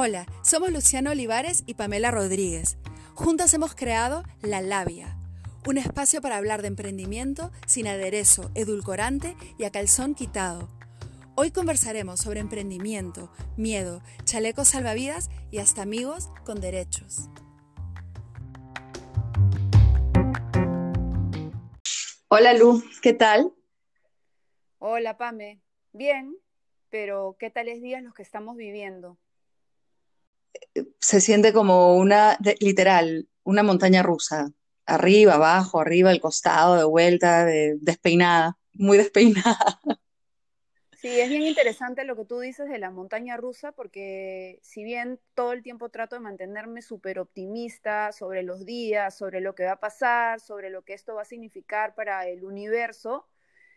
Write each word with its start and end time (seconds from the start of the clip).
Hola, 0.00 0.26
somos 0.42 0.70
Luciano 0.70 1.10
Olivares 1.10 1.64
y 1.66 1.74
Pamela 1.74 2.12
Rodríguez. 2.12 2.78
Juntas 3.14 3.52
hemos 3.52 3.74
creado 3.74 4.22
La 4.42 4.60
Labia, 4.60 5.18
un 5.66 5.76
espacio 5.76 6.20
para 6.20 6.36
hablar 6.36 6.62
de 6.62 6.68
emprendimiento 6.68 7.50
sin 7.66 7.88
aderezo, 7.88 8.48
edulcorante 8.54 9.34
y 9.58 9.64
a 9.64 9.72
calzón 9.72 10.14
quitado. 10.14 10.68
Hoy 11.34 11.50
conversaremos 11.50 12.20
sobre 12.20 12.38
emprendimiento, 12.38 13.32
miedo, 13.56 14.00
chalecos 14.22 14.68
salvavidas 14.68 15.30
y 15.50 15.58
hasta 15.58 15.82
amigos 15.82 16.30
con 16.46 16.60
derechos. 16.60 17.28
Hola 22.28 22.54
Lu, 22.54 22.84
¿qué 23.02 23.14
tal? 23.14 23.52
Hola 24.78 25.16
Pame, 25.16 25.60
bien, 25.92 26.36
pero 26.88 27.34
¿qué 27.40 27.50
tales 27.50 27.82
días 27.82 28.00
los 28.04 28.14
que 28.14 28.22
estamos 28.22 28.56
viviendo? 28.56 29.18
Se 31.00 31.20
siente 31.20 31.52
como 31.52 31.96
una, 31.96 32.38
literal, 32.60 33.28
una 33.44 33.62
montaña 33.62 34.02
rusa. 34.02 34.50
Arriba, 34.86 35.34
abajo, 35.34 35.80
arriba, 35.80 36.10
al 36.10 36.20
costado, 36.20 36.76
de 36.76 36.84
vuelta, 36.84 37.44
de, 37.44 37.76
despeinada, 37.80 38.58
muy 38.72 38.96
despeinada. 38.98 39.80
Sí, 41.00 41.20
es 41.20 41.28
bien 41.28 41.42
interesante 41.42 42.04
lo 42.04 42.16
que 42.16 42.24
tú 42.24 42.40
dices 42.40 42.68
de 42.68 42.78
la 42.78 42.90
montaña 42.90 43.36
rusa, 43.36 43.70
porque 43.70 44.58
si 44.64 44.82
bien 44.82 45.20
todo 45.34 45.52
el 45.52 45.62
tiempo 45.62 45.90
trato 45.90 46.16
de 46.16 46.20
mantenerme 46.20 46.82
súper 46.82 47.20
optimista 47.20 48.10
sobre 48.10 48.42
los 48.42 48.66
días, 48.66 49.16
sobre 49.16 49.40
lo 49.40 49.54
que 49.54 49.64
va 49.64 49.72
a 49.72 49.80
pasar, 49.80 50.40
sobre 50.40 50.70
lo 50.70 50.82
que 50.82 50.94
esto 50.94 51.14
va 51.14 51.22
a 51.22 51.24
significar 51.24 51.94
para 51.94 52.26
el 52.26 52.44
universo, 52.44 53.28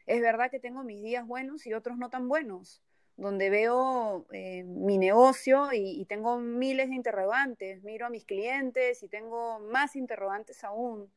es 0.07 0.19
verdad 0.19 0.49
que 0.49 0.59
tengo 0.59 0.83
mis 0.83 1.03
días 1.03 1.27
buenos 1.27 1.67
y 1.67 1.75
otros 1.75 1.97
no 1.97 2.09
tan 2.09 2.27
buenos 2.27 2.81
donde 3.21 3.51
veo 3.51 4.25
eh, 4.31 4.63
mi 4.63 4.97
negocio 4.97 5.69
y, 5.73 6.05
tengo 6.05 6.39
miles 6.39 6.89
de 6.89 6.95
interrogantes, 6.95 7.83
miro 7.83 8.07
a 8.07 8.09
mis 8.09 8.25
clientes 8.25 9.03
y 9.03 9.07
tengo 9.07 9.59
más 9.59 9.95
interrogantes 9.95 10.63
aún. 10.63 11.13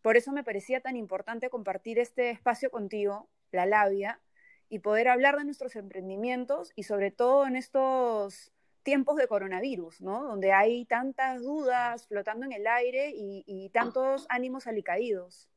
Por 0.00 0.16
eso 0.16 0.30
me 0.30 0.44
parecía 0.44 0.80
tan 0.80 0.96
importante 0.96 1.50
compartir 1.50 1.98
este 1.98 2.30
espacio 2.30 2.70
contigo, 2.70 3.28
la 3.50 3.66
labia, 3.66 4.20
y 4.68 4.78
poder 4.78 5.08
hablar 5.08 5.36
de 5.36 5.44
nuestros 5.44 5.74
emprendimientos 5.74 6.72
y 6.76 6.84
sobre 6.84 7.10
todo 7.10 7.46
en 7.46 7.56
estos 7.56 8.52
tiempos 8.84 9.16
de 9.16 9.26
coronavirus, 9.26 10.00
¿no? 10.02 10.24
Donde 10.24 10.52
hay 10.52 10.84
tantas 10.84 11.42
dudas 11.42 12.06
flotando 12.06 12.46
en 12.46 12.52
el 12.52 12.66
aire 12.66 13.12
y, 13.12 13.70
tantos 13.70 14.26
ánimos 14.28 14.68
alicaídos. 14.68 15.48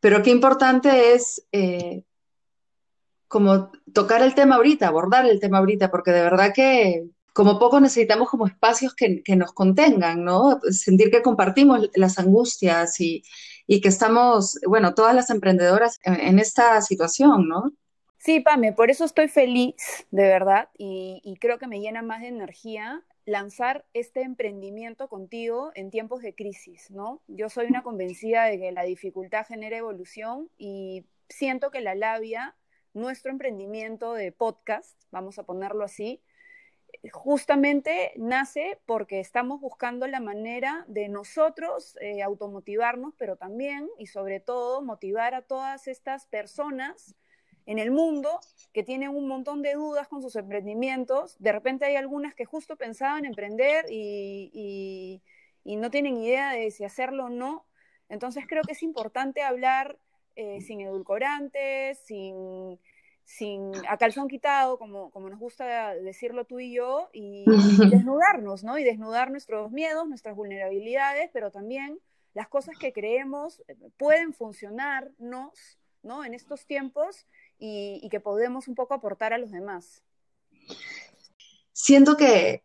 Pero 0.00 0.22
qué 0.22 0.30
importante 0.30 1.12
es 1.14 1.46
eh, 1.52 2.04
como 3.30 3.70
tocar 3.94 4.22
el 4.22 4.34
tema 4.34 4.56
ahorita, 4.56 4.88
abordar 4.88 5.24
el 5.24 5.38
tema 5.38 5.58
ahorita, 5.58 5.88
porque 5.88 6.10
de 6.10 6.22
verdad 6.22 6.52
que 6.52 7.06
como 7.32 7.60
poco 7.60 7.78
necesitamos 7.78 8.28
como 8.28 8.48
espacios 8.48 8.92
que, 8.92 9.22
nos 9.36 9.52
contengan, 9.52 10.24
¿no? 10.24 10.58
Sentir 10.72 11.12
que 11.12 11.22
compartimos 11.22 11.88
las 11.94 12.18
angustias 12.18 13.00
y, 13.00 13.22
que 13.68 13.88
estamos, 13.88 14.58
bueno, 14.66 14.94
todas 14.94 15.14
las 15.14 15.30
emprendedoras 15.30 16.00
en, 16.02 16.40
esta 16.40 16.82
situación, 16.82 17.46
¿no? 17.46 17.70
Sí, 18.18 18.40
Pame, 18.40 18.72
por 18.72 18.90
eso 18.90 19.04
estoy 19.04 19.28
feliz, 19.28 19.76
de 20.10 20.24
verdad, 20.24 20.68
y, 20.76 21.20
y 21.22 21.36
creo 21.36 21.60
que 21.60 21.68
me 21.68 21.78
llena 21.78 22.02
más 22.02 22.22
de 22.22 22.28
energía 22.28 23.04
lanzar 23.26 23.84
este 23.94 24.22
emprendimiento 24.22 25.08
contigo 25.08 25.70
en 25.76 25.92
tiempos 25.92 26.20
de 26.22 26.34
crisis, 26.34 26.90
¿no? 26.90 27.22
Yo 27.28 27.48
soy 27.48 27.66
una 27.66 27.84
convencida 27.84 28.46
de 28.46 28.58
que 28.58 28.72
la 28.72 28.82
dificultad 28.82 29.46
genera 29.46 29.76
evolución 29.76 30.50
y 30.58 31.04
siento 31.28 31.70
que 31.70 31.80
la 31.80 31.94
labia 31.94 32.56
nuestro 32.92 33.30
emprendimiento 33.30 34.14
de 34.14 34.32
podcast, 34.32 35.00
vamos 35.10 35.38
a 35.38 35.44
ponerlo 35.44 35.84
así, 35.84 36.22
justamente 37.12 38.12
nace 38.16 38.78
porque 38.86 39.20
estamos 39.20 39.60
buscando 39.60 40.06
la 40.06 40.20
manera 40.20 40.84
de 40.88 41.08
nosotros 41.08 41.96
eh, 42.00 42.22
automotivarnos, 42.22 43.14
pero 43.16 43.36
también 43.36 43.88
y 43.98 44.06
sobre 44.06 44.40
todo 44.40 44.82
motivar 44.82 45.34
a 45.34 45.42
todas 45.42 45.88
estas 45.88 46.26
personas 46.26 47.14
en 47.66 47.78
el 47.78 47.90
mundo 47.90 48.40
que 48.72 48.82
tienen 48.82 49.10
un 49.10 49.28
montón 49.28 49.62
de 49.62 49.74
dudas 49.74 50.08
con 50.08 50.22
sus 50.22 50.34
emprendimientos. 50.36 51.36
De 51.38 51.52
repente 51.52 51.84
hay 51.84 51.96
algunas 51.96 52.34
que 52.34 52.44
justo 52.44 52.76
pensaban 52.76 53.24
emprender 53.24 53.86
y, 53.88 55.22
y 55.64 55.76
no 55.76 55.90
tienen 55.90 56.16
idea 56.16 56.52
de 56.52 56.70
si 56.70 56.84
hacerlo 56.84 57.26
o 57.26 57.30
no. 57.30 57.66
Entonces 58.08 58.44
creo 58.48 58.62
que 58.64 58.72
es 58.72 58.82
importante 58.82 59.42
hablar 59.42 59.98
eh, 60.36 60.60
sin 60.60 60.80
edulcorantes, 60.80 61.98
sin, 62.04 62.78
sin 63.24 63.72
a 63.88 63.96
calzón 63.96 64.28
quitado, 64.28 64.78
como, 64.78 65.10
como 65.10 65.28
nos 65.28 65.38
gusta 65.38 65.94
decirlo 65.94 66.44
tú 66.44 66.60
y 66.60 66.72
yo, 66.72 67.10
y, 67.12 67.44
desnudarnos, 67.90 68.64
¿no? 68.64 68.78
Y 68.78 68.84
desnudar 68.84 69.30
nuestros 69.30 69.70
miedos, 69.70 70.08
nuestras 70.08 70.36
vulnerabilidades, 70.36 71.30
pero 71.32 71.50
también 71.50 71.98
las 72.34 72.48
cosas 72.48 72.78
que 72.78 72.92
creemos 72.92 73.62
eh, 73.68 73.76
pueden 73.96 74.32
funcionarnos, 74.32 75.78
¿no? 76.02 76.24
En 76.24 76.34
estos 76.34 76.66
tiempos 76.66 77.26
y, 77.58 78.08
que 78.10 78.20
podemos 78.20 78.68
un 78.68 78.74
poco 78.74 78.94
aportar 78.94 79.32
a 79.32 79.38
los 79.38 79.50
demás. 79.50 80.02
Siento 81.72 82.16
que, 82.16 82.62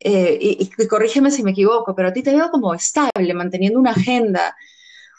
eh, 0.00 0.38
y, 0.40 0.70
y, 0.76 0.88
corrígeme 0.88 1.30
si 1.30 1.42
me 1.42 1.52
equivoco, 1.52 1.94
pero 1.94 2.08
a 2.08 2.12
ti 2.12 2.22
te 2.22 2.34
veo 2.34 2.50
como 2.50 2.74
estable, 2.74 3.34
manteniendo 3.34 3.78
una 3.78 3.92
agenda, 3.92 4.56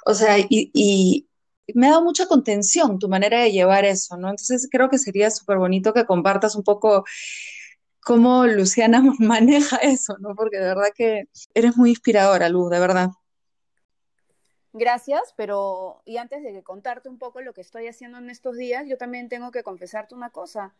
o 0.05 0.13
sea, 0.13 0.37
y, 0.39 1.28
me 1.75 1.87
ha 1.87 1.91
dado 1.91 2.03
mucha 2.03 2.27
contención 2.27 2.99
tu 2.99 3.09
manera 3.09 3.41
de 3.41 3.51
llevar 3.51 3.85
eso, 3.85 4.17
¿no? 4.17 4.29
Entonces 4.29 4.67
creo 4.71 4.89
que 4.89 4.97
sería 4.97 5.31
súper 5.31 5.57
bonito 5.57 5.93
que 5.93 6.05
compartas 6.05 6.55
un 6.55 6.63
poco 6.63 7.05
cómo 8.01 8.45
Luciana 8.47 9.01
maneja 9.19 9.77
eso, 9.77 10.17
¿no? 10.19 10.35
Porque 10.35 10.57
de 10.57 10.65
verdad 10.65 10.89
que 10.95 11.25
eres 11.53 11.77
muy 11.77 11.91
inspiradora, 11.91 12.49
Luz, 12.49 12.69
de 12.69 12.79
verdad. 12.79 13.09
Gracias, 14.73 15.33
pero 15.35 16.01
y 16.05 16.17
antes 16.17 16.43
de 16.43 16.63
contarte 16.63 17.09
un 17.09 17.17
poco 17.17 17.41
lo 17.41 17.53
que 17.53 17.61
estoy 17.61 17.87
haciendo 17.87 18.19
en 18.19 18.29
estos 18.29 18.55
días, 18.55 18.87
yo 18.87 18.97
también 18.97 19.27
tengo 19.27 19.51
que 19.51 19.63
confesarte 19.63 20.13
una 20.13 20.29
cosa. 20.29 20.75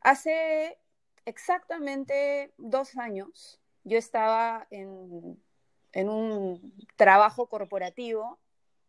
Hace 0.00 0.78
exactamente 1.24 2.52
dos 2.58 2.96
años 2.96 3.60
yo 3.84 3.98
estaba 3.98 4.66
en, 4.70 5.40
en 5.92 6.08
un 6.08 6.74
trabajo 6.96 7.46
corporativo 7.46 8.38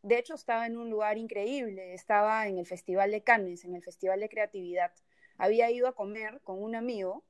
de 0.05 0.19
hecho, 0.19 0.35
estaba 0.35 0.67
en 0.67 0.77
un 0.77 0.91
lugar 0.91 1.17
increíble, 1.17 1.95
estaba 1.95 2.47
en 2.47 2.59
el 2.59 2.67
Festival 2.67 3.09
de 3.09 3.23
Cannes, 3.23 3.66
en 3.66 3.73
el 3.73 3.81
Festival 3.81 4.19
de 4.19 4.29
Creatividad. 4.29 4.91
Había 5.35 5.71
ido 5.71 5.88
a 5.88 5.95
comer 5.95 6.41
con 6.43 6.61
un 6.61 6.75
amigo 6.75 7.23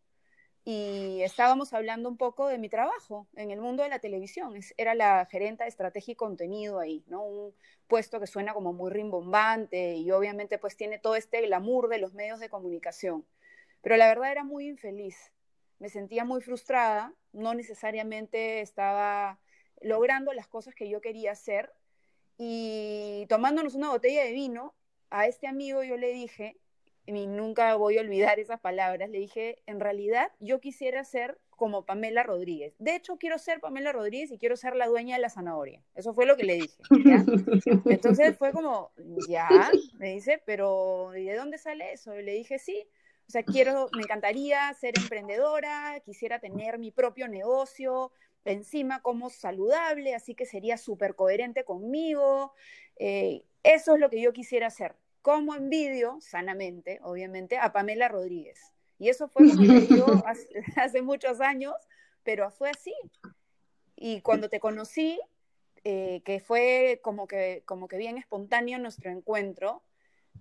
y 0.66 1.22
estábamos 1.22 1.72
hablando 1.72 2.10
un 2.10 2.18
poco 2.18 2.50
de 2.50 2.58
mi 2.58 2.68
trabajo 2.68 3.28
en 3.38 3.52
el 3.52 3.62
mundo 3.62 3.84
de 3.84 3.88
la 3.88 4.00
televisión. 4.00 4.60
Era 4.76 4.94
la 4.94 5.26
gerenta 5.26 5.64
de 5.64 5.70
estrategia 5.70 6.12
y 6.12 6.16
contenido 6.16 6.82
ahí, 6.82 7.06
¿no? 7.08 7.24
Un 7.24 7.56
puesto 7.88 8.20
que 8.20 8.28
suena 8.28 8.54
como 8.54 8.74
muy 8.74 8.92
rimbombante 8.92 9.96
y 9.96 10.12
obviamente 10.12 10.58
pues 10.58 10.76
tiene 10.76 11.00
todo 11.00 11.16
este 11.16 11.42
glamour 11.44 11.88
de 11.88 12.00
los 12.00 12.14
medios 12.14 12.42
de 12.42 12.50
comunicación. 12.50 13.26
Pero 13.82 13.96
la 13.96 14.08
verdad 14.08 14.34
era 14.34 14.44
muy 14.44 14.68
infeliz. 14.68 15.32
Me 15.80 15.88
sentía 15.88 16.26
muy 16.26 16.42
frustrada, 16.42 17.14
no 17.32 17.54
necesariamente 17.54 18.60
estaba 18.60 19.40
logrando 19.80 20.34
las 20.34 20.48
cosas 20.50 20.76
que 20.76 20.90
yo 20.90 21.00
quería 21.00 21.32
hacer 21.32 21.72
y 22.38 23.26
tomándonos 23.30 23.76
una 23.76 23.90
botella 23.90 24.24
de 24.24 24.32
vino, 24.32 24.74
a 25.10 25.28
este 25.28 25.48
amigo 25.48 25.84
yo 25.84 25.98
le 25.98 26.12
dije, 26.12 26.58
y 27.06 27.28
nunca 27.28 27.76
voy 27.76 27.98
a 27.98 28.02
olvidar 28.02 28.40
esas 28.40 28.60
palabras, 28.60 29.10
le 29.10 29.20
dije, 29.20 29.62
en 29.68 29.80
realidad 29.80 30.32
yo 30.40 30.60
quisiera 30.60 31.04
ser 31.04 31.40
como 31.52 31.86
Pamela 31.86 32.24
Rodríguez. 32.24 32.76
De 32.80 32.96
hecho, 32.96 33.18
quiero 33.18 33.38
ser 33.38 33.60
Pamela 33.60 33.92
Rodríguez 33.92 34.32
y 34.32 34.38
quiero 34.38 34.58
ser 34.58 34.76
la 34.76 34.88
dueña 34.88 35.16
de 35.16 35.22
la 35.22 35.30
zanahoria. 35.30 35.82
Eso 35.96 36.14
fue 36.14 36.26
lo 36.26 36.36
que 36.36 36.44
le 36.44 36.56
dije. 36.56 36.76
Entonces 37.86 38.38
fue 38.38 38.52
como, 38.52 38.92
ya, 39.30 39.72
me 39.98 40.14
dice, 40.14 40.42
pero 40.46 41.16
¿y 41.16 41.26
de 41.26 41.36
dónde 41.36 41.58
sale 41.58 41.94
eso? 41.94 42.20
Y 42.20 42.24
le 42.24 42.34
dije, 42.34 42.60
sí. 42.60 42.88
O 43.28 43.32
sea, 43.32 43.44
quiero, 43.44 43.90
me 43.96 44.04
encantaría 44.04 44.72
ser 44.74 44.94
emprendedora, 45.00 46.00
quisiera 46.06 46.40
tener 46.40 46.78
mi 46.78 46.92
propio 46.92 47.28
negocio, 47.28 48.12
encima 48.46 49.02
como 49.02 49.30
saludable, 49.30 50.16
así 50.16 50.36
que 50.36 50.46
sería 50.46 50.78
súper 50.78 51.16
coherente 51.16 51.66
conmigo. 51.66 52.54
Eh, 52.98 53.44
eso 53.64 53.96
es 53.96 54.00
lo 54.00 54.10
que 54.10 54.22
yo 54.22 54.32
quisiera 54.32 54.68
hacer. 54.68 54.96
Como 55.22 55.56
envidio, 55.56 56.18
sanamente, 56.22 57.00
obviamente, 57.02 57.58
a 57.58 57.74
Pamela 57.74 58.08
Rodríguez. 58.08 58.72
Y 59.00 59.10
eso 59.10 59.28
fue 59.28 59.50
como 59.50 59.64
yo 59.64 60.06
hace, 60.78 61.02
muchos 61.02 61.42
años, 61.42 61.74
pero 62.24 62.50
fue 62.52 62.70
así. 62.70 62.94
Y 63.96 64.22
cuando 64.22 64.50
te 64.50 64.60
conocí, 64.60 65.20
eh, 65.84 66.22
que 66.24 66.40
fue 66.40 67.00
como 67.04 67.28
que, 67.28 67.64
como 67.66 67.88
que 67.88 67.98
bien 67.98 68.18
espontáneo 68.18 68.78
nuestro 68.78 69.10
encuentro, 69.10 69.84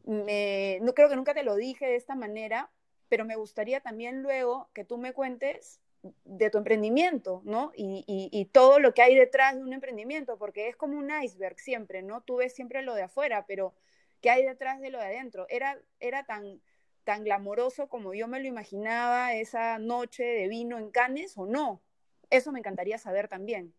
no 0.04 0.94
creo 0.94 1.08
que 1.08 1.16
nunca 1.16 1.32
te 1.32 1.44
lo 1.44 1.56
dije 1.56 1.86
de 1.86 1.96
esta 1.96 2.14
manera, 2.14 2.70
pero 3.08 3.24
me 3.24 3.36
gustaría 3.36 3.80
también 3.80 4.22
luego 4.22 4.68
que 4.74 4.84
tú 4.84 4.98
me 4.98 5.14
cuentes 5.14 5.80
de 6.24 6.50
tu 6.50 6.58
emprendimiento, 6.58 7.42
¿no? 7.44 7.72
Y, 7.76 8.48
todo 8.52 8.78
lo 8.78 8.94
que 8.94 9.02
hay 9.02 9.14
detrás 9.14 9.56
de 9.56 9.62
un 9.62 9.72
emprendimiento, 9.72 10.36
porque 10.38 10.68
es 10.68 10.76
como 10.76 10.98
un 10.98 11.10
iceberg 11.22 11.58
siempre, 11.58 12.02
¿no? 12.02 12.22
Tú 12.22 12.36
ves 12.36 12.54
siempre 12.54 12.82
lo 12.82 12.94
de 12.94 13.02
afuera, 13.02 13.46
pero 13.46 13.74
¿qué 14.20 14.30
hay 14.30 14.44
detrás 14.44 14.80
de 14.80 14.90
lo 14.90 14.98
de 14.98 15.06
adentro? 15.06 15.46
Era, 15.48 15.78
era 15.98 16.24
tan, 16.24 16.60
tan 17.04 17.24
glamoroso 17.24 17.88
como 17.88 18.14
yo 18.14 18.28
me 18.28 18.40
lo 18.40 18.46
imaginaba 18.46 19.34
esa 19.34 19.78
noche 19.78 20.24
de 20.24 20.48
vino 20.48 20.78
en 20.78 20.90
Cannes 20.90 21.36
o 21.36 21.46
no? 21.46 21.82
Eso 22.30 22.52
me 22.52 22.58
encantaría 22.58 22.98
saber 22.98 23.28
también. 23.28 23.74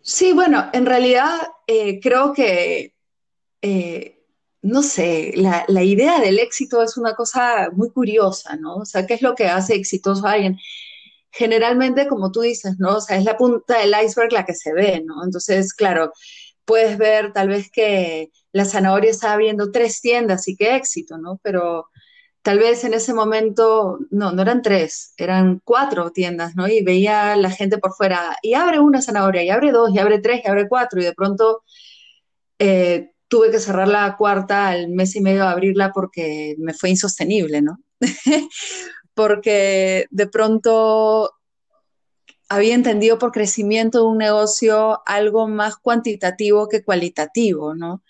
Sí, 0.00 0.32
bueno, 0.32 0.68
en 0.72 0.84
realidad 0.84 1.38
eh, 1.66 2.00
creo 2.00 2.32
que, 2.32 2.94
eh, 3.62 4.24
no 4.60 4.82
sé, 4.82 5.32
la, 5.36 5.64
la, 5.68 5.82
idea 5.84 6.20
del 6.20 6.40
éxito 6.40 6.82
es 6.82 6.96
una 6.96 7.14
cosa 7.14 7.70
muy 7.72 7.90
curiosa, 7.90 8.56
¿no? 8.56 8.76
O 8.76 8.84
sea, 8.84 9.06
¿qué 9.06 9.14
es 9.14 9.22
lo 9.22 9.34
que 9.34 9.46
hace 9.46 9.74
exitoso 9.74 10.26
a 10.26 10.32
alguien? 10.32 10.58
Generalmente, 11.32 12.06
como 12.06 12.30
tú 12.30 12.42
dices, 12.42 12.76
¿no? 12.78 12.96
O 12.96 13.00
sea, 13.00 13.16
es 13.16 13.24
la 13.24 13.36
punta 13.36 13.78
del 13.78 13.94
iceberg 14.04 14.32
la 14.32 14.44
que 14.44 14.54
se 14.54 14.72
ve, 14.72 15.02
¿no? 15.04 15.24
Entonces, 15.24 15.74
claro, 15.74 16.12
puedes 16.64 16.98
ver 16.98 17.32
tal 17.32 17.48
vez 17.48 17.70
que 17.72 18.30
la 18.52 18.64
zanahoria 18.64 19.10
está 19.10 19.32
abriendo 19.32 19.72
tres 19.72 20.00
tiendas 20.00 20.46
y 20.48 20.56
qué 20.56 20.76
éxito, 20.76 21.18
¿no? 21.18 21.40
Pero 21.42 21.86
tal 22.42 22.58
vez 22.58 22.84
en 22.84 22.94
ese 22.94 23.14
momento, 23.14 23.98
no, 24.10 24.32
no 24.32 24.42
eran 24.42 24.62
tres, 24.62 25.14
eran 25.16 25.60
cuatro 25.64 26.10
tiendas, 26.10 26.54
¿no? 26.56 26.68
Y 26.68 26.82
veía 26.84 27.36
la 27.36 27.50
gente 27.50 27.78
por 27.78 27.94
fuera, 27.94 28.36
y 28.42 28.54
abre 28.54 28.80
una 28.80 29.00
zanahoria, 29.02 29.42
y 29.44 29.50
abre 29.50 29.72
dos, 29.72 29.90
y 29.94 29.98
abre 29.98 30.18
tres, 30.20 30.42
y 30.44 30.48
abre 30.48 30.68
cuatro, 30.68 31.00
y 31.00 31.04
de 31.04 31.14
pronto 31.14 31.62
eh, 32.58 33.12
tuve 33.28 33.50
que 33.50 33.58
cerrar 33.60 33.88
la 33.88 34.16
cuarta 34.16 34.68
al 34.68 34.88
mes 34.88 35.16
y 35.16 35.20
medio 35.20 35.42
de 35.44 35.48
abrirla 35.48 35.92
porque 35.92 36.54
me 36.58 36.74
fue 36.74 36.90
insostenible, 36.90 37.62
¿no? 37.62 37.78
porque 39.14 40.06
de 40.10 40.26
pronto 40.26 41.32
había 42.48 42.74
entendido 42.74 43.18
por 43.18 43.32
crecimiento 43.32 43.98
de 43.98 44.04
un 44.06 44.18
negocio 44.18 45.02
algo 45.06 45.48
más 45.48 45.76
cuantitativo 45.76 46.68
que 46.68 46.84
cualitativo, 46.84 47.74
¿no? 47.74 48.02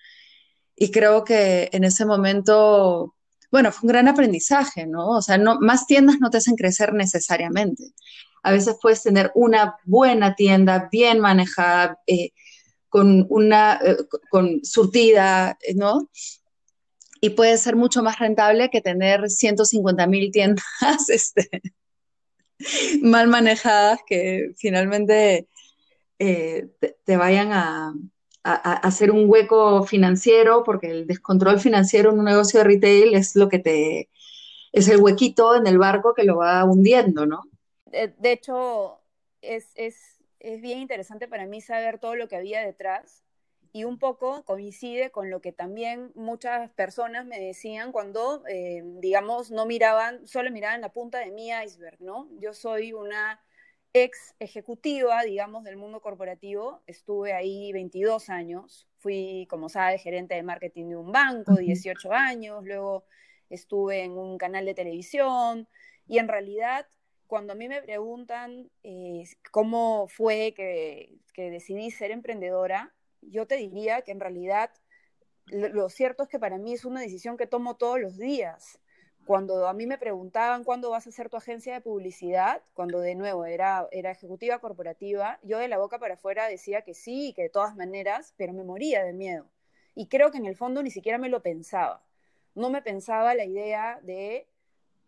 Y 0.77 0.91
creo 0.91 1.25
que 1.25 1.69
en 1.73 1.85
ese 1.85 2.05
momento 2.05 3.15
bueno, 3.53 3.71
fue 3.71 3.87
un 3.87 3.93
gran 3.93 4.09
aprendizaje, 4.09 4.87
¿no? 4.87 5.11
O 5.11 5.23
sea, 5.23 5.37
no, 5.37 5.61
más 5.61 5.87
tiendas 5.87 6.17
no 6.21 6.31
te 6.31 6.39
hacen 6.39 6.57
crecer 6.57 6.95
necesariamente. 6.95 7.93
A 8.43 8.51
veces 8.51 8.77
puedes 8.81 9.03
tener 9.03 9.31
una 9.35 9.77
buena 9.85 10.35
tienda, 10.35 10.89
bien 10.91 11.21
manejada, 11.21 11.99
eh, 12.07 12.31
con 12.89 13.27
una, 13.29 13.79
eh, 13.85 13.99
con 14.31 14.65
surtida, 14.65 15.59
¿no? 15.75 16.09
Y 17.25 17.31
puede 17.31 17.57
ser 17.57 17.77
mucho 17.77 18.03
más 18.03 18.19
rentable 18.19 18.69
que 18.69 18.81
tener 18.81 19.31
150 19.31 20.07
mil 20.09 20.33
tiendas 20.33 20.65
este, 21.09 21.49
mal 23.01 23.29
manejadas 23.29 24.01
que 24.05 24.51
finalmente 24.57 25.47
eh, 26.19 26.67
te, 27.05 27.17
vayan 27.17 27.53
a, 27.53 27.95
hacer 28.43 29.13
un 29.13 29.31
hueco 29.31 29.85
financiero, 29.85 30.65
porque 30.65 30.91
el 30.91 31.07
descontrol 31.07 31.61
financiero 31.61 32.11
en 32.11 32.19
un 32.19 32.25
negocio 32.25 32.59
de 32.59 32.65
retail 32.65 33.15
es 33.15 33.37
lo 33.37 33.49
que 33.49 33.61
te, 33.61 34.09
es 34.73 34.89
el 34.89 35.01
huequito 35.01 35.55
en 35.55 35.69
el 35.69 35.79
barco 35.79 36.15
que 36.15 36.25
lo 36.25 36.39
va 36.39 36.65
hundiendo, 36.65 37.25
¿no? 37.25 37.45
De, 37.87 38.33
hecho, 38.33 38.99
es, 39.43 39.69
es, 39.77 39.97
es 40.41 40.61
bien 40.61 40.81
interesante 40.81 41.29
para 41.29 41.47
mí 41.47 41.61
saber 41.61 42.01
todo 42.01 42.17
lo 42.17 42.27
que 42.27 42.35
había 42.35 42.63
detrás 42.63 43.23
y 43.73 43.85
un 43.85 43.99
poco 43.99 44.45
coincide 44.45 45.11
con 45.11 45.31
lo 45.31 45.41
que 45.41 45.53
también 45.53 46.13
muchas 46.15 46.71
personas 46.73 47.25
me 47.25 47.41
decían 47.41 47.91
cuando, 47.91 48.45
eh, 48.47 48.83
digamos, 48.85 49.51
no 49.51 49.65
miraban, 49.65 50.27
solo 50.27 50.51
miraban 50.51 50.83
la 50.83 50.93
punta 50.93 51.19
de 51.21 51.31
mi 51.31 51.51
iceberg, 51.51 52.01
¿no? 52.01 52.29
Yo 52.39 52.53
soy 52.53 52.93
una 52.93 53.41
ex 53.95 54.35
ejecutiva, 54.39 55.23
digamos, 55.23 55.65
del 55.65 55.77
mundo 55.77 56.01
corporativo. 56.01 56.83
Estuve 56.87 57.33
ahí 57.33 57.73
22 57.73 58.29
años. 58.29 58.89
Fui, 58.99 59.47
como 59.49 59.69
sabes, 59.71 60.03
gerente 60.03 60.35
de 60.35 60.43
marketing 60.43 60.91
de 60.91 60.97
un 60.97 61.13
banco, 61.13 61.57
18 61.57 62.13
años. 62.13 62.65
Luego 62.65 63.05
estuve 63.49 64.03
en 64.03 64.13
un 64.13 64.39
canal 64.39 64.67
de 64.67 64.75
televisión. 64.75 65.67
Y 66.07 66.19
en 66.19 66.29
realidad, 66.29 66.87
cuando 67.27 67.55
a 67.55 67.57
mí 67.57 67.69
me 67.69 67.83
preguntan 67.83 68.71
eh, 68.83 69.25
cómo 69.51 70.09
fue 70.09 70.53
que, 70.55 71.15
que 71.33 71.51
decidí 71.51 71.91
ser 71.91 72.11
emprendedora, 72.11 72.95
yo 73.23 73.47
te 73.47 73.57
diría 73.57 74.03
que 74.03 74.13
en 74.13 74.21
realidad 74.21 74.71
lo 75.47 75.89
cierto 75.89 76.23
es 76.23 76.29
que 76.29 76.39
para 76.39 76.59
mí 76.59 76.75
es 76.75 76.85
una 76.85 77.01
decisión 77.01 77.37
que 77.37 77.47
tomo 77.47 77.77
todos 77.77 78.01
los 78.01 78.17
días 78.17 78.79
cuando 79.25 79.69
a 79.69 79.73
mí 79.73 79.87
me 79.87 79.99
preguntaban 79.99 80.65
cuándo 80.65 80.91
vas 80.91 81.07
a 81.07 81.11
hacer 81.11 81.29
tu 81.29 81.37
agencia 81.37 81.75
de 81.75 81.81
publicidad, 81.81 82.63
cuando 82.75 83.01
de 83.01 83.15
nuevo 83.15 83.45
era, 83.45 83.89
era 83.93 84.11
ejecutiva 84.11 84.59
corporativa, 84.59 85.39
yo 85.43 85.59
de 85.59 85.69
la 85.69 85.79
boca 85.79 85.99
para 85.99 86.15
afuera 86.15 86.49
decía 86.49 86.83
que 86.83 86.95
sí, 86.95 87.33
que 87.35 87.43
de 87.43 87.49
todas 87.49 87.77
maneras, 87.77 88.35
pero 88.37 88.53
me 88.53 88.65
moría 88.65 89.05
de 89.05 89.13
miedo. 89.13 89.49
Y 89.95 90.09
creo 90.09 90.31
que 90.31 90.39
en 90.39 90.47
el 90.47 90.57
fondo 90.57 90.83
ni 90.83 90.91
siquiera 90.91 91.19
me 91.19 91.29
lo 91.29 91.43
pensaba. 91.43 92.05
No 92.55 92.71
me 92.71 92.83
pensaba 92.83 93.35
la 93.35 93.45
idea 93.45 94.01
de 94.03 94.49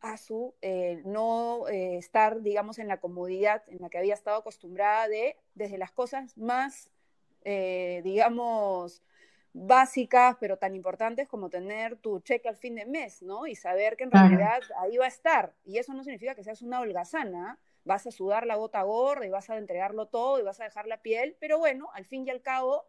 a 0.01 0.17
su 0.19 0.55
eh, 0.61 1.03
no 1.07 1.67
eh, 1.69 1.97
estar, 1.97 2.43
digamos, 2.43 2.79
en 2.79 2.89
la 2.89 3.01
comodidad 3.01 3.63
en 3.69 3.79
la 3.81 3.89
que 3.89 3.99
había 3.99 4.15
estado 4.15 4.39
acostumbrada 4.39 5.09
de, 5.09 5.37
desde 5.55 5.79
las 5.79 5.93
cosas 5.93 6.37
más, 6.37 6.91
eh, 7.45 8.01
digamos, 8.05 9.03
básicas, 9.53 10.37
pero 10.41 10.59
tan 10.59 10.75
importantes 10.75 11.29
como 11.29 11.49
tener 11.49 11.97
tu 11.97 12.21
cheque 12.21 12.49
al 12.49 12.57
fin 12.57 12.75
de 12.75 12.87
mes, 12.87 13.23
¿no? 13.23 13.47
Y 13.47 13.55
saber 13.55 13.97
que 13.97 14.05
en 14.05 14.11
realidad 14.11 14.63
ahí 14.79 14.97
va 14.97 15.05
a 15.05 15.09
estar. 15.09 15.55
Y 15.65 15.79
eso 15.79 15.95
no 15.95 16.03
significa 16.03 16.35
que 16.35 16.43
seas 16.43 16.63
una 16.63 16.81
holgazana, 16.81 17.59
vas 17.85 18.07
a 18.07 18.11
sudar 18.11 18.47
la 18.47 18.57
gota 18.57 18.83
gorda 18.83 19.25
y 19.27 19.31
vas 19.31 19.51
a 19.51 19.57
entregarlo 19.57 20.07
todo 20.07 20.41
y 20.41 20.43
vas 20.43 20.61
a 20.61 20.65
dejar 20.65 20.87
la 20.87 21.03
piel, 21.03 21.37
pero 21.39 21.59
bueno, 21.59 21.89
al 21.95 22.05
fin 22.05 22.27
y 22.27 22.31
al 22.31 22.43
cabo 22.43 22.85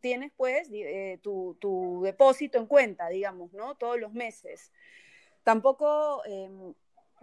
tienes 0.00 0.32
pues 0.36 0.68
eh, 0.72 1.18
tu, 1.22 1.56
tu, 1.60 2.02
depósito 2.02 2.58
en 2.58 2.66
cuenta, 2.66 3.08
digamos, 3.08 3.54
¿no? 3.54 3.76
Todos 3.76 3.98
los 3.98 4.12
meses. 4.12 4.72
Tampoco 5.44 6.22
em, 6.26 6.74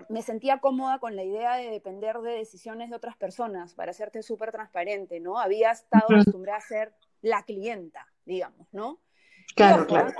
me 0.07 0.21
sentía 0.21 0.59
cómoda 0.59 0.99
con 0.99 1.15
la 1.15 1.23
idea 1.23 1.55
de 1.55 1.69
depender 1.69 2.19
de 2.19 2.31
decisiones 2.31 2.89
de 2.89 2.95
otras 2.95 3.17
personas, 3.17 3.73
para 3.73 3.93
serte 3.93 4.23
súper 4.23 4.51
transparente, 4.51 5.19
¿no? 5.19 5.39
Había 5.39 5.71
estado 5.71 6.05
acostumbrada 6.09 6.59
a 6.59 6.61
ser 6.61 6.93
la 7.21 7.43
clienta, 7.43 8.07
digamos, 8.25 8.67
¿no? 8.71 8.99
Claro, 9.55 9.85
claro. 9.85 10.13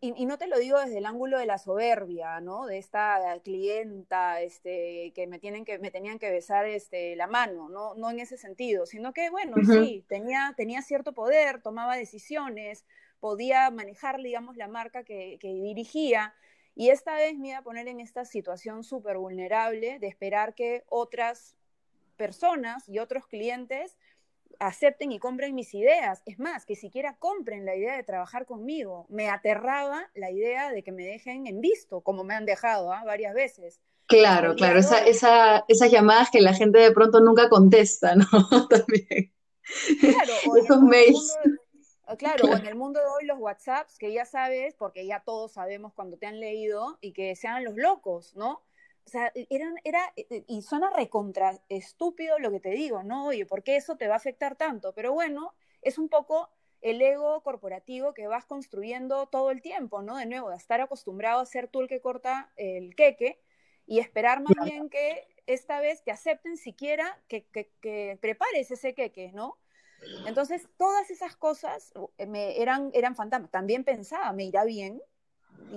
Y, 0.00 0.24
no 0.24 0.38
te 0.38 0.46
lo 0.46 0.56
digo 0.58 0.78
desde 0.78 0.98
el 0.98 1.06
ángulo 1.06 1.38
de 1.38 1.46
la 1.46 1.58
soberbia, 1.58 2.40
¿no? 2.40 2.66
De 2.66 2.78
esta 2.78 3.18
clienta 3.42 4.40
este, 4.40 5.12
que 5.14 5.26
me, 5.26 5.40
tienen 5.40 5.64
que 5.64 5.80
me 5.80 5.90
tenían 5.90 6.20
que 6.20 6.30
besar 6.30 6.66
este, 6.66 7.16
la 7.16 7.26
mano, 7.26 7.68
¿no? 7.68 7.94
no 7.96 8.10
en 8.10 8.20
ese 8.20 8.36
sentido, 8.36 8.86
sino 8.86 9.12
que, 9.12 9.30
bueno, 9.30 9.56
sí, 9.66 10.04
tenía, 10.08 10.54
tenía 10.56 10.82
cierto 10.82 11.12
poder, 11.12 11.60
tomaba 11.60 11.96
decisiones, 11.96 12.84
podía 13.18 13.68
manejar, 13.70 14.22
digamos, 14.22 14.56
la 14.56 14.68
marca 14.68 15.02
que, 15.02 15.38
que 15.40 15.48
dirigía. 15.48 16.34
Y 16.74 16.90
esta 16.90 17.14
vez 17.14 17.36
me 17.38 17.48
iba 17.48 17.58
a 17.58 17.62
poner 17.62 17.88
en 17.88 18.00
esta 18.00 18.24
situación 18.24 18.84
súper 18.84 19.18
vulnerable 19.18 19.98
de 19.98 20.06
esperar 20.06 20.54
que 20.54 20.84
otras 20.88 21.56
personas 22.16 22.88
y 22.88 22.98
otros 22.98 23.26
clientes 23.26 23.96
acepten 24.58 25.10
y 25.10 25.18
compren 25.18 25.54
mis 25.54 25.74
ideas. 25.74 26.22
Es 26.26 26.38
más, 26.38 26.66
que 26.66 26.76
siquiera 26.76 27.16
compren 27.18 27.64
la 27.64 27.74
idea 27.74 27.96
de 27.96 28.02
trabajar 28.02 28.46
conmigo. 28.46 29.06
Me 29.08 29.28
aterraba 29.28 30.10
la 30.14 30.30
idea 30.30 30.70
de 30.70 30.82
que 30.82 30.92
me 30.92 31.04
dejen 31.04 31.46
en 31.46 31.60
visto, 31.60 32.02
como 32.02 32.24
me 32.24 32.34
han 32.34 32.46
dejado 32.46 32.92
¿ah? 32.92 33.02
varias 33.04 33.34
veces. 33.34 33.80
Claro, 34.06 34.56
claro, 34.56 34.80
esa, 34.80 35.06
esa, 35.06 35.64
esas 35.68 35.90
llamadas 35.90 36.30
que 36.30 36.40
la 36.40 36.52
gente 36.52 36.80
de 36.80 36.90
pronto 36.90 37.20
nunca 37.20 37.48
contesta, 37.48 38.16
¿no? 38.16 38.26
También. 38.68 39.32
Claro, 40.00 40.32
o 40.48 40.56
Esos 40.56 40.82
mails. 40.82 41.38
Claro, 42.16 42.44
o 42.50 42.56
en 42.56 42.66
el 42.66 42.74
mundo 42.74 43.00
de 43.00 43.06
hoy 43.06 43.24
los 43.24 43.38
WhatsApps, 43.38 43.98
que 43.98 44.12
ya 44.12 44.24
sabes, 44.24 44.74
porque 44.74 45.06
ya 45.06 45.20
todos 45.20 45.52
sabemos 45.52 45.92
cuando 45.92 46.16
te 46.16 46.26
han 46.26 46.40
leído, 46.40 46.98
y 47.00 47.12
que 47.12 47.36
sean 47.36 47.64
los 47.64 47.76
locos, 47.76 48.34
¿no? 48.36 48.62
O 49.06 49.08
sea, 49.10 49.32
e, 49.34 49.46
eran, 49.50 49.74
era, 49.84 50.12
e, 50.16 50.26
e, 50.30 50.44
y 50.46 50.62
suena 50.62 50.90
recontra 50.90 51.60
estúpido 51.68 52.38
lo 52.38 52.50
que 52.50 52.60
te 52.60 52.70
digo, 52.70 53.02
¿no? 53.02 53.26
Oye, 53.26 53.46
¿por 53.46 53.62
qué 53.62 53.76
eso 53.76 53.96
te 53.96 54.08
va 54.08 54.14
a 54.14 54.18
afectar 54.18 54.56
tanto? 54.56 54.92
Pero 54.94 55.12
bueno, 55.12 55.54
es 55.82 55.98
un 55.98 56.08
poco 56.08 56.50
el 56.80 57.02
ego 57.02 57.42
corporativo 57.42 58.14
que 58.14 58.26
vas 58.26 58.46
construyendo 58.46 59.26
todo 59.26 59.50
el 59.50 59.62
tiempo, 59.62 60.02
¿no? 60.02 60.16
De 60.16 60.26
nuevo, 60.26 60.52
estar 60.52 60.80
acostumbrado 60.80 61.40
a 61.40 61.46
ser 61.46 61.68
tú 61.68 61.80
el 61.80 61.88
que 61.88 62.00
corta 62.00 62.52
el 62.56 62.94
queque 62.94 63.40
y 63.86 63.98
esperar 63.98 64.40
más 64.40 64.54
bien 64.64 64.88
que 64.88 65.26
esta 65.46 65.80
vez 65.80 66.02
te 66.04 66.10
acepten 66.10 66.56
siquiera 66.56 67.18
que, 67.28 67.44
que, 67.44 68.18
prepares 68.20 68.70
ese 68.70 68.94
queque, 68.94 69.32
¿no? 69.32 69.58
Entonces, 70.26 70.68
todas 70.76 71.10
esas 71.10 71.36
cosas 71.36 71.92
eh, 72.18 72.26
me, 72.26 72.60
eran, 72.60 72.90
eran 72.94 73.14
fantasmas. 73.14 73.50
También 73.50 73.84
pensaba, 73.84 74.32
me 74.32 74.44
irá 74.44 74.64
bien, 74.64 75.02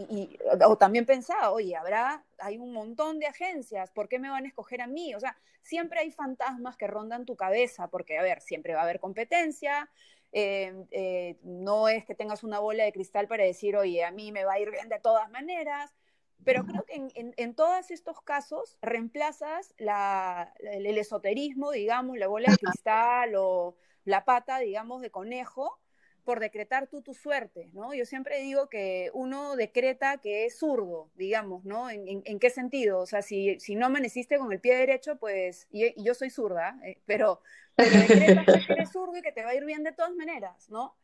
y, 0.09 0.37
o 0.65 0.77
también 0.77 1.05
pensaba, 1.05 1.51
oye, 1.51 1.75
habrá, 1.75 2.23
hay 2.39 2.57
un 2.57 2.73
montón 2.73 3.19
de 3.19 3.27
agencias, 3.27 3.91
¿por 3.91 4.07
qué 4.07 4.19
me 4.19 4.29
van 4.29 4.45
a 4.45 4.47
escoger 4.47 4.81
a 4.81 4.87
mí? 4.87 5.13
O 5.13 5.19
sea, 5.19 5.37
siempre 5.61 5.99
hay 5.99 6.11
fantasmas 6.11 6.77
que 6.77 6.87
rondan 6.87 7.25
tu 7.25 7.35
cabeza, 7.35 7.87
porque, 7.89 8.17
a 8.17 8.23
ver, 8.23 8.41
siempre 8.41 8.73
va 8.73 8.81
a 8.81 8.83
haber 8.83 8.99
competencia, 8.99 9.89
eh, 10.31 10.73
eh, 10.89 11.37
no 11.43 11.87
es 11.89 12.05
que 12.05 12.15
tengas 12.15 12.43
una 12.43 12.59
bola 12.59 12.83
de 12.83 12.91
cristal 12.91 13.27
para 13.27 13.43
decir, 13.43 13.77
oye, 13.77 14.03
a 14.03 14.11
mí 14.11 14.31
me 14.31 14.45
va 14.45 14.53
a 14.53 14.59
ir 14.59 14.71
bien 14.71 14.89
de 14.89 14.99
todas 14.99 15.29
maneras, 15.29 15.93
pero 16.43 16.65
creo 16.65 16.83
que 16.85 16.95
en, 16.95 17.33
en, 17.37 17.55
todos 17.55 17.91
estos 17.91 18.21
casos 18.21 18.77
reemplazas 18.81 19.73
la, 19.77 20.53
el, 20.59 20.97
esoterismo, 20.97 21.71
digamos, 21.71 22.17
la 22.17 22.27
bola 22.27 22.51
de 22.51 22.57
cristal 22.57 23.33
o 23.35 23.75
la 24.05 24.25
pata, 24.25 24.59
digamos, 24.59 25.01
de 25.01 25.09
conejo 25.09 25.79
por 26.23 26.39
decretar 26.39 26.87
tú 26.87 27.01
tu 27.01 27.13
suerte, 27.13 27.69
¿no? 27.73 27.93
Yo 27.93 28.05
siempre 28.05 28.39
digo 28.39 28.69
que 28.69 29.11
uno 29.13 29.55
decreta 29.55 30.19
que 30.19 30.45
es 30.45 30.57
zurdo, 30.57 31.11
digamos, 31.15 31.65
¿no? 31.65 31.89
¿En, 31.89 32.39
qué 32.39 32.49
sentido? 32.49 32.99
O 32.99 33.05
sea, 33.05 33.21
si, 33.21 33.59
si, 33.59 33.75
no 33.75 33.87
amaneciste 33.87 34.37
con 34.37 34.51
el 34.53 34.61
pie 34.61 34.77
derecho, 34.77 35.17
pues, 35.17 35.67
y, 35.69 36.01
yo 36.01 36.13
soy 36.13 36.29
zurda, 36.29 36.79
eh, 36.85 37.01
pero, 37.05 37.41
pero 37.75 37.91
decretas 37.91 38.65
que 38.65 38.73
eres 38.73 38.91
zurdo 38.93 39.17
y 39.17 39.21
que 39.21 39.33
te 39.33 39.43
va 39.43 39.49
a 39.49 39.55
ir 39.55 39.65
bien 39.65 39.83
de 39.83 39.91
todas 39.91 40.13
maneras, 40.13 40.69
¿no? 40.69 40.95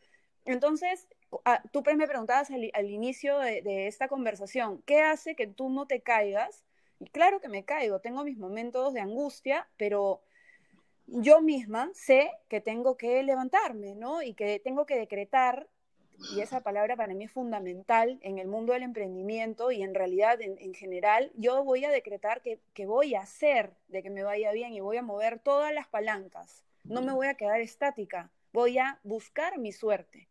Entonces, 0.45 1.07
tú 1.71 1.83
me 1.95 2.07
preguntabas 2.07 2.49
al, 2.51 2.89
inicio 2.89 3.39
de, 3.39 3.61
de, 3.61 3.87
esta 3.87 4.07
conversación, 4.07 4.81
¿qué 4.85 5.01
hace 5.01 5.35
que 5.35 5.47
tú 5.47 5.69
no 5.69 5.85
te 5.85 6.01
caigas? 6.01 6.63
Y 6.99 7.09
claro 7.09 7.39
que 7.39 7.49
me 7.49 7.63
caigo, 7.63 7.99
tengo 7.99 8.23
mis 8.23 8.37
momentos 8.37 8.93
de 8.93 9.01
angustia, 9.01 9.67
pero 9.77 10.21
yo 11.11 11.41
misma 11.41 11.89
sé 11.93 12.31
que 12.47 12.61
tengo 12.61 12.97
que 12.97 13.23
levantarme, 13.23 13.95
¿no? 13.95 14.21
Y 14.21 14.33
que 14.33 14.59
tengo 14.59 14.85
que 14.85 14.97
decretar, 14.97 15.67
y 16.33 16.41
esa 16.41 16.61
palabra 16.61 16.95
para 16.95 17.13
mí 17.13 17.25
es 17.25 17.31
fundamental 17.31 18.19
en 18.21 18.39
el 18.39 18.47
mundo 18.47 18.73
del 18.73 18.83
emprendimiento 18.83 19.71
y 19.71 19.81
en 19.81 19.95
realidad 19.95 20.41
en, 20.41 20.73
general, 20.73 21.31
yo 21.35 21.63
voy 21.63 21.85
a 21.85 21.89
decretar 21.89 22.41
que, 22.41 22.85
voy 22.85 23.15
a 23.15 23.21
hacer 23.21 23.71
de 23.87 24.03
que 24.03 24.09
me 24.09 24.23
vaya 24.23 24.51
bien 24.51 24.73
y 24.73 24.81
voy 24.81 24.97
a 24.97 25.01
mover 25.01 25.39
todas 25.39 25.73
las 25.73 25.87
palancas, 25.87 26.63
no 26.83 27.01
me 27.01 27.13
voy 27.13 27.27
a 27.27 27.35
quedar 27.35 27.61
estática, 27.61 28.31
voy 28.51 28.77
a 28.77 28.99
buscar 29.03 29.57
mi 29.57 29.71
suerte. 29.71 30.27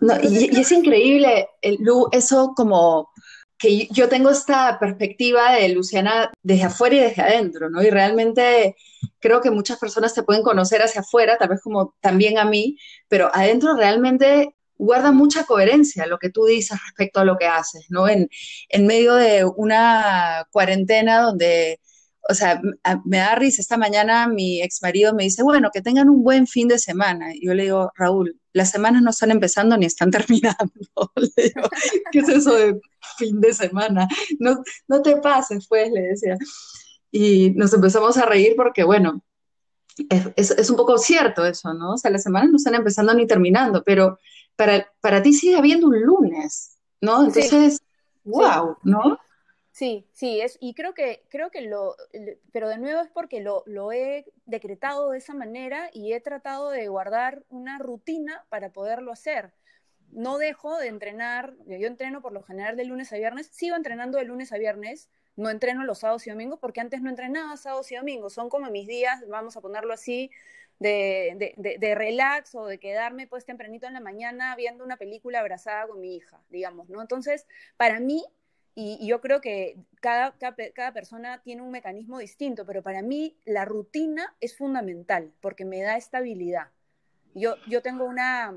Y, 0.00 0.56
y, 0.56 0.60
es 0.60 0.72
increíble, 0.72 1.48
Lu, 1.80 2.08
eso 2.12 2.52
como 2.56 3.10
que 3.58 3.88
yo 3.90 4.08
tengo 4.08 4.30
esta 4.30 4.78
perspectiva 4.78 5.52
de 5.52 5.68
Luciana 5.70 6.30
desde 6.42 6.64
afuera 6.64 6.96
y 6.96 7.00
desde 7.00 7.22
adentro, 7.22 7.68
¿no? 7.68 7.82
Y 7.82 7.90
realmente 7.90 8.76
creo 9.18 9.40
que 9.40 9.50
muchas 9.50 9.78
personas 9.78 10.14
te 10.14 10.22
pueden 10.22 10.42
conocer 10.42 10.80
hacia 10.80 11.00
afuera, 11.00 11.36
tal 11.38 11.48
vez 11.48 11.60
como 11.62 11.94
también 12.00 12.38
a 12.38 12.44
mí, 12.44 12.76
pero 13.08 13.30
adentro 13.34 13.74
realmente 13.76 14.54
guarda 14.76 15.10
mucha 15.10 15.44
coherencia 15.44 16.06
lo 16.06 16.18
que 16.18 16.30
tú 16.30 16.44
dices 16.44 16.78
respecto 16.86 17.20
a 17.20 17.24
lo 17.24 17.36
que 17.36 17.46
haces, 17.46 17.86
¿no? 17.90 18.08
En, 18.08 18.28
en 18.68 18.86
medio 18.86 19.14
de 19.14 19.44
una 19.44 20.46
cuarentena 20.52 21.20
donde, 21.20 21.80
o 22.28 22.34
sea, 22.34 22.60
me 23.04 23.18
da 23.18 23.34
risa, 23.34 23.60
esta 23.60 23.76
mañana 23.76 24.28
mi 24.28 24.62
ex 24.62 24.80
marido 24.82 25.14
me 25.14 25.24
dice, 25.24 25.42
bueno, 25.42 25.70
que 25.72 25.82
tengan 25.82 26.08
un 26.08 26.22
buen 26.22 26.46
fin 26.46 26.68
de 26.68 26.78
semana. 26.78 27.34
Y 27.34 27.46
yo 27.46 27.54
le 27.54 27.64
digo, 27.64 27.90
Raúl, 27.96 28.38
las 28.58 28.70
semanas 28.70 29.02
no 29.02 29.10
están 29.10 29.30
empezando 29.30 29.76
ni 29.76 29.86
están 29.86 30.10
terminando. 30.18 30.72
¿Qué 32.12 32.18
es 32.18 32.28
eso 32.28 32.54
de 32.54 32.78
fin 33.16 33.40
de 33.40 33.54
semana? 33.54 34.06
No, 34.38 34.62
no 34.86 35.00
te 35.00 35.16
pases, 35.16 35.66
pues, 35.68 35.90
le 35.90 36.02
decía. 36.02 36.36
Y 37.10 37.50
nos 37.50 37.72
empezamos 37.72 38.18
a 38.18 38.26
reír 38.26 38.54
porque, 38.56 38.84
bueno, 38.84 39.22
es, 40.36 40.50
es, 40.50 40.70
un 40.70 40.76
poco 40.76 40.98
cierto 40.98 41.46
eso, 41.46 41.72
¿no? 41.72 41.94
O 41.94 41.98
sea, 41.98 42.10
las 42.10 42.22
semanas 42.22 42.50
no 42.50 42.56
están 42.56 42.74
empezando 42.74 43.14
ni 43.14 43.26
terminando, 43.26 43.82
pero 43.84 44.18
para, 44.56 44.92
para 45.00 45.22
ti 45.22 45.32
sigue 45.32 45.56
habiendo 45.56 45.86
un 45.86 46.00
lunes, 46.02 46.78
¿no? 47.00 47.24
Entonces, 47.24 47.80
wow, 48.24 48.76
¿no? 48.82 49.18
Sí, 49.78 50.08
sí, 50.12 50.40
es, 50.40 50.58
y 50.60 50.74
creo 50.74 50.92
que, 50.92 51.22
creo 51.28 51.52
que 51.52 51.60
lo, 51.60 51.94
pero 52.50 52.68
de 52.68 52.78
nuevo 52.78 53.00
es 53.00 53.10
porque 53.10 53.40
lo, 53.40 53.62
lo, 53.66 53.92
he 53.92 54.24
decretado 54.44 55.10
de 55.12 55.18
esa 55.18 55.34
manera 55.34 55.88
y 55.92 56.14
he 56.14 56.20
tratado 56.20 56.70
de 56.70 56.88
guardar 56.88 57.44
una 57.48 57.78
rutina 57.78 58.44
para 58.48 58.72
poderlo 58.72 59.12
hacer. 59.12 59.52
No 60.10 60.38
dejo 60.38 60.76
de 60.78 60.88
entrenar, 60.88 61.54
yo 61.68 61.86
entreno 61.86 62.20
por 62.20 62.32
lo 62.32 62.42
general 62.42 62.76
de 62.76 62.86
lunes 62.86 63.12
a 63.12 63.18
viernes, 63.18 63.50
sigo 63.52 63.76
entrenando 63.76 64.18
de 64.18 64.24
lunes 64.24 64.52
a 64.52 64.58
viernes, 64.58 65.10
no 65.36 65.48
entreno 65.48 65.84
los 65.84 66.00
sábados 66.00 66.26
y 66.26 66.30
domingos 66.30 66.58
porque 66.58 66.80
antes 66.80 67.00
no 67.00 67.08
entrenaba 67.08 67.56
sábados 67.56 67.92
y 67.92 67.94
domingos, 67.94 68.32
son 68.32 68.48
como 68.48 68.72
mis 68.72 68.88
días, 68.88 69.22
vamos 69.28 69.56
a 69.56 69.60
ponerlo 69.60 69.94
así, 69.94 70.32
de, 70.80 71.54
de, 71.56 71.76
de, 71.78 71.94
relax 71.94 72.54
o 72.56 72.66
de 72.66 72.78
quedarme 72.78 73.28
pues 73.28 73.44
tempranito 73.44 73.86
en 73.86 73.94
la 73.94 74.00
mañana 74.00 74.56
viendo 74.56 74.84
una 74.84 74.96
película 74.96 75.38
abrazada 75.40 75.86
con 75.86 76.00
mi 76.00 76.16
hija, 76.16 76.40
digamos, 76.50 76.88
¿no? 76.88 77.00
Entonces, 77.00 77.46
para 77.76 78.00
mí 78.00 78.24
y, 78.80 79.04
yo 79.04 79.20
creo 79.20 79.40
que 79.40 79.76
cada, 80.00 80.36
cada, 80.38 80.92
persona 80.92 81.42
tiene 81.42 81.62
un 81.62 81.72
mecanismo 81.72 82.20
distinto, 82.20 82.64
pero 82.64 82.80
para 82.80 83.02
mí 83.02 83.36
la 83.44 83.64
rutina 83.64 84.36
es 84.40 84.56
fundamental 84.56 85.32
porque 85.40 85.64
me 85.64 85.82
da 85.82 85.96
estabilidad. 85.96 86.68
Yo, 87.34 87.56
yo 87.66 87.82
tengo 87.82 88.04
una, 88.04 88.54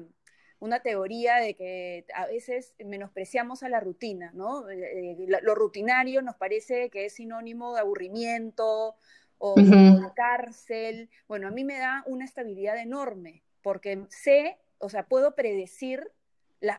una 0.60 0.80
teoría 0.82 1.38
de 1.38 1.56
que 1.56 2.06
a 2.14 2.28
veces 2.28 2.76
menospreciamos 2.86 3.64
a 3.64 3.70
la 3.70 3.80
rutina, 3.80 4.32
¿no? 4.36 4.70
Eh, 4.70 5.18
eh, 5.24 5.26
lo 5.42 5.56
rutinario 5.56 6.22
nos 6.22 6.36
parece 6.36 6.92
que 6.92 7.06
es 7.06 7.14
sinónimo 7.14 7.74
de 7.74 7.80
aburrimiento 7.80 8.96
o, 9.40 9.56
de 9.56 10.08
cárcel. 10.16 11.10
Bueno, 11.28 11.48
a 11.48 11.52
mí 11.52 11.64
me 11.64 11.80
da 11.80 12.04
una 12.06 12.26
estabilidad 12.26 12.78
enorme 12.78 13.42
porque 13.64 14.06
sé, 14.10 14.60
o 14.78 14.88
sea, 14.88 15.08
puedo 15.08 15.34
predecir 15.34 16.12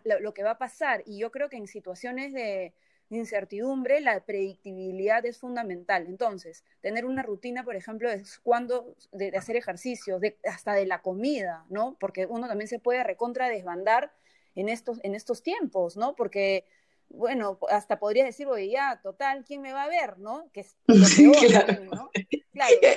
lo 0.05 0.33
que 0.33 0.45
va 0.45 0.53
a 0.53 0.59
pasar 0.59 1.03
y 1.07 1.19
yo 1.19 1.33
creo 1.33 1.49
que 1.49 1.57
en 1.57 1.67
situaciones 1.67 2.33
de, 2.33 2.73
incertidumbre, 3.17 4.01
la 4.01 4.21
predictibilidad 4.21 5.25
es 5.27 5.39
fundamental. 5.39 6.07
Entonces, 6.07 6.65
tener 6.81 7.05
una 7.05 7.23
rutina, 7.23 7.65
por 7.65 7.77
ejemplo, 7.77 8.11
es 8.11 8.39
cuando 8.39 8.95
de, 9.13 9.37
hacer 9.37 9.57
ejercicios, 9.57 10.21
de, 10.21 10.39
hasta 10.45 10.75
de 10.75 10.87
la 10.87 11.03
comida, 11.03 11.65
¿no? 11.69 11.97
Porque 12.01 12.27
uno 12.27 12.49
también 12.49 12.69
se 12.69 12.79
puede 12.79 13.05
recontra 13.05 13.49
desbandar 13.49 14.13
en 14.55 14.69
estos, 14.69 14.99
en 15.03 15.15
estos 15.15 15.43
tiempos, 15.43 15.97
¿no? 15.97 16.15
Porque, 16.15 16.65
bueno, 17.09 17.59
hasta 17.71 17.99
podría 17.99 18.25
decir, 18.25 18.47
oye, 18.47 18.71
ya, 18.71 19.01
total, 19.03 19.45
¿quién 19.47 19.63
me 19.63 19.73
va 19.73 19.85
a 19.85 19.89
ver, 19.89 20.19
no? 20.19 20.51
Que 20.53 20.61
es 20.61 20.77
claro. 21.49 21.85
¿no? 21.85 22.11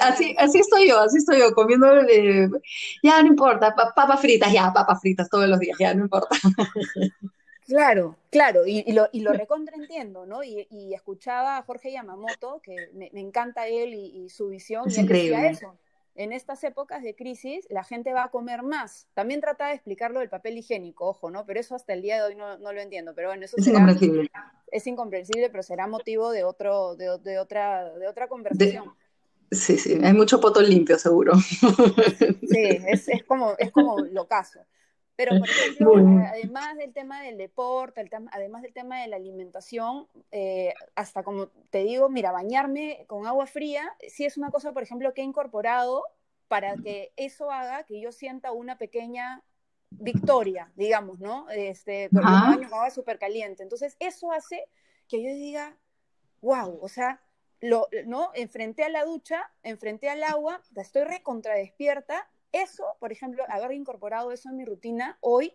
Así, 0.01 0.36
así 0.38 0.60
estoy 0.60 0.89
yo, 0.89 1.00
así 1.00 1.17
estoy 1.17 1.39
yo, 1.39 1.53
comiendo, 1.53 1.88
ya 3.01 3.22
no 3.22 3.27
importa, 3.27 3.74
papas 3.74 4.19
fritas, 4.19 4.51
ya, 4.51 4.72
papas 4.74 5.00
fritas 5.01 5.29
todos 5.29 5.48
los 5.48 5.60
días, 5.60 5.77
ya 5.79 5.93
no 5.93 6.03
importa. 6.03 6.36
Claro, 7.67 8.15
claro, 8.29 8.67
y, 8.67 8.91
lo, 8.91 9.10
y 9.12 9.22
lo 9.22 9.34
recontraentiendo, 9.34 10.25
¿no? 10.25 10.43
Y, 10.43 10.93
escuchaba 10.93 11.57
a 11.57 11.63
Jorge 11.63 11.91
Yamamoto, 11.91 12.62
que 12.62 12.89
me, 12.93 13.10
encanta 13.13 13.67
él 13.67 13.93
y, 13.93 14.29
su 14.29 14.50
visión, 14.50 14.88
es 14.88 14.98
y 14.98 15.01
increíble. 15.01 15.50
eso. 15.50 15.75
En 16.17 16.31
estas 16.31 16.63
épocas 16.63 17.03
de 17.03 17.13
crisis, 17.13 17.67
la 17.69 17.84
gente 17.84 18.13
va 18.13 18.25
a 18.25 18.31
comer 18.31 18.63
más. 18.63 19.07
También 19.13 19.41
trata 19.41 19.67
de 19.67 19.74
explicarlo 19.74 20.19
del 20.22 20.29
papel 20.29 20.57
higiénico, 20.57 21.07
ojo, 21.10 21.29
¿no? 21.29 21.45
Pero 21.45 21.60
eso 21.60 21.75
hasta 21.75 21.91
el 21.91 22.01
día 22.01 22.15
de 22.15 22.22
hoy 22.22 22.36
no, 22.36 22.57
lo 22.57 22.79
entiendo. 22.79 23.13
Pero 23.13 23.29
bueno, 23.29 23.43
eso 23.43 23.57
es 23.57 23.67
incomprensible. 23.67 24.31
Es 24.72 24.88
incomprensible, 24.88 25.50
pero 25.50 25.62
será 25.62 25.88
motivo 25.88 26.31
de, 26.31 26.45
otro, 26.45 26.95
de, 26.95 27.39
otra, 27.39 27.93
de 27.95 28.07
otra 28.07 28.29
conversación. 28.29 28.93
sí, 29.51 29.77
sí, 29.77 30.00
hay 30.01 30.13
mucho 30.13 30.39
poto 30.39 30.62
limpio, 30.62 30.98
seguro. 30.98 31.34
Sí, 31.36 32.79
es, 32.88 33.10
es 33.10 33.24
como, 33.25 33.55
es 33.57 33.72
como 33.72 34.00
lo 34.00 34.25
caso. 34.27 34.62
Pero, 35.15 35.38
por 35.39 35.50
ejemplo, 35.50 35.93
además 36.27 36.77
del 36.77 36.93
tema 36.93 37.22
del 37.22 37.38
deporte, 37.38 38.10
además 38.31 38.62
del 38.62 38.74
tema 38.74 39.01
de 39.01 39.07
la 39.07 39.15
alimentación, 39.15 40.07
eh, 40.31 40.74
hasta 40.95 41.24
como 41.24 41.48
te 41.69 41.84
digo, 41.84 42.10
mira, 42.10 42.31
bañarme 42.31 43.05
con 43.07 43.25
agua 43.25 43.48
fría, 43.48 43.95
sí 44.07 44.25
es 44.25 44.38
una 44.38 44.51
cosa, 44.51 44.74
por 44.74 44.84
ejemplo, 44.84 45.13
que 45.13 45.22
he 45.22 45.25
incorporado 45.25 46.03
para 46.48 46.75
que 46.75 47.12
eso 47.15 47.50
haga 47.51 47.84
que 47.84 48.00
yo 48.00 48.12
sienta 48.12 48.51
una 48.51 48.77
pequeña 48.77 49.43
victoria, 49.89 50.72
digamos, 50.75 51.19
¿no? 51.19 51.50
Este, 51.50 52.10
porque 52.12 52.27
me 52.27 52.34
baño 52.34 52.69
con 52.69 52.79
agua 52.79 52.89
súper 52.89 53.17
caliente. 53.17 53.63
Entonces, 53.63 53.95
eso 54.00 54.31
hace 54.31 54.65
que 55.07 55.24
yo 55.24 55.29
diga, 55.29 55.77
wow, 56.41 56.77
o 56.81 56.88
sea, 56.88 57.22
lo, 57.62 57.88
¿no? 58.05 58.31
Enfrenté 58.36 58.84
a 58.84 58.89
la 58.89 59.05
ducha, 59.05 59.50
enfrenté 59.63 60.10
al 60.10 60.24
agua, 60.24 60.62
estoy 60.75 61.03
recontra 61.03 61.55
despierta 61.55 62.29
eso, 62.56 62.84
por 63.00 63.12
ejemplo, 63.12 63.44
haber 63.50 63.72
incorporado 63.74 64.32
eso 64.32 64.50
en 64.50 64.58
mi 64.58 64.66
rutina 64.66 65.18
hoy 65.22 65.54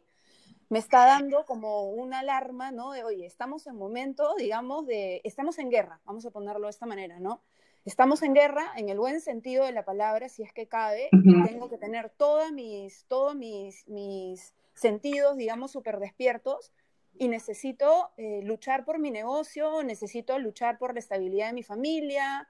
me 0.68 0.78
está 0.78 1.04
dando 1.04 1.44
como 1.46 1.90
una 1.90 2.20
alarma, 2.20 2.70
¿no? 2.70 2.92
De, 2.92 3.02
oye, 3.02 3.26
estamos 3.26 3.66
en 3.66 3.76
momento, 3.76 4.34
digamos, 4.38 4.86
de, 4.86 5.20
estamos 5.24 5.58
en 5.58 5.68
guerra, 5.68 6.00
vamos 6.04 6.24
a 6.26 6.30
ponerlo 6.30 6.66
de 6.66 6.70
esta 6.70 6.86
manera, 6.86 7.18
¿no? 7.18 7.42
Estamos 7.84 8.22
en 8.22 8.34
guerra 8.34 8.72
en 8.76 8.88
el 8.88 8.98
buen 8.98 9.20
sentido 9.20 9.64
de 9.64 9.72
la 9.72 9.84
palabra, 9.84 10.28
si 10.28 10.42
es 10.42 10.52
que 10.52 10.68
cabe, 10.68 11.08
tengo 11.46 11.68
que 11.68 11.78
tener 11.78 12.10
todas 12.10 12.52
mis, 12.52 13.04
todos 13.06 13.34
mis, 13.34 13.88
mis 13.88 14.54
sentidos, 14.74 15.36
digamos, 15.36 15.72
súper 15.72 15.98
despiertos 15.98 16.72
y 17.18 17.28
necesito 17.28 18.10
eh, 18.16 18.40
luchar 18.44 18.84
por 18.84 18.98
mi 18.98 19.10
negocio, 19.10 19.82
necesito 19.82 20.38
luchar 20.38 20.78
por 20.78 20.92
la 20.92 21.00
estabilidad 21.00 21.48
de 21.48 21.54
mi 21.54 21.62
familia, 21.62 22.48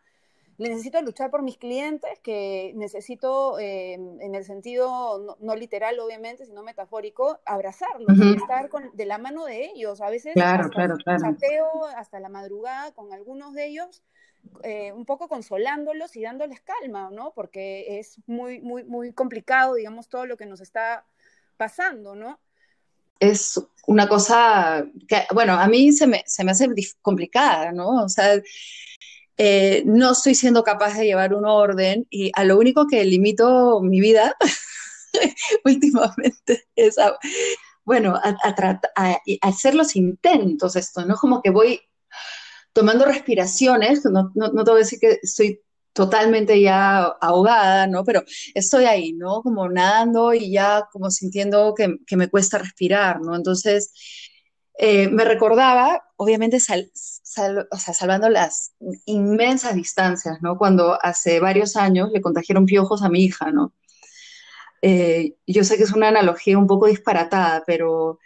necesito 0.68 1.00
luchar 1.00 1.30
por 1.30 1.42
mis 1.42 1.56
clientes, 1.56 2.18
que 2.22 2.72
necesito, 2.74 3.58
eh, 3.58 3.94
en 3.94 4.34
el 4.34 4.44
sentido 4.44 5.38
no, 5.40 5.56
literal, 5.56 5.98
obviamente, 6.00 6.44
sino 6.44 6.62
metafórico, 6.62 7.40
abrazarlos, 7.46 8.18
estar 8.36 8.68
con, 8.68 8.94
de 8.94 9.06
la 9.06 9.18
mano 9.18 9.46
de 9.46 9.64
ellos. 9.64 10.00
A 10.00 10.10
veces 10.10 10.34
claro, 10.34 10.68
claro, 10.68 10.96
hasta 11.96 12.20
la 12.20 12.28
madrugada 12.28 12.92
con 12.92 13.12
algunos 13.12 13.54
de 13.54 13.66
ellos, 13.66 14.02
eh, 14.62 14.92
un 14.92 15.06
poco 15.06 15.28
consolándolos 15.28 16.14
y 16.16 16.22
dándoles 16.22 16.60
calma, 16.60 17.10
¿no? 17.10 17.32
Porque 17.34 17.98
es 17.98 18.18
muy, 18.26 18.60
muy, 18.60 18.84
muy 18.84 19.12
complicado, 19.12 19.74
digamos, 19.74 20.08
todo 20.08 20.26
lo 20.26 20.36
que 20.36 20.46
nos 20.46 20.60
está 20.60 21.06
pasando, 21.56 22.14
¿no? 22.14 22.38
Es 23.18 23.60
una 23.86 24.08
cosa 24.08 24.86
que, 25.08 25.24
bueno, 25.32 25.54
a 25.54 25.66
mí 25.68 25.92
se 25.92 26.06
me, 26.06 26.22
se 26.26 26.44
me 26.44 26.52
hace 26.52 26.68
complicada, 27.02 27.72
¿no? 27.72 28.02
O 28.02 28.08
sea, 28.08 28.40
eh, 29.42 29.85
no 29.87 30.12
estoy 30.12 30.35
siendo 30.35 30.62
capaz 30.62 30.99
de 30.99 31.06
llevar 31.06 31.32
un 31.32 31.47
orden 31.47 32.06
y 32.11 32.30
a 32.35 32.44
lo 32.44 32.59
único 32.59 32.87
que 32.87 33.02
limito 33.06 33.80
mi 33.80 33.99
vida 33.99 34.37
últimamente 35.64 36.68
es, 36.76 36.97
bueno, 37.82 38.16
a, 38.16 38.37
a, 38.44 39.18
hacer 39.40 39.75
los 39.75 39.97
intentos 39.97 40.76
esto, 40.76 41.06
¿no? 41.06 41.16
Como 41.16 41.40
que 41.40 41.49
voy 41.49 41.80
tomando 42.75 43.06
respiraciones, 43.06 44.04
no, 44.04 44.30
no, 44.35 44.49
no 44.49 44.62
te 44.62 44.70
voy 44.73 44.80
a 44.80 44.85
decir 44.85 45.00
que 45.00 45.18
estoy 45.23 45.62
totalmente 45.94 46.61
ya 46.61 47.04
ahogada, 47.04 47.87
¿no? 47.87 48.04
Pero 48.04 48.23
estoy 48.54 48.85
ahí, 48.85 49.14
¿no? 49.14 49.40
Como 49.40 49.70
nadando 49.70 50.35
y 50.35 50.52
ya 50.52 50.87
como 50.92 51.11
sintiendo 51.11 51.75
que, 51.75 51.97
me 52.14 52.28
cuesta 52.28 52.59
respirar, 52.59 53.23
¿no? 53.23 53.35
Entonces, 53.35 53.94
eh, 54.78 55.09
me 55.09 55.25
recordaba, 55.25 56.02
obviamente, 56.16 56.59
o 57.70 57.76
sea, 57.76 57.94
salvando 57.94 58.28
las 58.28 58.72
inmensas 59.06 59.75
distancias, 59.75 60.38
¿no? 60.42 60.58
Cuando 60.58 60.99
hace 61.02 61.40
varios 61.40 61.76
años 61.76 62.10
le 62.12 62.20
contagiaron 62.20 62.66
piojos 62.66 63.02
a 63.02 63.08
mi 63.08 63.25
hija, 63.25 63.50
¿no? 63.52 63.72
Eh, 64.82 65.37
yo 65.46 65.64
sé 65.64 65.76
que 65.76 65.84
es 65.84 65.92
una 65.92 66.08
analogía 66.08 66.58
un 66.58 66.66
poco 66.66 66.87
disparatada, 66.87 67.62
pero 67.66 68.18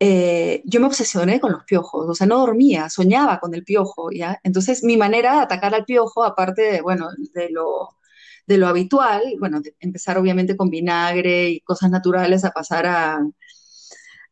eh, 0.00 0.62
yo 0.64 0.80
me 0.80 0.86
obsesioné 0.86 1.40
con 1.40 1.52
los 1.52 1.64
piojos, 1.64 2.08
o 2.08 2.14
sea, 2.14 2.26
no 2.26 2.38
dormía, 2.38 2.88
soñaba 2.90 3.40
con 3.40 3.54
el 3.54 3.64
piojo, 3.64 4.10
¿ya? 4.10 4.40
Entonces, 4.44 4.82
mi 4.84 4.96
manera 4.96 5.34
de 5.34 5.40
atacar 5.42 5.74
al 5.74 5.84
piojo, 5.84 6.24
aparte 6.24 6.62
de, 6.62 6.80
bueno, 6.82 7.08
de 7.34 7.50
lo, 7.50 7.98
de 8.46 8.58
lo 8.58 8.68
habitual, 8.68 9.22
bueno, 9.38 9.60
empezar 9.80 10.18
obviamente 10.18 10.56
con 10.56 10.70
vinagre 10.70 11.50
y 11.50 11.60
cosas 11.60 11.90
naturales 11.90 12.44
a 12.44 12.50
pasar 12.52 12.86
a, 12.86 13.20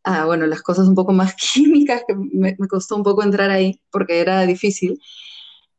a 0.05 0.25
bueno, 0.25 0.47
las 0.47 0.63
cosas 0.63 0.89
un 0.89 0.95
poco 0.95 1.13
más 1.13 1.35
químicas, 1.53 2.03
que 2.07 2.15
me, 2.15 2.57
costó 2.69 2.97
un 2.97 3.03
poco 3.03 3.23
entrar 3.23 3.51
ahí 3.51 3.81
porque 3.91 4.21
era 4.21 4.43
difícil, 4.47 5.01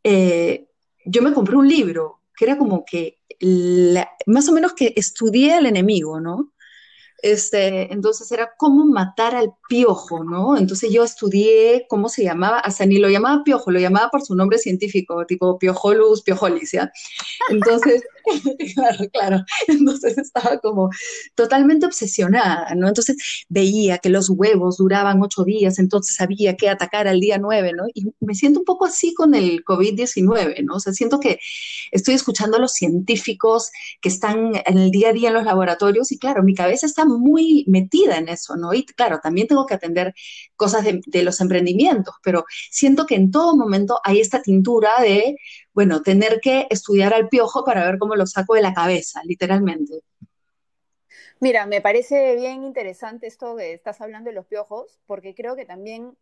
eh, 0.04 0.68
yo 1.06 1.22
me 1.22 1.34
compré 1.34 1.56
un 1.56 1.68
libro 1.68 2.22
que 2.36 2.46
era 2.46 2.58
como 2.58 2.86
que 2.86 3.18
más 4.28 4.50
o 4.50 4.51
menos 4.51 4.74
que 4.74 4.94
estudié 4.96 5.56
al 5.56 5.66
enemigo, 5.66 6.20
¿no? 6.20 6.50
Este, 7.22 7.94
entonces 7.94 8.32
era 8.32 8.51
cómo 8.58 8.86
matar 8.86 9.36
al 9.36 9.54
piojo, 9.70 10.24
¿no? 10.24 10.58
Entonces 10.58 10.92
yo 10.92 11.04
estudié 11.04 11.86
cómo 11.88 12.10
se 12.10 12.24
llamaba, 12.24 12.60
hasta 12.60 12.86
ni 12.86 12.98
lo 12.98 13.10
llamaba 13.10 13.44
piojo, 13.44 13.72
lo 13.72 13.80
llamaba 13.80 14.10
por 14.10 14.24
su 14.24 14.36
nombre 14.36 14.58
científico, 14.58 15.25
tipo 15.25 15.60
piojolus, 15.60 16.24
piojolis, 16.24 16.72
¿ya? 16.72 16.92
Entonces, 17.50 18.04
claro, 18.75 19.10
claro, 19.13 19.46
entonces 19.68 20.18
estaba 20.18 20.58
como 20.60 20.90
totalmente 21.36 21.86
obsesionada, 21.86 22.74
¿no? 22.75 22.88
Entonces 22.88 23.18
veía 23.50 24.00
que 24.00 24.10
los 24.10 24.30
huevos 24.30 24.78
duraban 24.78 25.22
ocho 25.22 25.44
días, 25.44 25.78
entonces 25.80 26.16
sabía 26.16 26.56
que 26.56 26.70
atacar 26.70 27.08
al 27.08 27.20
día 27.20 27.38
nueve, 27.38 27.72
¿no? 27.75 27.84
Y 27.94 28.08
me 28.20 28.34
siento 28.34 28.60
un 28.60 28.66
poco 28.66 28.86
así 28.86 29.13
con 29.13 29.36
el 29.36 29.63
COVID-19, 29.63 30.63
¿no? 30.63 30.75
O 30.75 30.80
sea, 30.80 30.94
siento 30.94 31.20
que 31.20 31.40
estoy 31.92 32.16
escuchando 32.16 32.58
a 32.58 32.60
los 32.60 32.74
científicos 32.74 33.72
que 34.01 34.10
están 34.10 34.54
en 34.66 34.78
el 34.78 34.92
día 34.92 35.10
a 35.10 35.13
día 35.13 35.30
en 35.30 35.36
los 35.36 35.46
laboratorios 35.46 36.12
y 36.12 36.18
claro, 36.18 36.44
mi 36.44 36.56
cabeza 36.56 36.86
está 36.86 37.06
muy 37.20 37.65
metida 37.68 38.18
en 38.18 38.30
eso, 38.30 38.56
¿no? 38.56 38.74
Y 38.74 38.86
claro, 38.86 39.20
también 39.22 39.48
tengo 39.48 39.65
que 39.65 39.74
atender 39.74 40.13
cosas 40.56 40.84
de, 40.84 41.24
los 41.24 41.41
emprendimientos, 41.41 42.15
pero 42.24 42.46
siento 42.70 43.06
que 43.06 43.15
en 43.15 43.32
todo 43.32 43.56
momento 43.56 44.00
hay 44.03 44.20
esta 44.20 44.41
tintura 44.41 45.01
de, 45.01 45.36
bueno, 45.74 46.01
tener 46.01 46.39
que 46.41 46.68
estudiar 46.70 47.13
al 47.13 47.30
piojo 47.30 47.63
para 47.63 47.86
ver 47.86 47.98
cómo 47.98 48.15
lo 48.15 48.25
saco 48.25 48.56
de 48.56 48.62
la 48.62 48.74
cabeza, 48.74 49.22
literalmente. 49.25 50.01
Mira, 51.39 51.65
me 51.65 51.82
parece 51.82 52.36
bien 52.36 52.63
interesante 52.63 53.25
esto 53.27 53.56
que 53.56 53.74
estás 53.74 54.00
hablando 54.01 54.30
de 54.30 54.36
los 54.36 54.46
piojos, 54.46 55.00
porque 55.08 55.34
creo 55.34 55.56
que 55.56 55.65
también 55.65 56.15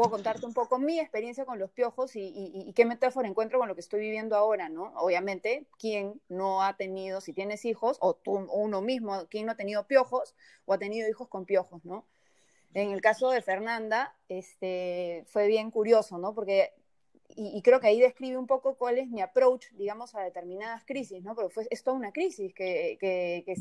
puedo 0.00 0.12
contarte 0.12 0.46
un 0.46 0.54
poco 0.54 0.78
mi 0.78 0.98
experiencia 0.98 1.44
con 1.44 1.58
los 1.58 1.70
piojos 1.72 2.12
y, 2.14 2.72
qué 2.74 2.86
metáfora 2.86 3.28
encuentro 3.28 3.58
con 3.58 3.68
lo 3.68 3.74
que 3.74 3.82
estoy 3.82 4.00
viviendo 4.00 4.34
ahora, 4.34 4.70
¿no? 4.70 4.94
Obviamente, 4.96 5.66
quien 5.78 6.22
no 6.30 6.62
ha 6.62 6.74
tenido, 6.78 7.20
si 7.20 7.34
tienes 7.34 7.66
hijos, 7.66 7.98
o 8.00 8.14
tú, 8.14 8.36
uno 8.50 8.80
mismo, 8.80 9.26
quien 9.28 9.44
no 9.44 9.52
ha 9.52 9.56
tenido 9.56 9.86
piojos 9.86 10.34
o 10.64 10.72
ha 10.72 10.78
tenido 10.78 11.06
hijos 11.06 11.28
con 11.28 11.44
piojos, 11.44 11.84
¿no? 11.84 12.06
En 12.72 12.92
el 12.92 13.02
caso 13.02 13.28
de 13.28 13.42
Fernanda, 13.42 14.16
este, 14.30 15.26
fue 15.26 15.48
bien 15.48 15.70
curioso, 15.70 16.16
¿no? 16.16 16.34
Porque, 16.34 16.72
y, 17.28 17.60
creo 17.60 17.78
que 17.80 17.88
ahí 17.88 18.00
describe 18.00 18.38
un 18.38 18.46
poco 18.46 18.76
cuál 18.76 18.96
es 18.96 19.06
mi 19.06 19.20
approach, 19.20 19.66
digamos, 19.72 20.14
a 20.14 20.22
determinadas 20.22 20.82
crisis, 20.86 21.22
¿no? 21.22 21.34
Porque 21.34 21.52
fue, 21.52 21.66
es 21.68 21.82
toda 21.82 21.98
una 21.98 22.12
crisis, 22.12 22.54
que, 22.54 22.96
que, 22.98 23.42
que 23.44 23.54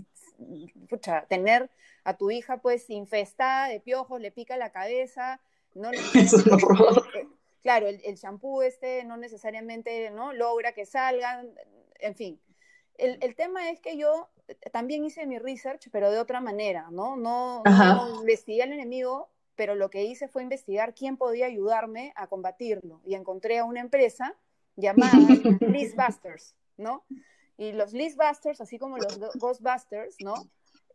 pucha, 0.87 1.25
tener 1.27 1.69
a 2.05 2.15
tu 2.15 2.31
hija 2.31 2.61
pues 2.61 2.89
infestada 2.89 3.67
de 3.67 3.81
piojos, 3.81 4.21
le 4.21 4.31
pica 4.31 4.55
la 4.55 4.71
cabeza, 4.71 5.41
no 5.73 5.91
Claro, 7.61 7.87
el, 7.87 8.01
el 8.05 8.15
shampoo 8.15 8.61
este 8.61 9.03
no 9.03 9.17
necesariamente 9.17 10.09
¿no? 10.11 10.33
logra 10.33 10.73
que 10.73 10.85
salgan, 10.85 11.53
en 11.99 12.15
fin. 12.15 12.39
El, 12.97 13.17
el, 13.21 13.35
tema 13.35 13.69
es 13.69 13.79
que 13.79 13.97
yo 13.97 14.29
también 14.71 15.05
hice 15.05 15.25
mi 15.25 15.39
research, 15.39 15.89
pero 15.91 16.11
de 16.11 16.19
otra 16.19 16.41
manera, 16.41 16.87
¿no? 16.91 17.15
No, 17.15 17.63
no 17.63 18.19
investigué 18.19 18.63
al 18.63 18.73
enemigo, 18.73 19.29
pero 19.55 19.75
lo 19.75 19.89
que 19.89 20.03
hice 20.03 20.27
fue 20.27 20.43
investigar 20.43 20.93
quién 20.93 21.17
podía 21.17 21.45
ayudarme 21.45 22.13
a 22.15 22.27
combatirlo. 22.27 23.01
Y 23.05 23.15
encontré 23.15 23.59
a 23.59 23.65
una 23.65 23.81
empresa 23.81 24.35
llamada 24.75 25.13
Listbusters, 25.59 26.55
¿no? 26.77 27.05
Y 27.57 27.73
los 27.73 27.93
Listbusters, 27.93 28.61
así 28.61 28.77
como 28.79 28.97
los 28.97 29.19
Ghostbusters, 29.35 30.15
¿no? 30.21 30.33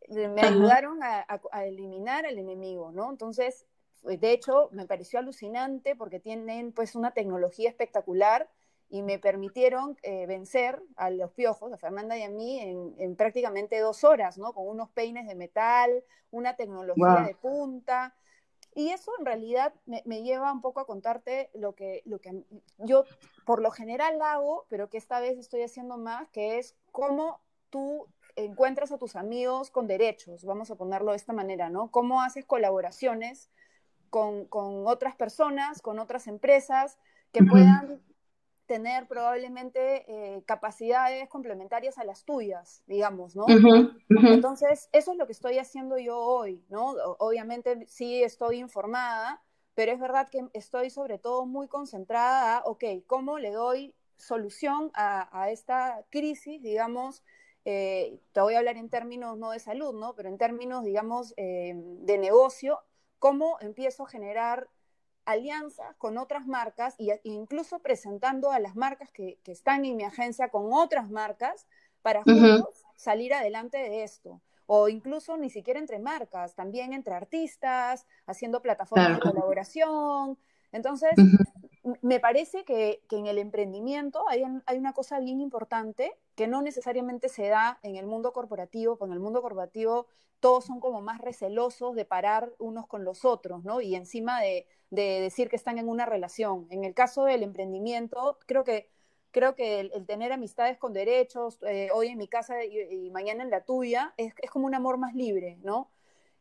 Me 0.08 0.42
ayudaron 0.42 1.02
a, 1.02 1.26
a, 1.52 1.64
eliminar 1.64 2.26
al 2.26 2.38
enemigo, 2.38 2.90
¿no? 2.92 3.10
Entonces, 3.10 3.66
de 4.04 4.32
hecho, 4.32 4.68
me 4.72 4.86
pareció 4.86 5.18
alucinante 5.18 5.96
porque 5.96 6.20
tienen 6.20 6.72
pues 6.72 6.94
una 6.94 7.12
tecnología 7.12 7.70
espectacular 7.70 8.48
y 8.90 9.02
me 9.02 9.18
permitieron 9.18 9.96
eh, 10.02 10.26
vencer 10.26 10.80
a 10.96 11.10
los 11.10 11.32
piojos, 11.32 11.72
a 11.72 11.78
Fernanda 11.78 12.16
y 12.16 12.22
a 12.22 12.28
mí, 12.28 12.60
en, 12.60 13.16
prácticamente 13.16 13.80
dos 13.80 14.04
horas, 14.04 14.38
¿no? 14.38 14.52
Con 14.52 14.68
unos 14.68 14.90
peines 14.90 15.26
de 15.26 15.34
metal, 15.34 16.04
una 16.30 16.54
tecnología 16.54 17.24
de 17.26 17.34
punta. 17.34 18.14
Y 18.74 18.90
eso 18.90 19.12
en 19.18 19.24
realidad 19.24 19.72
me, 19.86 20.22
lleva 20.22 20.52
un 20.52 20.60
poco 20.60 20.80
a 20.80 20.86
contarte 20.86 21.50
lo 21.54 21.74
que, 21.74 22.02
lo 22.04 22.20
que 22.20 22.44
yo 22.78 23.04
por 23.46 23.62
lo 23.62 23.70
general 23.70 24.20
hago, 24.20 24.66
pero 24.68 24.90
que 24.90 24.98
esta 24.98 25.18
vez 25.20 25.38
estoy 25.38 25.62
haciendo 25.62 25.96
más, 25.96 26.28
que 26.30 26.58
es 26.58 26.76
cómo 26.92 27.40
tú 27.70 28.06
encuentras 28.36 28.92
a 28.92 28.98
tus 28.98 29.16
amigos 29.16 29.70
con 29.70 29.86
derechos, 29.86 30.44
vamos 30.44 30.70
a 30.70 30.76
ponerlo 30.76 31.12
de 31.12 31.16
esta 31.16 31.32
manera, 31.32 31.70
¿no? 31.70 31.90
Cómo 31.90 32.20
haces 32.20 32.44
colaboraciones 32.44 33.48
con, 34.14 34.44
con 34.44 34.86
otras 34.86 35.16
personas, 35.16 35.82
con 35.82 35.98
otras 35.98 36.28
empresas 36.28 36.98
que 37.32 37.42
puedan 37.42 38.00
tener 38.66 39.08
probablemente 39.08 40.04
eh, 40.06 40.44
capacidades 40.46 41.28
complementarias 41.28 41.98
a 41.98 42.04
las 42.04 42.24
tuyas, 42.24 42.84
digamos, 42.86 43.34
¿no? 43.34 43.44
Entonces, 44.08 44.88
eso 44.92 45.10
es 45.10 45.18
lo 45.18 45.26
que 45.26 45.32
estoy 45.32 45.58
haciendo 45.58 45.98
yo 45.98 46.16
hoy, 46.16 46.64
¿no? 46.68 46.90
Obviamente 47.18 47.88
sí 47.88 48.22
estoy 48.22 48.58
informada, 48.58 49.42
pero 49.74 49.90
es 49.90 49.98
verdad 49.98 50.28
que 50.28 50.46
estoy 50.52 50.90
sobre 50.90 51.18
todo 51.18 51.44
muy 51.44 51.66
concentrada 51.66 52.58
a, 52.58 52.62
ok, 52.66 52.84
¿cómo 53.08 53.40
le 53.40 53.50
doy 53.50 53.96
solución 54.16 54.92
a, 54.94 55.28
a 55.32 55.50
esta 55.50 56.04
crisis, 56.10 56.62
digamos, 56.62 57.24
eh, 57.64 58.20
te 58.30 58.40
voy 58.40 58.54
a 58.54 58.58
hablar 58.58 58.76
en 58.76 58.90
términos 58.90 59.36
no 59.38 59.50
de 59.50 59.58
salud, 59.58 59.92
¿no? 59.92 60.14
Pero 60.14 60.28
en 60.28 60.38
términos, 60.38 60.84
digamos, 60.84 61.34
eh, 61.36 61.72
de 61.74 62.16
negocio, 62.18 62.78
¿cómo 63.18 63.58
empiezo 63.60 64.04
a 64.04 64.08
generar 64.08 64.68
alianzas 65.24 65.96
con 65.96 66.18
otras 66.18 66.46
marcas 66.46 66.94
e 66.98 67.20
incluso 67.24 67.78
presentando 67.80 68.50
a 68.50 68.58
las 68.58 68.76
marcas 68.76 69.10
que, 69.10 69.38
están 69.46 69.84
en 69.84 69.96
mi 69.96 70.04
agencia 70.04 70.50
con 70.50 70.72
otras 70.72 71.10
marcas 71.10 71.66
para 72.02 72.22
juntos 72.22 72.84
salir 72.96 73.32
adelante 73.34 73.78
de 73.78 74.04
esto. 74.04 74.40
O 74.66 74.88
incluso 74.88 75.36
ni 75.36 75.50
siquiera 75.50 75.78
entre 75.78 75.98
marcas, 75.98 76.54
también 76.54 76.92
entre 76.92 77.14
artistas, 77.14 78.06
haciendo 78.26 78.62
plataformas 78.62 79.16
de 79.16 79.20
colaboración. 79.20 80.38
Entonces, 80.72 81.12
me 82.00 82.18
parece 82.18 82.64
que, 82.64 83.02
en 83.10 83.26
el 83.26 83.38
emprendimiento 83.38 84.24
hay, 84.28 84.42
una 84.42 84.92
cosa 84.92 85.20
bien 85.20 85.40
importante 85.40 86.16
que 86.34 86.46
no 86.46 86.62
necesariamente 86.62 87.28
se 87.28 87.48
da 87.48 87.78
en 87.82 87.96
el 87.96 88.06
mundo 88.06 88.32
corporativo. 88.32 88.96
Con 88.98 89.12
el 89.12 89.20
mundo 89.20 89.42
corporativo 89.42 90.06
todos 90.40 90.64
son 90.64 90.80
como 90.80 91.00
más 91.00 91.20
recelosos 91.20 91.94
de 91.94 92.04
parar 92.04 92.52
unos 92.58 92.86
con 92.86 93.04
los 93.04 93.24
otros, 93.24 93.64
¿no? 93.64 93.80
Y 93.80 93.94
encima 93.94 94.40
de, 94.40 94.66
decir 94.90 95.48
que 95.48 95.56
están 95.56 95.78
en 95.78 95.88
una 95.88 96.06
relación. 96.06 96.66
En 96.70 96.84
el 96.84 96.94
caso 96.94 97.24
del 97.24 97.42
emprendimiento, 97.42 98.38
creo 98.46 98.64
que, 98.64 98.88
el, 99.34 100.06
tener 100.06 100.32
amistades 100.32 100.78
con 100.78 100.92
derechos, 100.92 101.58
eh, 101.62 101.88
hoy 101.92 102.08
en 102.08 102.18
mi 102.18 102.28
casa 102.28 102.64
y, 102.64 103.10
mañana 103.10 103.42
en 103.42 103.50
la 103.50 103.64
tuya, 103.64 104.14
es 104.16 104.50
como 104.50 104.66
un 104.66 104.74
amor 104.74 104.96
más 104.96 105.14
libre, 105.14 105.58
¿no? 105.62 105.90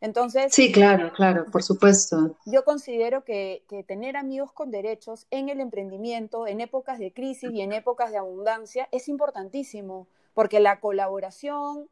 Entonces. 0.04 0.54
Sí, 0.54 0.70
claro, 0.70 1.14
claro, 1.14 1.46
por 1.50 1.64
supuesto. 1.64 2.36
Yo 2.46 2.66
considero 2.66 3.24
que, 3.24 3.64
tener 3.88 4.18
amigos 4.18 4.52
con 4.52 4.70
derechos 4.70 5.28
en 5.32 5.48
el 5.48 5.62
emprendimiento, 5.62 6.46
en 6.46 6.60
épocas 6.60 7.00
de 7.00 7.14
crisis 7.14 7.50
y 7.54 7.62
en 7.62 7.72
épocas 7.72 8.12
de 8.12 8.18
abundancia, 8.18 8.90
es 8.92 9.08
importantísimo, 9.08 10.10
porque 10.34 10.60
la 10.60 10.82
colaboración 10.82 11.88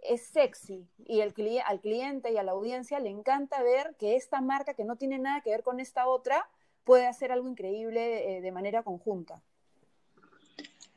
es 0.00 0.22
sexy 0.28 0.86
y 1.06 1.22
el, 1.22 1.34
al 1.66 1.80
cliente 1.80 2.30
y 2.30 2.36
a 2.36 2.44
la 2.44 2.52
audiencia 2.52 3.00
le 3.00 3.10
encanta 3.10 3.60
ver 3.64 3.96
que 3.98 4.14
esta 4.14 4.40
marca 4.40 4.74
que 4.74 4.84
no 4.84 4.94
tiene 4.94 5.18
nada 5.18 5.40
que 5.40 5.50
ver 5.50 5.64
con 5.64 5.80
esta 5.80 6.06
otra 6.06 6.48
puede 6.84 7.08
hacer 7.08 7.32
algo 7.32 7.48
increíble 7.48 8.36
eh, 8.36 8.42
de 8.42 8.52
manera 8.52 8.84
conjunta. 8.84 9.42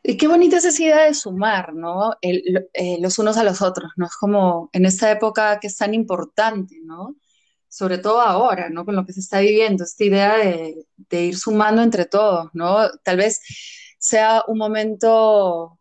Y 0.03 0.17
qué 0.17 0.27
bonita 0.27 0.57
esa 0.57 0.69
idea 0.81 1.03
de 1.05 1.13
sumar, 1.13 1.73
¿no? 1.73 2.13
Eh, 2.21 2.97
los 2.99 3.19
unos 3.19 3.37
a 3.37 3.43
los 3.43 3.61
otros, 3.61 3.91
¿no? 3.97 4.05
Es 4.05 4.15
como 4.15 4.69
en 4.73 4.85
esta 4.85 5.11
época 5.11 5.59
que 5.59 5.67
es 5.67 5.77
tan 5.77 5.93
importante, 5.93 6.79
¿no? 6.83 7.15
sobre 7.69 7.99
todo 7.99 8.19
ahora, 8.19 8.69
¿no? 8.69 8.83
Con 8.83 8.95
lo 8.95 9.05
que 9.05 9.13
se 9.13 9.19
está 9.21 9.39
viviendo, 9.39 9.83
esta 9.83 10.03
idea 10.03 10.37
de, 10.37 10.85
de 10.97 11.25
ir 11.25 11.37
sumando 11.37 11.81
entre 11.83 12.05
todos, 12.05 12.49
¿no? 12.53 12.89
Tal 13.03 13.17
vez 13.17 13.41
sea 13.99 14.43
un 14.47 14.57
momento 14.57 15.79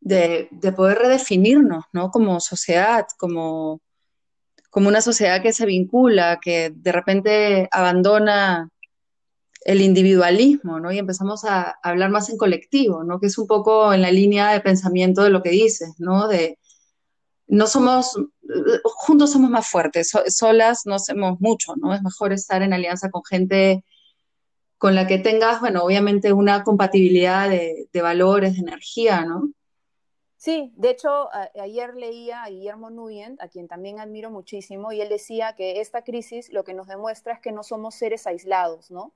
de, 0.00 0.48
de 0.50 0.72
poder 0.72 0.98
redefinirnos, 0.98 1.84
¿no? 1.92 2.10
Como 2.10 2.40
sociedad, 2.40 3.06
como, 3.18 3.80
como 4.70 4.88
una 4.88 5.00
sociedad 5.00 5.42
que 5.42 5.52
se 5.52 5.66
vincula, 5.66 6.38
que 6.42 6.70
de 6.74 6.92
repente 6.92 7.68
abandona 7.72 8.68
el 9.62 9.82
individualismo, 9.82 10.80
¿no? 10.80 10.92
Y 10.92 10.98
empezamos 10.98 11.44
a, 11.44 11.78
hablar 11.82 12.10
más 12.10 12.30
en 12.30 12.36
colectivo, 12.38 13.04
¿no? 13.04 13.20
Que 13.20 13.26
es 13.26 13.38
un 13.38 13.46
poco 13.46 13.92
en 13.92 14.02
la 14.02 14.10
línea 14.10 14.52
de 14.52 14.60
pensamiento 14.60 15.22
de 15.22 15.30
lo 15.30 15.42
que 15.42 15.50
dices, 15.50 15.94
¿no? 15.98 16.28
De 16.28 16.58
no 17.46 17.66
somos, 17.66 18.16
juntos 18.84 19.32
somos 19.32 19.50
más 19.50 19.68
fuertes, 19.68 20.12
solas 20.28 20.82
no 20.86 20.94
hacemos 20.94 21.40
mucho, 21.40 21.74
¿no? 21.76 21.94
Es 21.94 22.02
mejor 22.02 22.32
estar 22.32 22.62
en 22.62 22.72
alianza 22.72 23.10
con 23.10 23.22
gente 23.24 23.84
con 24.78 24.94
la 24.94 25.06
que 25.06 25.18
tengas, 25.18 25.60
bueno, 25.60 25.82
obviamente 25.82 26.32
una 26.32 26.64
compatibilidad 26.64 27.50
de, 27.50 27.88
de 27.92 28.02
valores, 28.02 28.54
de 28.54 28.60
energía, 28.60 29.26
¿no? 29.26 29.50
Sí, 30.40 30.72
de 30.76 30.88
hecho, 30.88 31.28
ayer 31.60 31.94
leía 31.94 32.44
a 32.44 32.48
Guillermo 32.48 32.88
Nuyent, 32.88 33.42
a 33.42 33.48
quien 33.48 33.68
también 33.68 34.00
admiro 34.00 34.30
muchísimo, 34.30 34.90
y 34.90 35.02
él 35.02 35.10
decía 35.10 35.54
que 35.54 35.82
esta 35.82 36.02
crisis 36.02 36.50
lo 36.50 36.64
que 36.64 36.72
nos 36.72 36.86
demuestra 36.86 37.34
es 37.34 37.40
que 37.40 37.52
no 37.52 37.62
somos 37.62 37.94
seres 37.94 38.26
aislados, 38.26 38.90
¿no? 38.90 39.12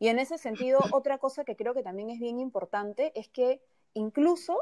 Y 0.00 0.08
en 0.08 0.18
ese 0.18 0.38
sentido, 0.38 0.80
otra 0.92 1.18
cosa 1.18 1.44
que 1.44 1.54
creo 1.54 1.74
que 1.74 1.82
también 1.82 2.10
es 2.10 2.18
bien 2.18 2.40
importante 2.40 3.12
es 3.14 3.28
que 3.28 3.62
incluso, 3.94 4.58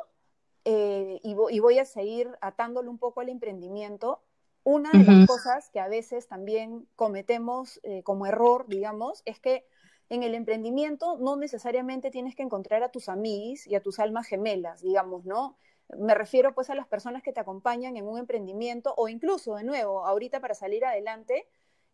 eh, 0.64 1.20
y, 1.22 1.30
y, 1.50 1.60
voy 1.60 1.78
a 1.78 1.84
seguir 1.84 2.28
atándolo 2.40 2.90
un 2.90 2.98
poco 2.98 3.20
al 3.20 3.28
emprendimiento, 3.28 4.20
una 4.64 4.90
de 4.90 4.98
uh 4.98 5.02
-huh. 5.02 5.18
las 5.20 5.26
cosas 5.28 5.70
que 5.70 5.80
a 5.80 5.88
veces 5.88 6.26
también 6.26 6.88
cometemos 6.96 7.80
eh, 7.84 8.02
como 8.02 8.26
error, 8.26 8.66
digamos, 8.66 9.22
es 9.24 9.38
que 9.38 9.64
en 10.10 10.24
el 10.24 10.34
emprendimiento 10.34 11.16
no 11.18 11.36
necesariamente 11.36 12.10
tienes 12.10 12.34
que 12.34 12.42
encontrar 12.42 12.82
a 12.82 12.90
tus 12.90 13.08
amigos 13.08 13.66
y 13.66 13.76
a 13.76 13.80
tus 13.80 13.98
almas 14.00 14.26
gemelas, 14.26 14.82
digamos, 14.82 15.24
¿no? 15.24 15.56
Me 15.96 16.14
refiero 16.14 16.54
pues 16.54 16.68
a 16.68 16.74
las 16.74 16.86
personas 16.86 17.22
que 17.22 17.32
te 17.32 17.40
acompañan 17.40 17.96
en 17.96 18.06
un 18.06 18.18
emprendimiento 18.18 18.92
o 18.96 19.08
incluso, 19.08 19.54
de 19.54 19.64
nuevo, 19.64 20.04
ahorita 20.04 20.40
para 20.40 20.54
salir 20.54 20.84
adelante, 20.84 21.46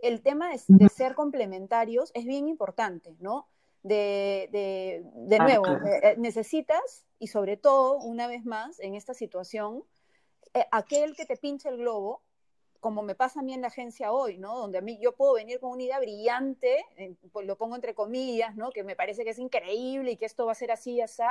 el 0.06 0.22
tema 0.22 0.50
de, 0.50 0.60
de 0.68 0.88
ser 0.88 1.14
complementarios 1.14 2.10
es 2.14 2.24
bien 2.24 2.48
importante, 2.48 3.16
¿no? 3.20 3.48
De, 3.82 4.48
de, 4.52 5.02
de 5.14 5.38
nuevo, 5.38 5.66
ah, 5.66 5.80
claro. 5.80 6.06
eh, 6.06 6.14
necesitas, 6.16 7.04
y 7.18 7.26
sobre 7.26 7.56
todo, 7.56 7.98
una 7.98 8.26
vez 8.26 8.44
más, 8.44 8.80
en 8.80 8.94
esta 8.94 9.12
situación, 9.12 9.84
eh, 10.54 10.64
aquel 10.70 11.14
que 11.16 11.26
te 11.26 11.36
pinche 11.36 11.68
el 11.68 11.78
globo, 11.78 12.22
como 12.80 13.02
me 13.02 13.14
pasa 13.14 13.40
a 13.40 13.42
mí 13.42 13.54
en 13.54 13.62
la 13.62 13.68
agencia 13.68 14.12
hoy, 14.12 14.36
¿no? 14.38 14.58
Donde 14.58 14.78
a 14.78 14.82
mí 14.82 14.98
yo 15.00 15.12
puedo 15.12 15.34
venir 15.34 15.58
con 15.58 15.70
una 15.70 15.82
idea 15.82 15.98
brillante, 15.98 16.84
eh, 16.96 17.14
pues 17.32 17.46
lo 17.46 17.56
pongo 17.56 17.74
entre 17.74 17.94
comillas, 17.94 18.56
¿no? 18.56 18.70
Que 18.70 18.84
me 18.84 18.94
parece 18.94 19.24
que 19.24 19.30
es 19.30 19.38
increíble 19.38 20.12
y 20.12 20.16
que 20.16 20.26
esto 20.26 20.44
va 20.46 20.52
a 20.52 20.54
ser 20.54 20.70
así 20.70 20.92
y 20.92 21.00
así, 21.00 21.22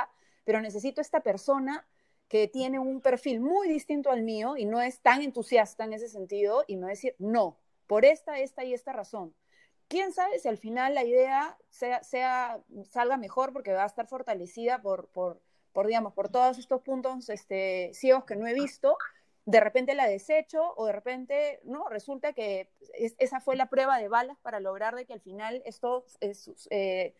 pero 0.44 0.60
necesito 0.60 1.00
esta 1.00 1.20
persona 1.20 1.86
que 2.28 2.48
tiene 2.48 2.78
un 2.78 3.00
perfil 3.00 3.40
muy 3.40 3.68
distinto 3.68 4.10
al 4.10 4.22
mío 4.22 4.56
y 4.56 4.64
no 4.64 4.80
es 4.80 5.00
tan 5.00 5.22
entusiasta 5.22 5.84
en 5.84 5.92
ese 5.92 6.08
sentido 6.08 6.64
y 6.66 6.76
me 6.76 6.82
va 6.82 6.88
a 6.88 6.90
decir, 6.90 7.14
no, 7.18 7.56
por 7.86 8.04
esta, 8.04 8.38
esta 8.38 8.64
y 8.64 8.74
esta 8.74 8.92
razón. 8.92 9.34
¿Quién 9.88 10.12
sabe 10.12 10.38
si 10.38 10.48
al 10.48 10.58
final 10.58 10.94
la 10.94 11.04
idea 11.04 11.58
sea, 11.68 12.02
sea 12.02 12.60
salga 12.90 13.16
mejor 13.16 13.52
porque 13.52 13.72
va 13.72 13.84
a 13.84 13.86
estar 13.86 14.06
fortalecida 14.06 14.80
por, 14.80 15.08
por, 15.08 15.40
por, 15.72 15.86
digamos, 15.86 16.14
por 16.14 16.28
todos 16.30 16.58
estos 16.58 16.80
puntos 16.82 17.28
este, 17.28 17.90
ciegos 17.92 18.24
que 18.24 18.36
no 18.36 18.46
he 18.46 18.54
visto? 18.54 18.96
De 19.44 19.60
repente 19.60 19.94
la 19.94 20.06
desecho 20.06 20.72
o 20.76 20.86
de 20.86 20.92
repente, 20.92 21.60
no, 21.64 21.88
resulta 21.90 22.32
que 22.32 22.70
es, 22.94 23.14
esa 23.18 23.40
fue 23.40 23.56
la 23.56 23.68
prueba 23.68 23.98
de 23.98 24.08
balas 24.08 24.38
para 24.40 24.58
lograr 24.58 24.94
de 24.94 25.04
que 25.04 25.12
al 25.12 25.20
final 25.20 25.62
esto, 25.66 26.06
es, 26.20 26.50
eh, 26.70 27.14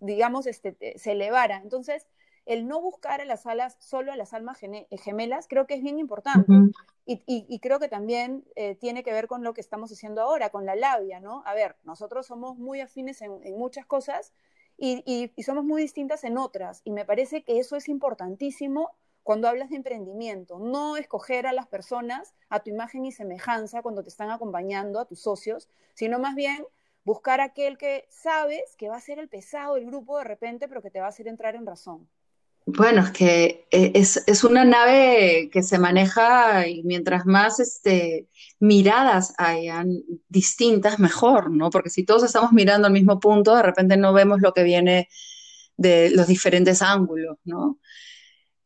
digamos, 0.00 0.46
este, 0.46 0.76
se 0.98 1.12
elevara. 1.12 1.56
Entonces, 1.56 2.06
el 2.48 2.66
no 2.66 2.80
buscar 2.80 3.20
a 3.20 3.26
las 3.26 3.46
alas 3.46 3.76
solo 3.78 4.10
a 4.10 4.16
las 4.16 4.32
almas 4.32 4.58
gemelas 4.58 5.46
creo 5.48 5.66
que 5.66 5.74
es 5.74 5.82
bien 5.82 5.98
importante. 5.98 6.50
Uh 6.50 6.54
-huh. 6.54 6.72
y, 7.06 7.22
y, 7.26 7.46
y, 7.48 7.60
creo 7.60 7.78
que 7.78 7.88
también 7.88 8.44
eh, 8.56 8.74
tiene 8.74 9.02
que 9.02 9.12
ver 9.12 9.28
con 9.28 9.44
lo 9.44 9.52
que 9.52 9.60
estamos 9.60 9.92
haciendo 9.92 10.22
ahora, 10.22 10.50
con 10.50 10.64
la 10.64 10.74
labia, 10.74 11.20
¿no? 11.20 11.42
A 11.44 11.54
ver, 11.54 11.76
nosotros 11.84 12.26
somos 12.26 12.56
muy 12.56 12.80
afines 12.80 13.20
en, 13.22 13.38
en 13.44 13.58
muchas 13.58 13.84
cosas 13.86 14.32
y, 14.78 15.30
y, 15.36 15.42
somos 15.42 15.64
muy 15.64 15.82
distintas 15.82 16.24
en 16.24 16.38
otras. 16.38 16.80
Y 16.84 16.90
me 16.90 17.04
parece 17.04 17.42
que 17.42 17.58
eso 17.58 17.76
es 17.76 17.88
importantísimo 17.88 18.92
cuando 19.22 19.48
hablas 19.48 19.68
de 19.68 19.76
emprendimiento. 19.76 20.58
No 20.58 20.96
escoger 20.96 21.46
a 21.46 21.52
las 21.52 21.66
personas 21.66 22.34
a 22.48 22.60
tu 22.60 22.70
imagen 22.70 23.04
y 23.04 23.12
semejanza 23.12 23.82
cuando 23.82 24.02
te 24.02 24.08
están 24.08 24.30
acompañando, 24.30 25.00
a 25.00 25.04
tus 25.04 25.20
socios, 25.20 25.68
sino 25.94 26.18
más 26.18 26.34
bien 26.34 26.64
buscar 27.04 27.40
aquel 27.40 27.76
que 27.76 28.06
sabes 28.08 28.76
que 28.76 28.88
va 28.88 28.96
a 28.96 29.00
ser 29.00 29.18
el 29.18 29.28
pesado 29.28 29.74
del 29.74 29.86
grupo 29.86 30.16
de 30.16 30.24
repente, 30.24 30.68
pero 30.68 30.80
que 30.80 30.90
te 30.90 31.00
va 31.00 31.06
a 31.06 31.10
hacer 31.10 31.28
entrar 31.28 31.56
en 31.56 31.66
razón. 31.66 32.08
Bueno, 32.70 33.00
es 33.02 33.10
que 33.12 33.66
eh, 33.70 33.92
es, 33.94 34.22
es, 34.26 34.44
una 34.44 34.62
nave 34.62 35.48
que 35.50 35.62
se 35.62 35.78
maneja 35.78 36.68
y 36.68 36.82
mientras 36.82 37.24
más 37.24 37.60
este, 37.60 38.28
miradas 38.60 39.32
hayan 39.38 40.02
distintas, 40.28 40.98
mejor, 40.98 41.50
¿no? 41.50 41.70
Porque 41.70 41.88
si 41.88 42.04
todos 42.04 42.24
estamos 42.24 42.52
mirando 42.52 42.86
al 42.86 42.92
mismo 42.92 43.20
punto, 43.20 43.56
de 43.56 43.62
repente 43.62 43.96
no 43.96 44.12
vemos 44.12 44.42
lo 44.42 44.52
que 44.52 44.64
viene 44.64 45.08
de 45.78 46.10
los 46.10 46.26
diferentes 46.26 46.82
ángulos, 46.82 47.38
¿no? 47.44 47.78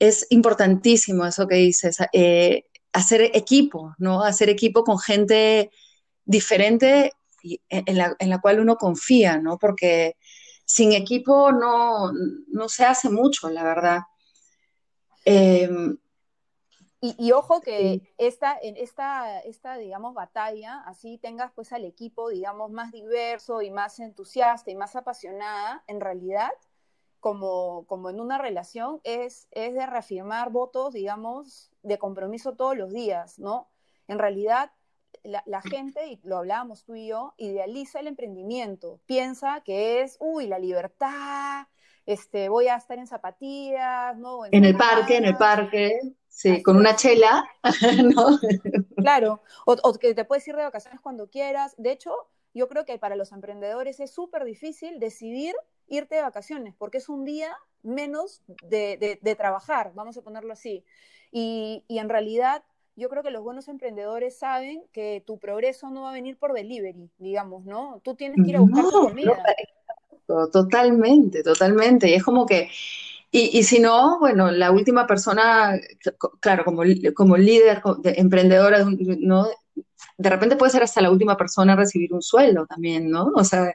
Es 0.01 0.27
importantísimo 0.31 1.25
eso 1.25 1.47
que 1.47 1.57
dices, 1.57 1.99
eh, 2.13 2.65
hacer 2.93 3.31
equipo, 3.35 3.95
¿no? 3.99 4.25
Hacer 4.25 4.51
equipo 4.51 4.83
con 4.83 4.99
gente 4.99 5.71
diferente 6.25 7.13
en 7.69 7.97
la, 7.97 8.17
en 8.19 8.31
la 8.31 8.41
cual 8.41 8.59
uno 8.59 8.75
confía, 8.77 9.39
¿no? 9.39 9.59
Porque 9.59 10.17
sin 10.73 10.93
equipo 10.93 11.53
no, 11.53 12.11
no 12.49 12.69
se 12.71 12.87
hace 12.87 13.11
mucho, 13.11 13.51
la 13.51 13.63
verdad. 13.63 14.01
Eh, 15.27 15.69
y, 16.99 17.15
y, 17.19 17.33
ojo 17.33 17.61
que 17.61 18.15
esta, 18.17 18.57
en 18.63 18.79
esta, 18.79 19.41
esta, 19.41 19.77
digamos, 19.77 20.15
batalla, 20.15 20.81
así 20.87 21.19
tengas 21.19 21.53
pues 21.53 21.75
al 21.75 21.85
equipo, 21.85 22.31
digamos, 22.31 22.71
más 22.71 22.91
diverso 22.91 23.61
y 23.61 23.71
más 23.71 23.99
entusiasta 23.99 24.71
y 24.71 24.75
más 24.75 24.97
apasionada, 24.97 25.85
en 25.89 26.01
realidad, 26.01 26.53
como, 27.21 27.85
como 27.87 28.09
en 28.09 28.19
una 28.19 28.39
relación, 28.39 29.03
es, 29.05 29.49
es 29.51 29.75
de 29.75 29.85
reafirmar 29.85 30.49
votos, 30.49 30.95
digamos, 30.95 31.71
de 31.83 31.99
compromiso 31.99 32.55
todos 32.55 32.79
los 32.79 32.95
días, 32.95 33.39
¿no? 33.39 33.69
En 34.09 34.19
realidad, 34.19 34.73
la, 35.25 35.43
la, 35.47 35.63
gente, 35.63 36.07
y 36.07 36.21
lo 36.25 36.39
hablábamos 36.39 36.85
tú 36.85 36.95
y 36.95 37.09
yo, 37.09 37.35
idealiza 37.37 38.01
el 38.01 38.07
emprendimiento, 38.07 39.01
piensa 39.07 39.63
que 39.65 40.03
es, 40.03 40.17
uy, 40.21 40.47
la 40.47 40.59
libertad, 40.59 41.67
este, 42.07 42.49
voy 42.49 42.69
a 42.69 42.77
estar 42.77 42.99
en 42.99 43.07
zapatillas, 43.07 44.17
¿no? 44.17 44.47
En, 44.47 44.55
en 44.55 44.65
el 44.65 44.77
parque, 44.77 45.17
en 45.17 45.25
el 45.25 45.37
parque, 45.37 46.01
sí, 46.29 46.51
Así 46.51 46.63
con 46.63 46.77
una 46.77 46.97
chela, 46.97 47.45
¿no? 48.05 48.39
Claro, 48.97 49.43
o, 49.67 49.77
o, 49.83 49.95
que 49.95 50.15
te 50.15 50.25
puedes 50.25 50.47
ir 50.49 50.57
de 50.57 50.63
vacaciones 50.63 51.01
cuando 51.01 51.31
quieras. 51.31 51.75
De 51.79 51.93
hecho, 51.93 52.15
yo 52.55 52.69
creo 52.69 52.85
que 52.85 52.99
para 52.99 53.17
los 53.17 53.33
emprendedores 53.33 54.01
es 54.01 54.11
súper 54.11 54.45
difícil 54.45 54.99
decidir 54.99 55.55
irte 55.87 56.17
de 56.17 56.23
vacaciones, 56.23 56.75
porque 56.77 56.99
es 56.99 57.09
un 57.09 57.25
día 57.25 57.57
menos 57.83 58.43
de, 58.63 58.97
de, 58.97 59.19
de 59.21 59.35
trabajar, 59.35 59.93
vamos 59.95 60.17
a 60.17 60.23
ponerlo 60.23 60.53
así. 60.53 60.85
Y, 61.31 61.85
y 61.89 61.99
en 61.99 62.09
realidad 62.09 62.63
yo 62.97 63.09
creo 63.09 63.23
que 63.23 63.31
los 63.31 63.43
buenos 63.43 63.69
emprendedores 63.69 64.39
saben 64.39 64.83
que 64.93 65.23
tu 65.27 65.39
progreso 65.39 65.91
no 65.91 66.03
va 66.03 66.11
a 66.11 66.15
venir 66.15 66.37
por 66.37 66.53
delivery, 66.53 67.11
digamos, 67.19 67.65
¿no? 67.65 68.01
Tú 68.05 68.15
tienes 68.15 68.43
que 68.43 68.51
ir 68.51 68.57
a 68.57 68.61
buscar 68.61 68.85
no, 68.85 68.91
tu 68.91 69.01
comida. 69.09 69.43
No, 70.29 70.49
totalmente, 70.49 71.43
totalmente. 71.43 72.11
Y 72.11 72.15
es 72.15 72.23
como 72.23 72.45
que, 72.47 72.71
y, 73.31 73.59
y, 73.59 73.63
si 73.63 73.81
no, 73.81 74.19
bueno, 74.19 74.51
la 74.51 74.71
última 74.71 75.07
persona, 75.07 75.79
claro, 76.41 76.65
como, 76.65 76.83
como 77.15 77.37
líder, 77.37 77.83
de, 78.03 78.15
emprendedora, 78.19 78.85
¿no? 79.21 79.47
De 80.19 80.31
repente 80.31 80.57
puede 80.57 80.73
ser 80.73 80.83
hasta 80.83 81.01
la 81.01 81.11
última 81.11 81.37
persona 81.37 81.73
a 81.73 81.77
recibir 81.77 82.13
un 82.13 82.23
sueldo 82.23 82.67
también, 82.67 83.11
¿no? 83.11 83.33
O 83.35 83.43
sea, 83.43 83.75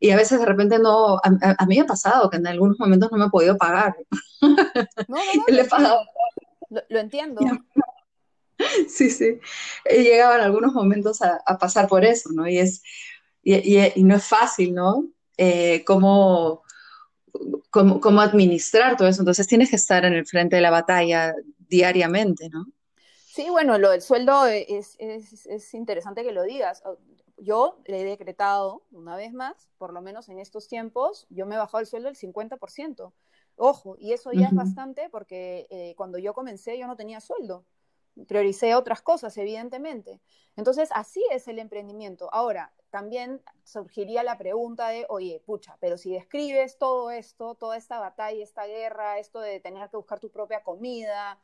y 0.00 0.10
a 0.10 0.16
veces 0.16 0.40
de 0.40 0.46
repente 0.46 0.78
no, 0.78 1.16
a, 1.16 1.56
a 1.58 1.66
mí 1.66 1.76
me 1.76 1.82
ha 1.82 1.86
pasado 1.86 2.30
que 2.30 2.38
en 2.38 2.46
algunos 2.46 2.80
momentos 2.80 3.12
no 3.12 3.18
me 3.18 3.26
he 3.26 3.30
podido 3.30 3.58
pagar. 3.58 3.94
No, 4.40 4.48
no, 4.48 4.56
no, 4.56 5.44
Le 5.48 5.60
he 5.60 5.64
pagado. 5.66 6.00
Lo, 6.70 6.80
lo 6.88 6.98
entiendo. 6.98 7.40
Sí, 8.88 9.10
sí. 9.10 9.38
Llegaban 9.88 10.40
algunos 10.40 10.72
momentos 10.72 11.22
a, 11.22 11.40
a, 11.46 11.58
pasar 11.58 11.88
por 11.88 12.04
eso, 12.04 12.30
¿no? 12.32 12.48
Y, 12.48 12.58
es, 12.58 12.82
y, 13.42 13.54
y, 13.54 13.92
y 13.96 14.04
no 14.04 14.16
es 14.16 14.24
fácil, 14.24 14.74
¿no? 14.74 15.08
Eh, 15.36 15.84
cómo, 15.84 16.62
cómo, 17.70 18.00
cómo, 18.00 18.20
administrar 18.20 18.96
todo 18.96 19.08
eso. 19.08 19.22
Entonces 19.22 19.46
tienes 19.46 19.70
que 19.70 19.76
estar 19.76 20.04
en 20.04 20.14
el 20.14 20.26
frente 20.26 20.56
de 20.56 20.62
la 20.62 20.70
batalla 20.70 21.34
diariamente, 21.68 22.48
¿no? 22.48 22.66
Sí, 23.26 23.50
bueno, 23.50 23.78
lo 23.78 23.90
del 23.90 24.00
sueldo 24.00 24.46
es, 24.46 24.94
es, 25.00 25.46
es 25.46 25.74
interesante 25.74 26.22
que 26.22 26.30
lo 26.30 26.44
digas. 26.44 26.82
Yo 27.36 27.80
le 27.86 28.02
he 28.02 28.04
decretado, 28.04 28.84
una 28.92 29.16
vez 29.16 29.32
más, 29.32 29.68
por 29.76 29.92
lo 29.92 30.00
menos 30.00 30.28
en 30.28 30.38
estos 30.38 30.68
tiempos, 30.68 31.26
yo 31.30 31.44
me 31.44 31.56
he 31.56 31.58
bajado 31.58 31.80
el 31.80 31.86
sueldo 31.88 32.08
del 32.08 32.16
50%. 32.16 33.12
Ojo, 33.56 33.96
y 33.98 34.12
eso 34.12 34.32
ya 34.32 34.38
uh 34.38 34.42
-huh. 34.42 34.48
es 34.48 34.54
bastante 34.54 35.08
porque 35.10 35.66
eh, 35.70 35.94
cuando 35.96 36.18
yo 36.18 36.32
comencé 36.32 36.78
yo 36.78 36.86
no 36.86 36.96
tenía 36.96 37.20
sueldo 37.20 37.64
prioricé 38.26 38.74
otras 38.74 39.02
cosas, 39.02 39.36
evidentemente. 39.36 40.20
Entonces, 40.56 40.90
así 40.92 41.22
es 41.30 41.48
el 41.48 41.58
emprendimiento. 41.58 42.32
Ahora, 42.32 42.72
también 42.90 43.42
surgiría 43.64 44.22
la 44.22 44.38
pregunta 44.38 44.88
de, 44.88 45.04
oye, 45.08 45.42
pucha, 45.44 45.76
pero 45.80 45.98
si 45.98 46.12
describes 46.12 46.78
todo 46.78 47.10
esto, 47.10 47.56
toda 47.56 47.76
esta 47.76 47.98
batalla, 47.98 48.42
esta 48.42 48.66
guerra, 48.66 49.18
esto 49.18 49.40
de 49.40 49.58
tener 49.58 49.90
que 49.90 49.96
buscar 49.96 50.20
tu 50.20 50.30
propia 50.30 50.62
comida, 50.62 51.40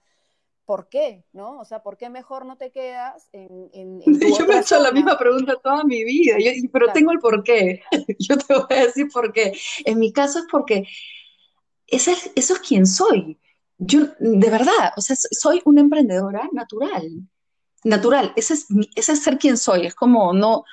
¿por 0.65 0.89
qué? 0.89 1.25
¿No? 1.33 1.59
O 1.59 1.65
sea, 1.65 1.83
¿por 1.83 1.97
qué 1.97 2.09
mejor 2.09 2.47
no 2.47 2.57
te 2.57 2.71
quedas 2.71 3.29
en... 3.33 3.69
en, 3.73 4.01
yo 4.01 4.47
me 4.47 4.55
he 4.55 4.61
hecho 4.61 4.79
la 4.79 4.93
misma 4.93 5.19
pregunta 5.19 5.57
toda 5.61 5.83
mi 5.83 6.05
vida, 6.05 6.37
pero 6.73 6.93
tengo 6.93 7.11
el 7.11 7.19
por 7.19 7.43
qué. 7.43 7.83
yo 8.21 8.39
te 8.39 8.55
voy 8.55 8.79
a 8.79 8.87
decir 8.87 9.09
por 9.13 9.33
qué. 9.33 9.53
En 9.85 9.99
mi 9.99 10.13
caso 10.13 10.39
es 10.39 10.45
porque 10.49 10.87
eso 11.89 12.13
es, 12.13 12.31
eso 12.37 12.55
es 12.55 12.61
quien 12.61 12.87
soy. 12.87 13.40
Yo, 13.83 14.09
de 14.19 14.51
verdad, 14.51 14.93
o 14.97 15.01
sea, 15.01 15.17
soy 15.17 15.63
una 15.65 15.81
emprendedora 15.81 16.51
natural. 16.53 17.09
Natural, 17.83 18.31
ese 18.37 18.53
es, 18.53 18.67
ese 18.95 19.13
es 19.13 19.23
ser 19.23 19.39
quien 19.39 19.57
soy. 19.57 19.87
Es 19.87 19.95
como, 19.95 20.35
no, 20.35 20.65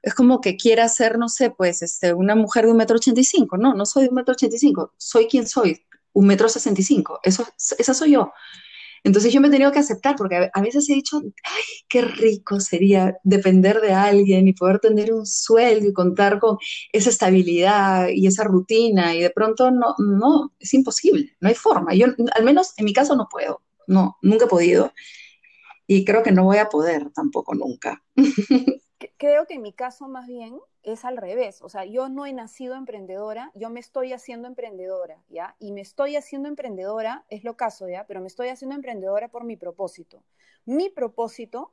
es 0.00 0.14
como 0.14 0.40
que 0.40 0.56
quiera 0.56 0.88
ser, 0.88 1.18
no 1.18 1.28
sé, 1.28 1.50
pues, 1.50 1.82
este, 1.82 2.14
una 2.14 2.36
mujer 2.36 2.66
de 2.66 2.70
un 2.70 2.76
metro 2.76 2.96
ochenta 2.96 3.20
y 3.20 3.24
cinco. 3.24 3.56
No, 3.56 3.74
no 3.74 3.84
soy 3.84 4.04
de 4.04 4.10
un 4.10 4.14
metro 4.14 4.32
ochenta 4.32 4.54
y 4.54 4.60
cinco. 4.60 4.92
Soy 4.96 5.26
quien 5.26 5.48
soy, 5.48 5.84
un 6.12 6.24
metro 6.24 6.48
sesenta 6.48 6.80
y 6.80 6.84
cinco. 6.84 7.18
Eso, 7.24 7.44
esa 7.78 7.94
soy 7.94 8.12
yo. 8.12 8.32
Entonces 9.04 9.32
yo 9.32 9.40
me 9.40 9.48
he 9.48 9.50
tenido 9.50 9.72
que 9.72 9.80
aceptar 9.80 10.16
porque 10.16 10.50
a 10.52 10.60
veces 10.60 10.88
he 10.88 10.94
dicho, 10.94 11.20
ay, 11.42 11.62
qué 11.88 12.02
rico 12.02 12.60
sería 12.60 13.16
depender 13.24 13.80
de 13.80 13.92
alguien 13.92 14.46
y 14.46 14.52
poder 14.52 14.78
tener 14.78 15.12
un 15.12 15.26
sueldo 15.26 15.88
y 15.88 15.92
contar 15.92 16.38
con 16.38 16.58
esa 16.92 17.10
estabilidad 17.10 18.08
y 18.08 18.26
esa 18.26 18.44
rutina 18.44 19.14
y 19.14 19.20
de 19.20 19.30
pronto 19.30 19.70
no, 19.70 19.94
no, 19.98 20.52
es 20.60 20.72
imposible, 20.74 21.36
no 21.40 21.48
hay 21.48 21.54
forma. 21.54 21.94
Yo, 21.94 22.06
al 22.34 22.44
menos 22.44 22.74
en 22.76 22.84
mi 22.84 22.92
caso 22.92 23.16
no 23.16 23.28
puedo, 23.30 23.62
no, 23.86 24.18
nunca 24.22 24.44
he 24.44 24.48
podido 24.48 24.92
y 25.86 26.04
creo 26.04 26.22
que 26.22 26.32
no 26.32 26.44
voy 26.44 26.58
a 26.58 26.68
poder 26.68 27.10
tampoco 27.10 27.54
nunca. 27.54 28.02
creo 29.16 29.46
que 29.46 29.54
en 29.54 29.62
mi 29.62 29.72
caso 29.72 30.08
más 30.08 30.26
bien 30.26 30.58
es 30.82 31.04
al 31.04 31.16
revés. 31.16 31.62
O 31.62 31.68
sea, 31.68 31.84
yo 31.84 32.08
no 32.08 32.26
he 32.26 32.32
nacido 32.32 32.74
emprendedora, 32.74 33.50
yo 33.54 33.70
me 33.70 33.80
estoy 33.80 34.12
haciendo 34.12 34.48
emprendedora, 34.48 35.22
¿ya? 35.28 35.56
Y 35.58 35.72
me 35.72 35.80
estoy 35.80 36.16
haciendo 36.16 36.48
emprendedora, 36.48 37.24
es 37.28 37.44
lo 37.44 37.56
caso, 37.56 37.88
¿ya? 37.88 38.04
Pero 38.06 38.20
me 38.20 38.26
estoy 38.26 38.48
haciendo 38.48 38.74
emprendedora 38.74 39.28
por 39.28 39.44
mi 39.44 39.56
propósito. 39.56 40.22
Mi 40.64 40.88
propósito 40.88 41.72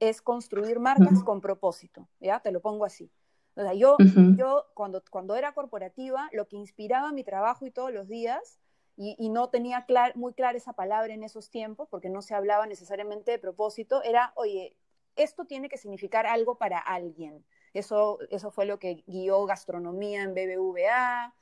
es 0.00 0.20
construir 0.20 0.80
marcas 0.80 1.22
con 1.22 1.40
propósito, 1.40 2.08
¿ya? 2.20 2.40
Te 2.40 2.52
lo 2.52 2.60
pongo 2.60 2.84
así. 2.84 3.10
O 3.54 3.62
sea, 3.62 3.74
yo, 3.74 3.96
yo 4.36 4.64
cuando, 4.74 5.02
cuando 5.10 5.36
era 5.36 5.52
corporativa, 5.52 6.28
lo 6.32 6.48
que 6.48 6.56
inspiraba 6.56 7.12
mi 7.12 7.22
trabajo 7.22 7.66
y 7.66 7.70
todos 7.70 7.92
los 7.92 8.08
días, 8.08 8.58
y, 8.96 9.30
no 9.30 9.48
tenía 9.48 9.86
muy 10.14 10.34
clara 10.34 10.56
esa 10.56 10.74
palabra 10.74 11.14
en 11.14 11.22
esos 11.22 11.50
tiempos, 11.50 11.88
porque 11.90 12.08
no 12.08 12.22
se 12.22 12.34
hablaba 12.34 12.66
necesariamente 12.66 13.30
de 13.30 13.38
propósito, 13.38 14.02
era, 14.02 14.32
oye, 14.36 14.76
esto 15.16 15.44
tiene 15.44 15.68
que 15.68 15.78
significar 15.78 16.26
algo 16.26 16.56
para 16.56 16.78
alguien. 16.78 17.44
Eso, 17.74 18.18
eso 18.30 18.50
fue 18.50 18.66
lo 18.66 18.78
que 18.78 19.02
guió 19.06 19.44
gastronomía 19.46 20.22
en 20.22 20.34
BBVA, 20.34 21.34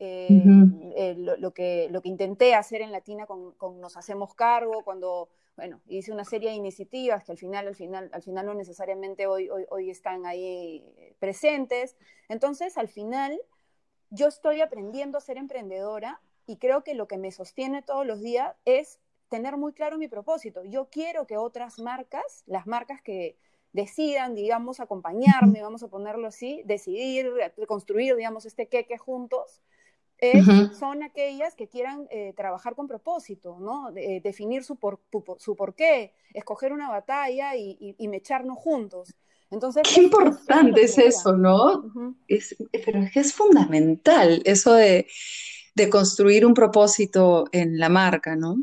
eh, 0.00 0.28
eh, 0.96 1.14
lo, 1.16 1.52
que, 1.52 1.88
lo 1.90 2.02
que 2.02 2.08
intenté 2.08 2.54
hacer 2.54 2.82
en 2.82 2.92
Latina 2.92 3.26
con, 3.26 3.80
Nos 3.80 3.96
Hacemos 3.96 4.34
Cargo, 4.34 4.84
cuando, 4.84 5.28
bueno, 5.56 5.80
hice 5.86 6.12
una 6.12 6.24
serie 6.24 6.50
de 6.50 6.56
iniciativas 6.56 7.24
que 7.24 7.32
al 7.32 7.38
final, 7.38 7.66
al 7.66 7.74
final, 7.74 8.08
al 8.12 8.22
final 8.22 8.46
no 8.46 8.54
necesariamente 8.54 9.26
hoy, 9.26 9.48
hoy, 9.48 9.66
hoy 9.70 9.90
están 9.90 10.24
ahí 10.26 10.84
presentes. 11.18 11.96
Entonces, 12.28 12.78
al 12.78 12.88
final, 12.88 13.40
yo 14.10 14.28
estoy 14.28 14.60
aprendiendo 14.60 15.18
a 15.18 15.22
ser 15.22 15.36
emprendedora 15.36 16.20
y 16.46 16.56
creo 16.58 16.84
que 16.84 16.94
lo 16.94 17.08
que 17.08 17.18
me 17.18 17.32
sostiene 17.32 17.82
todos 17.82 18.06
los 18.06 18.20
días 18.20 18.56
es 18.64 19.00
tener 19.28 19.56
muy 19.56 19.72
claro 19.72 19.98
mi 19.98 20.08
propósito. 20.08 20.64
Yo 20.64 20.88
quiero 20.90 21.26
que 21.26 21.36
otras 21.36 21.78
marcas, 21.78 22.44
las 22.46 22.66
marcas 22.66 23.02
que 23.02 23.36
decidan, 23.72 24.34
digamos, 24.34 24.80
acompañarme, 24.80 25.62
vamos 25.62 25.82
a 25.82 25.88
ponerlo 25.88 26.28
así, 26.28 26.62
decidir, 26.64 27.30
construir, 27.66 28.16
digamos, 28.16 28.46
este 28.46 28.68
queque 28.68 28.98
juntos, 28.98 29.62
son 30.78 31.02
aquellas 31.02 31.54
que 31.54 31.68
quieran 31.68 32.08
eh, 32.10 32.32
trabajar 32.36 32.74
con 32.74 32.88
propósito, 32.88 33.58
¿no? 33.60 33.90
Eh, 33.96 34.20
definir 34.22 34.64
su, 34.64 34.76
por, 34.76 35.00
su 35.38 35.54
porqué, 35.54 36.12
escoger 36.34 36.72
una 36.72 36.88
batalla 36.88 37.54
y, 37.54 37.94
y, 37.96 38.08
mecharnos 38.08 38.58
juntos. 38.58 39.14
Entonces, 39.50 39.84
Qué 39.94 40.02
importante 40.02 40.82
es, 40.82 40.98
eso, 40.98 41.36
¿no? 41.36 41.84
es, 42.26 42.56
pero 42.84 43.00
es 43.00 43.12
que 43.12 43.20
es 43.20 43.32
fundamental 43.32 44.42
eso 44.44 44.74
de, 44.74 45.06
de 45.74 45.88
construir 45.88 46.44
un 46.44 46.52
propósito 46.52 47.44
en 47.52 47.78
la 47.78 47.88
marca, 47.88 48.34
¿no? 48.34 48.56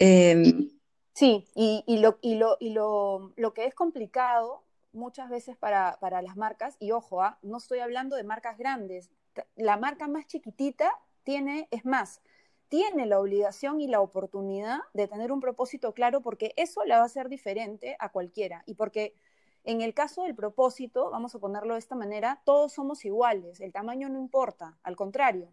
Em, 0.00 0.70
sí, 1.12 1.46
y, 1.54 1.98
lo, 1.98 2.18
y, 2.22 2.36
lo, 2.36 2.56
y 2.58 2.70
lo, 2.70 3.52
que 3.54 3.66
es 3.66 3.74
complicado 3.74 4.64
muchas 4.92 5.28
veces 5.28 5.58
para, 5.58 5.98
para 6.00 6.22
las 6.22 6.38
marcas, 6.38 6.76
y 6.80 6.90
ojo, 6.90 7.22
¿ah? 7.22 7.38
no 7.42 7.58
estoy 7.58 7.80
hablando 7.80 8.16
de 8.16 8.24
marcas 8.24 8.56
grandes, 8.56 9.10
la 9.56 9.76
marca 9.76 10.08
más 10.08 10.26
chiquitita 10.26 10.90
tiene, 11.22 11.68
es 11.70 11.84
más, 11.84 12.22
tiene 12.68 13.04
la 13.04 13.20
obligación 13.20 13.80
y 13.80 13.88
la 13.88 14.00
oportunidad 14.00 14.78
de 14.94 15.06
tener 15.06 15.32
un 15.32 15.40
propósito 15.40 15.92
claro 15.92 16.22
porque 16.22 16.54
eso 16.56 16.84
la 16.86 16.96
va 16.96 17.02
a 17.02 17.06
hacer 17.06 17.28
diferente 17.28 17.96
a 17.98 18.10
cualquiera 18.10 18.62
y 18.64 18.74
porque 18.74 19.14
en 19.64 19.82
el 19.82 19.92
caso 19.92 20.22
del 20.22 20.34
propósito, 20.34 21.10
vamos 21.10 21.34
a 21.34 21.38
ponerlo 21.38 21.74
de 21.74 21.80
esta 21.80 21.94
manera, 21.94 22.40
todos 22.46 22.72
somos 22.72 23.04
iguales, 23.04 23.60
el 23.60 23.72
tamaño 23.72 24.08
no 24.08 24.18
importa, 24.18 24.78
al 24.82 24.96
contrario, 24.96 25.52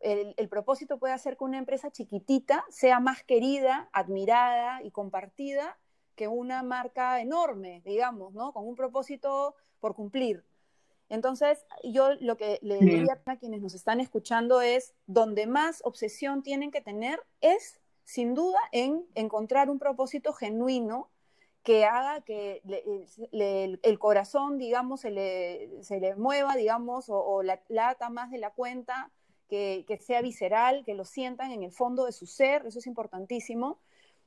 el, 0.00 0.48
propósito 0.48 0.98
puede 0.98 1.14
hacer 1.14 1.36
que 1.36 1.44
una 1.44 1.58
empresa 1.58 1.90
chiquitita 1.90 2.64
sea 2.68 3.00
más 3.00 3.24
querida, 3.24 3.88
admirada 3.92 4.82
y 4.82 4.90
compartida 4.90 5.76
que 6.14 6.28
una 6.28 6.62
marca 6.62 7.20
enorme, 7.20 7.82
digamos, 7.84 8.34
¿no? 8.34 8.52
Con 8.52 8.68
un 8.68 8.76
propósito 8.76 9.56
por 9.80 9.94
cumplir. 9.94 10.44
Entonces, 11.08 11.66
yo 11.82 12.14
lo 12.20 12.36
que 12.36 12.58
le 12.62 12.78
diría 12.78 13.20
a 13.26 13.36
quienes 13.36 13.60
nos 13.60 13.74
están 13.74 14.00
escuchando 14.00 14.60
es, 14.60 14.94
donde 15.06 15.46
más 15.46 15.82
obsesión 15.84 16.42
tienen 16.42 16.70
que 16.70 16.80
tener 16.80 17.20
es, 17.40 17.80
sin 18.04 18.34
duda, 18.34 18.58
en 18.70 19.04
encontrar 19.14 19.70
un 19.70 19.78
propósito 19.78 20.32
genuino 20.32 21.10
que 21.64 21.84
haga 21.84 22.20
que 22.20 22.62
el 23.32 23.98
corazón, 23.98 24.58
digamos, 24.58 25.00
se 25.00 25.10
le, 25.10 25.82
se 25.82 25.98
le 25.98 26.14
mueva, 26.14 26.54
digamos, 26.54 27.06
o, 27.08 27.42
la, 27.42 27.60
lata 27.68 28.08
más 28.10 28.30
de 28.30 28.38
la 28.38 28.50
cuenta 28.50 29.10
que, 29.48 29.84
sea 30.00 30.22
visceral, 30.22 30.84
que 30.84 30.94
lo 30.94 31.04
sientan 31.04 31.52
en 31.52 31.62
el 31.62 31.72
fondo 31.72 32.06
de 32.06 32.12
su 32.12 32.26
ser, 32.26 32.66
eso 32.66 32.78
es 32.78 32.86
importantísimo, 32.86 33.78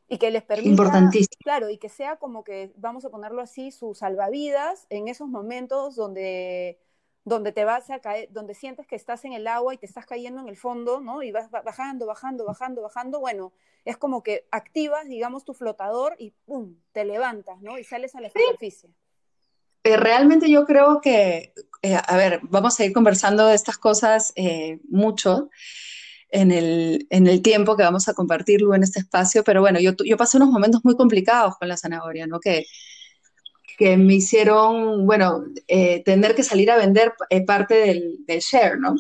y 0.08 0.18
que 0.18 0.32
les 0.32 0.44
permita, 0.44 1.10
claro, 1.44 1.70
y 1.70 1.78
que 1.78 1.90
sea 1.90 2.16
como 2.16 2.44
que, 2.44 2.72
vamos 2.78 3.04
a 3.06 3.10
ponerlo 3.10 3.42
así, 3.42 3.72
su 3.72 3.94
salvavidas 3.94 4.88
en 4.90 5.08
esos 5.08 5.28
momentos 5.28 5.96
donde 5.96 6.80
donde 7.28 7.52
te 7.52 7.66
vas 7.66 7.90
a 7.90 8.00
caer, 8.00 8.32
donde 8.32 8.54
sientes 8.54 8.88
que 8.88 8.96
estás 8.96 9.26
en 9.26 9.34
el 9.34 9.48
agua 9.48 9.74
y 9.74 9.78
te 9.78 9.86
estás 9.86 10.06
cayendo 10.06 10.40
en 10.40 10.48
el 10.48 10.56
fondo, 10.56 11.02
¿no? 11.02 11.24
Y 11.24 11.34
vas 11.34 11.52
bajando, 11.52 12.06
bajando, 12.06 12.46
bajando, 12.46 12.82
bajando, 12.82 13.20
bueno, 13.20 13.52
es 13.84 13.98
como 13.98 14.24
que 14.24 14.48
activas, 14.50 15.10
digamos, 15.10 15.44
tu 15.44 15.54
flotador 15.54 16.16
y 16.20 16.32
¡pum! 16.46 16.78
te 16.94 17.04
levantas, 17.04 17.62
¿no? 17.62 17.78
Y 17.78 17.84
sales 17.84 18.16
a 18.16 18.22
la 18.22 18.30
superficie. 18.30 18.92
Eh, 19.88 19.96
realmente 19.96 20.50
yo 20.50 20.66
creo 20.66 21.00
que, 21.02 21.54
eh, 21.82 21.96
a 21.96 22.18
ver, 22.18 22.42
vamos 22.44 22.78
a 22.78 22.84
ir 22.84 22.92
conversando 22.92 23.48
de 23.48 23.56
estas 23.56 23.78
cosas 23.78 24.34
eh, 24.36 24.80
mucho 24.90 25.50
en 26.30 26.52
el, 26.52 27.08
en 27.10 27.26
el, 27.26 27.42
tiempo 27.42 27.78
que 27.78 27.84
vamos 27.84 28.10
a 28.10 28.14
compartirlo 28.14 28.76
en 28.76 28.84
este 28.84 29.00
espacio, 29.00 29.46
pero 29.46 29.62
bueno, 29.62 29.80
yo, 29.80 29.94
yo 30.06 30.18
pasé 30.18 30.36
unos 30.38 30.50
momentos 30.50 30.84
muy 30.84 30.98
complicados 30.98 31.56
con 31.58 31.70
la 31.70 31.78
zanahoria, 31.78 32.28
¿no? 32.28 32.42
Que, 32.42 32.66
que 33.78 33.96
me 33.96 34.16
hicieron, 34.16 35.06
bueno, 35.06 35.46
tener 36.04 36.36
que 36.36 36.44
salir 36.44 36.70
a 36.70 36.78
vender 36.78 37.14
parte 37.46 37.76
del, 37.76 38.40
share, 38.42 38.78
¿no? 38.80 38.96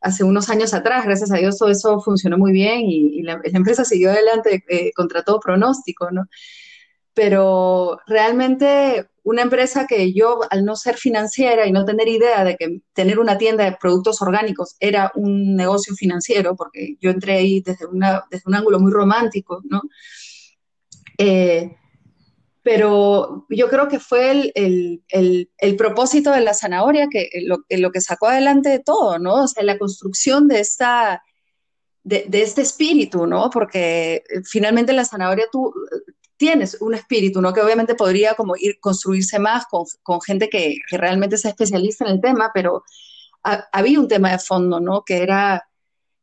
Hace 0.00 0.24
unos 0.24 0.50
años 0.50 0.74
atrás, 0.74 1.04
gracias 1.04 1.30
a 1.30 1.36
Dios, 1.36 1.56
todo 1.58 1.70
eso 1.70 2.00
funcionó 2.00 2.36
muy 2.36 2.50
bien 2.50 2.80
y, 2.80 3.20
y 3.20 3.22
la, 3.22 3.40
empresa 3.44 3.84
siguió 3.84 4.10
adelante 4.10 4.64
contra 4.96 5.22
todo 5.22 5.38
pronóstico, 5.38 6.10
¿no? 6.10 6.26
Pero 7.14 8.00
realmente 8.06 9.06
una 9.24 9.42
empresa 9.42 9.86
que 9.86 10.12
yo, 10.12 10.40
al 10.50 10.64
no 10.64 10.74
ser 10.74 10.96
financiera 10.96 11.66
y 11.66 11.72
no 11.72 11.84
tener 11.84 12.08
idea 12.08 12.44
de 12.44 12.56
que 12.56 12.80
tener 12.92 13.18
una 13.18 13.38
tienda 13.38 13.64
de 13.64 13.76
productos 13.80 14.20
orgánicos 14.20 14.76
era 14.80 15.12
un 15.14 15.54
negocio 15.54 15.94
financiero, 15.94 16.56
porque 16.56 16.96
yo 17.00 17.10
entré 17.10 17.34
ahí 17.34 17.60
desde, 17.60 17.86
una, 17.86 18.24
desde 18.30 18.44
un 18.46 18.56
ángulo 18.56 18.80
muy 18.80 18.90
romántico, 18.90 19.60
¿no? 19.64 19.82
Eh, 21.18 21.76
pero 22.64 23.46
yo 23.48 23.68
creo 23.68 23.88
que 23.88 24.00
fue 24.00 24.30
el, 24.30 24.52
el, 25.08 25.50
el, 25.58 25.76
propósito 25.76 26.30
de 26.30 26.40
la 26.40 26.54
zanahoria 26.54 27.08
que 27.10 27.28
lo, 27.44 27.64
lo, 27.68 27.90
que 27.90 28.00
sacó 28.00 28.28
adelante 28.28 28.68
de 28.68 28.78
todo, 28.78 29.18
¿no? 29.18 29.44
O 29.44 29.48
sea, 29.48 29.62
la 29.62 29.78
construcción 29.78 30.48
de 30.48 30.60
esta... 30.60 31.22
De 32.04 32.26
este 32.42 32.62
espíritu, 32.62 33.28
¿no? 33.28 33.48
Porque 33.48 34.24
finalmente 34.44 34.92
la 34.92 35.04
zanahoria 35.04 35.46
tú, 35.52 35.72
tienes 36.42 36.76
un 36.80 36.92
espíritu, 36.92 37.40
¿no? 37.40 37.52
Que 37.52 37.60
obviamente 37.60 37.94
podría 37.94 38.34
como 38.34 38.56
ir 38.56 38.80
construirse 38.80 39.38
más 39.38 39.64
con, 39.66 39.84
con 40.02 40.20
gente 40.20 40.48
que, 40.48 40.74
que, 40.90 40.98
realmente 40.98 41.38
sea 41.38 41.52
especialista 41.52 42.04
en 42.04 42.10
el 42.10 42.20
tema, 42.20 42.50
pero 42.52 42.82
había 43.44 44.00
un 44.00 44.08
tema 44.08 44.32
de 44.32 44.40
fondo, 44.40 44.80
¿no? 44.80 45.04
Que 45.04 45.22
era 45.22 45.68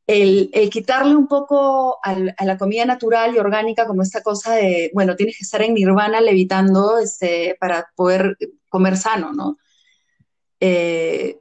el, 0.08 0.52
quitarle 0.70 1.16
un 1.16 1.30
poco 1.30 2.00
a 2.04 2.44
la 2.44 2.58
comida 2.58 2.84
natural 2.84 3.34
y 3.34 3.40
orgánica 3.40 3.88
como 3.88 4.02
esta 4.02 4.22
cosa 4.22 4.56
de, 4.56 4.92
bueno, 4.94 5.16
tienes 5.16 5.38
que 5.38 5.46
estar 5.46 5.62
en 5.62 5.74
nirvana 5.74 6.20
levitando 6.20 7.00
este, 7.00 7.56
para 7.58 7.88
poder 7.96 8.36
comer 8.68 8.98
sano, 8.98 9.32
¿no? 9.32 9.58
Eh, 10.60 11.40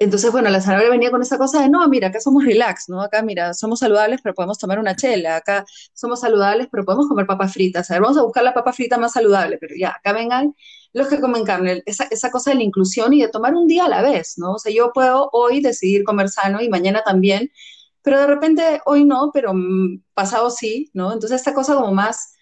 entonces, 0.00 0.30
bueno, 0.32 0.50
la 0.50 0.60
zanahoria 0.60 0.90
venía 0.90 1.10
con 1.10 1.22
esa 1.22 1.38
cosa 1.38 1.62
de, 1.62 1.68
no, 1.68 1.86
mira, 1.88 2.08
acá 2.08 2.20
somos 2.20 2.44
relax, 2.44 2.88
¿no? 2.88 3.02
Acá, 3.02 3.22
mira, 3.22 3.54
somos 3.54 3.80
saludables, 3.80 4.20
pero 4.22 4.34
podemos 4.34 4.58
tomar 4.58 4.78
una 4.78 4.96
chela. 4.96 5.36
Acá 5.36 5.64
somos 5.92 6.20
saludables, 6.20 6.68
pero 6.70 6.84
podemos 6.84 7.08
comer 7.08 7.26
papas 7.26 7.52
fritas. 7.52 7.90
A 7.90 7.94
ver, 7.94 8.02
vamos 8.02 8.18
a 8.18 8.22
buscar 8.22 8.44
la 8.44 8.54
papa 8.54 8.72
frita 8.72 8.98
más 8.98 9.12
saludable, 9.12 9.58
pero 9.58 9.74
ya, 9.78 9.90
acá 9.90 10.12
vengan 10.12 10.54
los 10.92 11.08
que 11.08 11.20
comen 11.20 11.44
carne. 11.44 11.82
Esa, 11.86 12.04
esa 12.10 12.30
cosa 12.30 12.50
de 12.50 12.56
la 12.56 12.62
inclusión 12.62 13.12
y 13.12 13.22
de 13.22 13.28
tomar 13.28 13.54
un 13.54 13.66
día 13.66 13.84
a 13.86 13.88
la 13.88 14.02
vez, 14.02 14.34
¿no? 14.38 14.52
O 14.52 14.58
sea, 14.58 14.72
yo 14.72 14.92
puedo 14.92 15.30
hoy 15.32 15.60
decidir 15.60 16.04
comer 16.04 16.28
sano 16.28 16.60
y 16.60 16.68
mañana 16.68 17.02
también, 17.04 17.50
pero 18.02 18.20
de 18.20 18.26
repente 18.26 18.80
hoy 18.86 19.04
no, 19.04 19.30
pero 19.32 19.52
mm, 19.54 20.02
pasado 20.14 20.50
sí, 20.50 20.90
¿no? 20.94 21.12
Entonces, 21.12 21.38
esta 21.40 21.54
cosa 21.54 21.74
como 21.74 21.92
más 21.92 22.34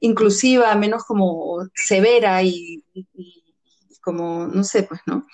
inclusiva, 0.00 0.74
menos 0.76 1.04
como 1.04 1.66
severa 1.74 2.42
y, 2.42 2.84
y 2.94 3.42
como, 4.02 4.46
no 4.46 4.62
sé, 4.64 4.84
pues, 4.84 5.00
¿no? 5.06 5.26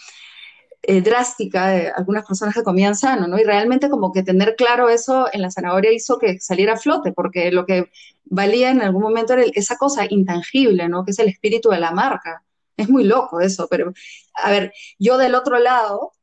Eh, 0.85 1.01
drástica 1.01 1.69
de 1.69 1.93
algunas 1.95 2.27
personas 2.27 2.57
que 2.57 2.65
comían 2.65 2.97
sano, 2.97 3.29
¿no? 3.29 3.39
Y 3.39 3.45
realmente 3.45 3.89
como 3.89 4.13
que 4.13 4.25
tener 4.25 4.57
claro 4.57 4.89
eso 4.89 5.29
en 5.33 5.41
la 5.41 5.51
zanahoria 5.53 5.93
hizo 5.93 6.19
que 6.19 6.41
saliera 6.41 6.73
a 6.73 6.77
flote, 6.77 7.13
porque 7.13 7.53
lo 7.53 7.67
que 7.67 7.89
valía 8.25 8.71
en 8.71 8.83
algún 8.83 9.03
momento 9.03 9.35
era 9.35 9.45
esa 9.55 9.77
cosa 9.77 10.07
intangible, 10.11 10.89
¿no? 10.89 11.05
Que 11.05 11.13
es 11.13 11.21
el 11.21 11.29
espíritu 11.29 11.69
de 11.71 11.79
la 11.79 11.93
marca. 11.93 12.43
Es 12.77 12.89
muy 12.89 13.05
loco 13.05 13.41
eso, 13.41 13.69
pero 13.71 13.93
a 14.35 14.51
ver, 14.51 14.73
yo 14.99 15.19
del 15.19 15.37
otro 15.37 15.61
lado, 15.61 16.15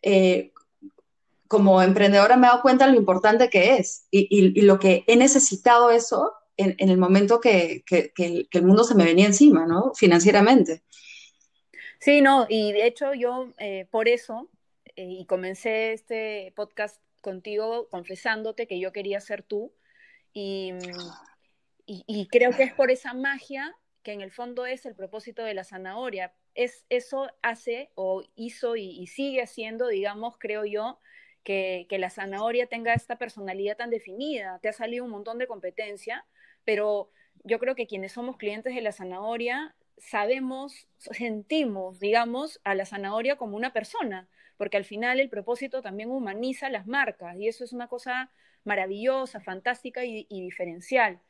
eh, 0.00 0.52
como 1.46 1.82
emprendedora 1.82 2.38
me 2.38 2.46
he 2.46 2.50
dado 2.50 2.62
cuenta 2.62 2.86
de 2.86 2.92
lo 2.92 2.98
importante 2.98 3.50
que 3.50 3.76
es 3.76 4.06
y, 4.10 4.62
lo 4.62 4.78
que 4.78 5.04
he 5.08 5.16
necesitado 5.16 5.90
eso 5.90 6.32
en, 6.56 6.74
el 6.78 6.96
momento 6.96 7.38
que, 7.38 7.84
que, 7.84 8.12
el 8.50 8.64
mundo 8.64 8.84
se 8.84 8.94
me 8.94 9.04
venía 9.04 9.26
encima, 9.26 9.66
¿no? 9.66 9.92
Financieramente. 9.94 10.82
Sí, 12.06 12.20
no, 12.20 12.46
y 12.48 12.70
de 12.70 12.86
hecho 12.86 13.14
yo 13.14 13.52
eh, 13.58 13.88
por 13.90 14.06
eso, 14.06 14.48
eh, 14.94 15.08
y 15.08 15.26
comencé 15.26 15.92
este 15.92 16.52
podcast 16.54 17.02
contigo 17.20 17.88
confesándote 17.88 18.68
que 18.68 18.78
yo 18.78 18.92
quería 18.92 19.20
ser 19.20 19.42
tú, 19.42 19.74
y, 20.32 20.72
y, 21.84 22.28
creo 22.28 22.52
que 22.52 22.62
es 22.62 22.72
por 22.72 22.92
esa 22.92 23.12
magia 23.12 23.74
que 24.04 24.12
en 24.12 24.20
el 24.20 24.30
fondo 24.30 24.66
es 24.66 24.86
el 24.86 24.94
propósito 24.94 25.42
de 25.42 25.54
la 25.54 25.64
zanahoria. 25.64 26.32
Es, 26.54 26.86
eso 26.90 27.28
hace 27.42 27.90
o 27.96 28.22
hizo 28.36 28.76
y, 28.76 29.04
sigue 29.08 29.42
haciendo, 29.42 29.88
digamos, 29.88 30.36
creo 30.38 30.64
yo, 30.64 31.00
que, 31.42 31.86
que, 31.88 31.98
la 31.98 32.10
zanahoria 32.10 32.68
tenga 32.68 32.94
esta 32.94 33.18
personalidad 33.18 33.78
tan 33.78 33.90
definida. 33.90 34.60
Te 34.62 34.68
ha 34.68 34.72
salido 34.72 35.04
un 35.04 35.10
montón 35.10 35.38
de 35.38 35.48
competencia, 35.48 36.24
pero 36.64 37.10
yo 37.42 37.58
creo 37.58 37.74
que 37.74 37.88
quienes 37.88 38.12
somos 38.12 38.36
clientes 38.36 38.76
de 38.76 38.80
la 38.80 38.92
zanahoria 38.92 39.74
sabemos, 39.98 40.88
sentimos, 40.98 41.98
digamos, 42.00 42.60
a 42.64 42.74
la 42.74 42.86
zanahoria 42.86 43.36
como 43.36 43.56
una 43.56 43.72
persona, 43.72 44.28
porque 44.56 44.76
al 44.76 44.84
final 44.84 45.20
el 45.20 45.28
propósito 45.28 45.82
también 45.82 46.10
humaniza 46.10 46.70
las 46.70 46.86
marcas 46.86 47.36
y 47.36 47.48
eso 47.48 47.64
es 47.64 47.72
una 47.72 47.88
cosa 47.88 48.30
maravillosa, 48.64 49.40
fantástica 49.40 50.04
y, 50.04 50.26
diferencial. 50.28 51.20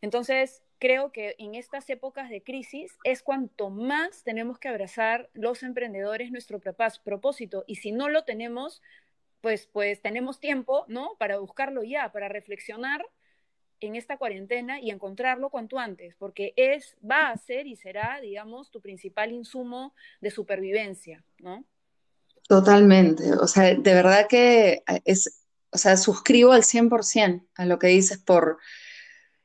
Entonces, 0.00 0.62
creo 0.78 1.12
que 1.12 1.36
en 1.38 1.54
estas 1.54 1.88
épocas 1.90 2.30
de 2.30 2.42
crisis 2.42 2.98
es 3.04 3.22
cuanto 3.22 3.70
más 3.70 4.24
tenemos 4.24 4.58
que 4.58 4.68
abrazar 4.68 5.28
los 5.34 5.62
emprendedores 5.62 6.30
nuestro 6.30 6.60
propósito 7.04 7.64
y 7.66 7.76
si 7.76 7.92
no 7.92 8.08
lo 8.08 8.24
tenemos, 8.24 8.82
pues, 9.40 9.66
pues 9.66 10.00
tenemos 10.00 10.40
tiempo, 10.40 10.84
¿no? 10.88 11.16
Para 11.18 11.38
buscarlo 11.38 11.82
ya, 11.84 12.12
para 12.12 12.28
reflexionar 12.28 13.06
en 13.80 13.96
esta 13.96 14.16
cuarentena 14.16 14.80
y 14.80 14.90
encontrarlo 14.90 15.50
cuanto 15.50 15.78
antes, 15.78 16.14
porque 16.18 16.52
es, 16.56 16.96
va 17.08 17.30
a 17.30 17.36
ser 17.36 17.66
y 17.66 17.76
será, 17.76 18.20
digamos, 18.20 18.70
tu 18.70 18.80
principal 18.80 19.32
insumo 19.32 19.94
de 20.20 20.30
supervivencia, 20.30 21.24
¿no? 21.38 21.64
Totalmente, 22.48 23.32
o 23.32 23.46
sea, 23.46 23.74
de 23.74 23.94
verdad 23.94 24.26
que 24.28 24.82
es, 25.04 25.44
o 25.70 25.78
sea, 25.78 25.96
suscribo 25.96 26.52
al 26.52 26.62
100% 26.62 27.46
a 27.54 27.64
lo 27.64 27.78
que 27.78 27.88
dices 27.88 28.18
por, 28.18 28.58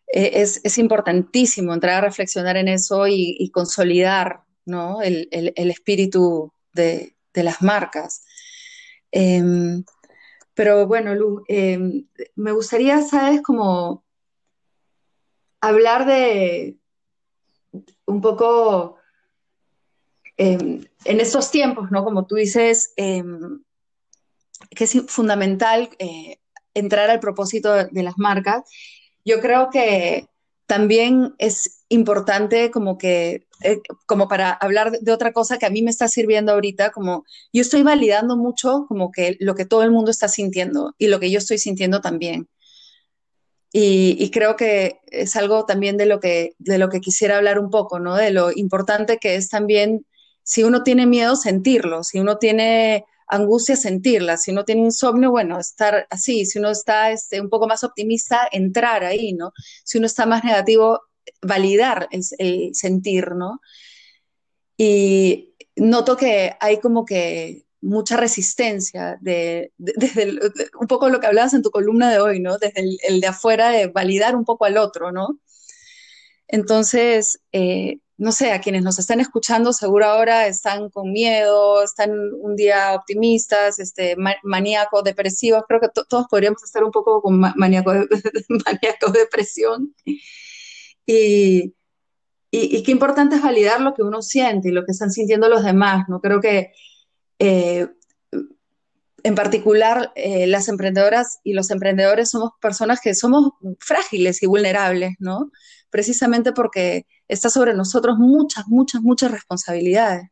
e, 0.07 0.41
es, 0.41 0.77
importantísimo 0.77 1.73
entrar 1.73 1.95
a 1.95 2.07
reflexionar 2.07 2.57
en 2.57 2.67
eso 2.67 3.05
y, 3.07 3.49
consolidar, 3.51 4.43
¿no? 4.65 5.01
El, 5.01 5.27
espíritu 5.55 6.53
de, 6.73 7.15
las 7.33 7.61
marcas. 7.61 8.23
Em, 9.11 9.83
pero 10.53 10.87
bueno, 10.87 11.15
Lu, 11.15 11.43
em, 11.47 12.07
me 12.35 12.51
gustaría, 12.53 13.01
¿sabes? 13.01 13.41
Como 13.41 14.04
hablar 15.67 16.05
de 16.05 16.77
un 18.05 18.21
poco 18.21 18.97
em, 20.37 20.83
en 21.05 21.19
estos 21.19 21.51
tiempos, 21.51 21.91
¿no? 21.91 22.03
Como 22.03 22.25
tú 22.25 22.35
dices, 22.35 22.93
em, 22.97 23.63
que 24.69 24.83
es 24.83 25.01
fundamental 25.07 25.89
eh, 25.99 26.37
entrar 26.73 27.09
al 27.09 27.19
propósito 27.19 27.73
de, 27.73 28.03
las 28.03 28.17
marcas. 28.17 28.63
Yo 29.23 29.39
creo 29.39 29.69
que 29.69 30.27
también 30.65 31.35
es 31.37 31.83
importante 31.89 32.71
como 32.71 32.97
que, 32.97 33.47
eh, 33.63 33.81
como 34.05 34.27
para 34.27 34.51
hablar 34.51 34.91
de 34.91 35.11
otra 35.11 35.31
cosa 35.31 35.57
que 35.57 35.65
a 35.65 35.69
mí 35.69 35.81
me 35.81 35.91
está 35.91 36.07
sirviendo 36.07 36.51
ahorita, 36.51 36.91
como 36.91 37.23
yo 37.53 37.61
estoy 37.61 37.83
validando 37.83 38.35
mucho 38.35 38.85
como 38.87 39.11
que 39.11 39.37
lo 39.39 39.55
que 39.55 39.65
todo 39.65 39.83
el 39.83 39.91
mundo 39.91 40.11
está 40.11 40.27
sintiendo 40.27 40.93
y 40.97 41.07
lo 41.07 41.19
que 41.19 41.31
yo 41.31 41.37
estoy 41.37 41.57
sintiendo 41.57 42.01
también. 42.01 42.49
Y, 43.77 44.31
creo 44.31 44.55
que 44.55 45.01
es 45.07 45.35
algo 45.35 45.65
también 45.65 45.97
de 45.97 46.05
lo, 46.05 46.21
que, 46.21 46.55
de 46.59 46.77
lo 46.77 46.87
que 46.87 47.01
quisiera 47.01 47.35
hablar 47.35 47.59
un 47.59 47.69
poco, 47.69 47.99
¿no? 47.99 48.15
De 48.15 48.31
lo 48.31 48.53
importante 48.55 49.17
que 49.17 49.35
es 49.35 49.49
también, 49.49 50.05
si 50.43 50.63
uno 50.63 50.81
tiene 50.81 51.05
miedo, 51.05 51.35
sentirlo, 51.35 52.01
si 52.05 52.21
uno 52.21 52.37
tiene 52.37 53.03
angustia, 53.27 53.75
sentirla, 53.75 54.37
si 54.37 54.51
uno 54.51 54.63
tiene 54.63 54.83
insomnio, 54.83 55.29
bueno, 55.29 55.59
estar 55.59 56.07
así, 56.09 56.45
si 56.45 56.57
uno 56.57 56.69
está 56.69 57.11
este, 57.11 57.41
un 57.41 57.49
poco 57.49 57.67
más 57.67 57.83
optimista, 57.83 58.47
entrar 58.49 59.03
ahí, 59.03 59.33
¿no? 59.33 59.51
Si 59.83 59.97
uno 59.97 60.07
está 60.07 60.25
más 60.25 60.45
negativo, 60.45 61.01
validar 61.41 62.07
el, 62.11 62.21
el 62.37 62.75
sentir, 62.75 63.31
¿no? 63.35 63.59
Y 64.77 65.53
noto 65.75 66.15
que 66.15 66.55
hay 66.61 66.79
como 66.79 67.03
que 67.03 67.64
mucha 67.81 68.17
resistencia, 68.17 69.17
de, 69.21 69.71
desde 69.77 70.39
un 70.79 70.87
poco 70.87 71.09
lo 71.09 71.19
que 71.19 71.27
hablabas 71.27 71.53
en 71.53 71.61
tu 71.61 71.71
columna 71.71 72.11
de 72.11 72.19
hoy, 72.19 72.39
¿no? 72.39 72.57
Desde 72.57 72.83
el, 73.07 73.21
de 73.21 73.27
afuera, 73.27 73.69
de 73.69 73.87
validar 73.87 74.35
un 74.35 74.45
poco 74.45 74.65
al 74.65 74.77
otro, 74.77 75.11
¿no? 75.11 75.39
Entonces, 76.47 77.39
eh, 77.51 77.99
no 78.17 78.31
sé, 78.31 78.51
a 78.51 78.61
quienes 78.61 78.83
nos 78.83 78.97
están 78.99 79.19
escuchando 79.19 79.73
seguro 79.73 80.05
ahora 80.05 80.47
están 80.47 80.89
con 80.89 81.11
miedo, 81.11 81.83
están 81.83 82.11
un 82.41 82.55
día 82.55 82.93
optimistas, 82.93 83.79
este, 83.79 84.15
maníaco, 84.43 85.01
depresivos, 85.01 85.63
creo 85.67 85.81
que 85.81 85.89
todos 86.07 86.27
podríamos 86.29 86.63
estar 86.63 86.83
un 86.83 86.91
poco 86.91 87.21
con 87.21 87.39
maníaco, 87.39 87.91
maníaco, 88.65 89.11
depresión. 89.11 89.93
Y, 90.05 91.73
y, 92.51 92.77
y, 92.77 92.83
qué 92.83 92.91
importante 92.91 93.35
es 93.35 93.41
validar 93.43 93.81
lo 93.81 93.93
que 93.93 94.01
uno 94.01 94.21
siente 94.21 94.69
y 94.69 94.71
lo 94.71 94.85
que 94.85 94.91
están 94.93 95.11
sintiendo 95.11 95.49
los 95.49 95.63
demás, 95.63 96.05
¿no? 96.07 96.21
Creo 96.21 96.39
que 96.39 96.71
eh, 97.39 97.87
en 99.25 99.33
particular, 99.33 100.11
eh, 100.15 100.45
las 100.45 100.67
emprendedoras 100.67 101.39
y 101.43 101.53
los 101.53 101.71
emprendedores 101.71 102.29
somos 102.29 102.51
personas 102.61 103.01
que 103.01 103.15
somos 103.15 103.53
frágiles 103.79 104.43
y 104.43 104.45
vulnerables, 104.45 105.15
¿no? 105.17 105.49
Precisamente 105.89 106.51
porque 106.51 107.07
está 107.27 107.49
sobre 107.49 107.73
nosotros 107.73 108.19
muchas, 108.19 108.67
muchas, 108.67 109.01
muchas 109.01 109.31
responsabilidades. 109.31 110.29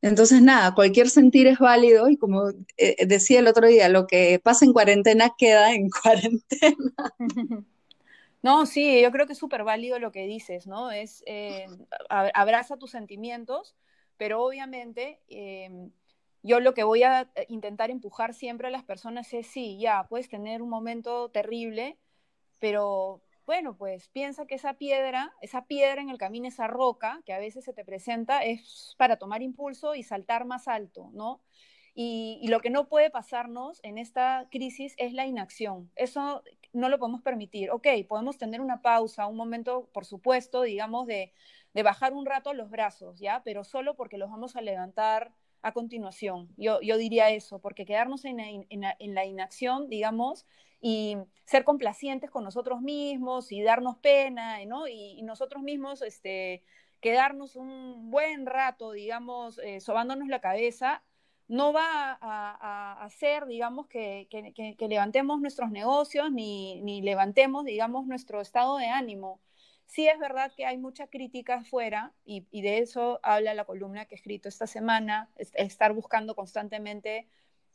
Entonces, 0.00 0.42
nada, 0.42 0.74
cualquier 0.74 1.08
sentir 1.08 1.46
es 1.46 1.60
válido 1.60 2.08
y 2.08 2.16
como 2.16 2.50
eh, 2.76 3.06
decía 3.06 3.38
el 3.38 3.46
otro 3.46 3.68
día, 3.68 3.88
lo 3.88 4.08
que 4.08 4.40
pasa 4.42 4.64
en 4.64 4.72
cuarentena 4.72 5.32
queda 5.38 5.72
en 5.72 5.88
cuarentena. 6.02 6.92
No, 8.44 8.66
sí, 8.66 9.00
yo 9.00 9.12
creo 9.12 9.28
que 9.28 9.34
es 9.34 9.38
súper 9.38 9.62
válido 9.62 10.00
lo 10.00 10.10
que 10.10 10.26
dices, 10.26 10.66
¿no? 10.66 10.90
Es, 10.90 11.22
abraza 12.08 12.76
tus 12.76 12.90
sentimientos, 12.90 13.76
pero 14.22 14.44
obviamente 14.44 15.18
em, 15.26 15.90
yo 16.44 16.60
lo 16.60 16.74
que 16.74 16.84
voy 16.84 17.02
a 17.02 17.28
eh, 17.34 17.46
intentar 17.48 17.90
empujar 17.90 18.34
siempre 18.34 18.68
a 18.68 18.70
las 18.70 18.84
personas 18.84 19.34
es, 19.34 19.48
sí, 19.48 19.80
ya, 19.80 20.06
puedes 20.08 20.28
tener 20.28 20.62
un 20.62 20.68
momento 20.68 21.32
terrible, 21.32 21.98
pero 22.60 23.20
bueno, 23.46 23.76
pues 23.76 24.10
piensa 24.10 24.46
que 24.46 24.54
esa 24.54 24.74
piedra, 24.74 25.32
esa 25.40 25.66
piedra 25.66 26.00
en 26.00 26.08
el 26.08 26.18
camino, 26.18 26.46
esa 26.46 26.68
roca 26.68 27.20
que 27.26 27.32
a 27.32 27.40
veces 27.40 27.64
se 27.64 27.72
te 27.72 27.84
presenta, 27.84 28.44
es 28.44 28.94
para 28.96 29.16
tomar 29.16 29.42
impulso 29.42 29.96
y 29.96 30.04
saltar 30.04 30.44
más 30.44 30.68
alto, 30.68 31.10
¿no? 31.14 31.42
Y, 31.92 32.38
y, 32.40 32.46
lo 32.46 32.60
que 32.60 32.70
no 32.70 32.88
puede 32.88 33.10
pasarnos 33.10 33.80
en 33.82 33.98
esta 33.98 34.46
crisis 34.52 34.94
es 34.98 35.14
la 35.14 35.26
inacción. 35.26 35.90
Eso 35.96 36.44
no 36.72 36.88
lo 36.88 36.98
podemos 37.00 37.22
permitir. 37.22 37.70
Ok, 37.72 37.88
podemos 38.08 38.38
tener 38.38 38.60
una 38.60 38.82
pausa, 38.82 39.26
un 39.26 39.36
momento, 39.36 39.90
por 39.92 40.06
supuesto, 40.06 40.62
digamos, 40.62 41.06
de, 41.06 41.32
de 41.74 41.82
bajar 41.82 42.12
un 42.12 42.26
rato 42.26 42.52
los 42.52 42.70
brazos, 42.70 43.18
¿ya? 43.18 43.42
Pero 43.44 43.64
solo 43.64 43.94
porque 43.94 44.18
los 44.18 44.30
vamos 44.30 44.56
a 44.56 44.60
levantar 44.60 45.32
a 45.62 45.72
continuación. 45.72 46.48
Yo, 46.56 46.80
yo 46.80 46.96
diría 46.98 47.30
eso, 47.30 47.60
porque 47.60 47.86
quedarnos 47.86 48.24
en, 48.24 48.40
en, 48.40 49.14
la 49.14 49.24
inacción, 49.24 49.88
digamos, 49.88 50.44
y 50.80 51.16
ser 51.44 51.64
complacientes 51.64 52.30
con 52.30 52.44
nosotros 52.44 52.82
mismos 52.82 53.52
y 53.52 53.62
darnos 53.62 53.96
pena, 53.98 54.64
¿no? 54.66 54.88
Y, 54.88 55.22
nosotros 55.22 55.62
mismos 55.62 56.02
este, 56.02 56.62
quedarnos 57.00 57.54
un 57.56 58.10
buen 58.10 58.46
rato, 58.46 58.90
digamos, 58.92 59.58
eh, 59.58 59.80
sobándonos 59.80 60.28
la 60.28 60.40
cabeza, 60.40 61.02
no 61.46 61.72
va 61.72 62.18
a, 62.20 63.04
hacer, 63.04 63.46
digamos, 63.46 63.86
que, 63.86 64.26
que, 64.30 64.88
levantemos 64.88 65.40
nuestros 65.40 65.70
negocios 65.70 66.32
ni, 66.32 66.80
ni, 66.80 67.02
levantemos, 67.02 67.64
digamos, 67.64 68.06
nuestro 68.06 68.40
estado 68.40 68.78
de 68.78 68.86
ánimo. 68.86 69.40
Sí 69.86 70.08
es 70.08 70.18
verdad 70.18 70.52
que 70.56 70.64
hay 70.64 70.78
mucha 70.78 71.06
crítica 71.08 71.56
afuera 71.56 72.12
y, 72.24 72.46
y 72.50 72.62
de 72.62 72.78
eso 72.78 73.20
habla 73.22 73.52
la 73.54 73.64
columna 73.64 74.06
que 74.06 74.14
he 74.14 74.18
escrito 74.18 74.48
esta 74.48 74.66
semana, 74.66 75.28
estar 75.36 75.92
buscando 75.92 76.34
constantemente 76.34 77.28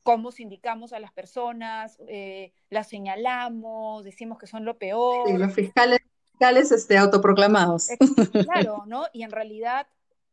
cómo 0.08 0.32
sindicamos 0.32 0.94
a 0.94 1.02
las 1.02 1.12
personas, 1.12 1.98
eh, 2.08 2.54
las 2.70 2.88
señalamos, 2.88 4.06
decimos 4.06 4.38
que 4.38 4.48
son 4.48 4.64
lo 4.64 4.78
peor. 4.78 5.28
Sí, 5.28 5.38
los 5.38 5.54
fiscales, 5.54 6.00
fiscales 6.32 6.72
este, 6.72 6.98
autoproclamados. 6.98 7.90
Claro, 8.50 8.86
¿no? 8.88 9.08
Y 9.12 9.24
en 9.24 9.32
realidad 9.32 9.86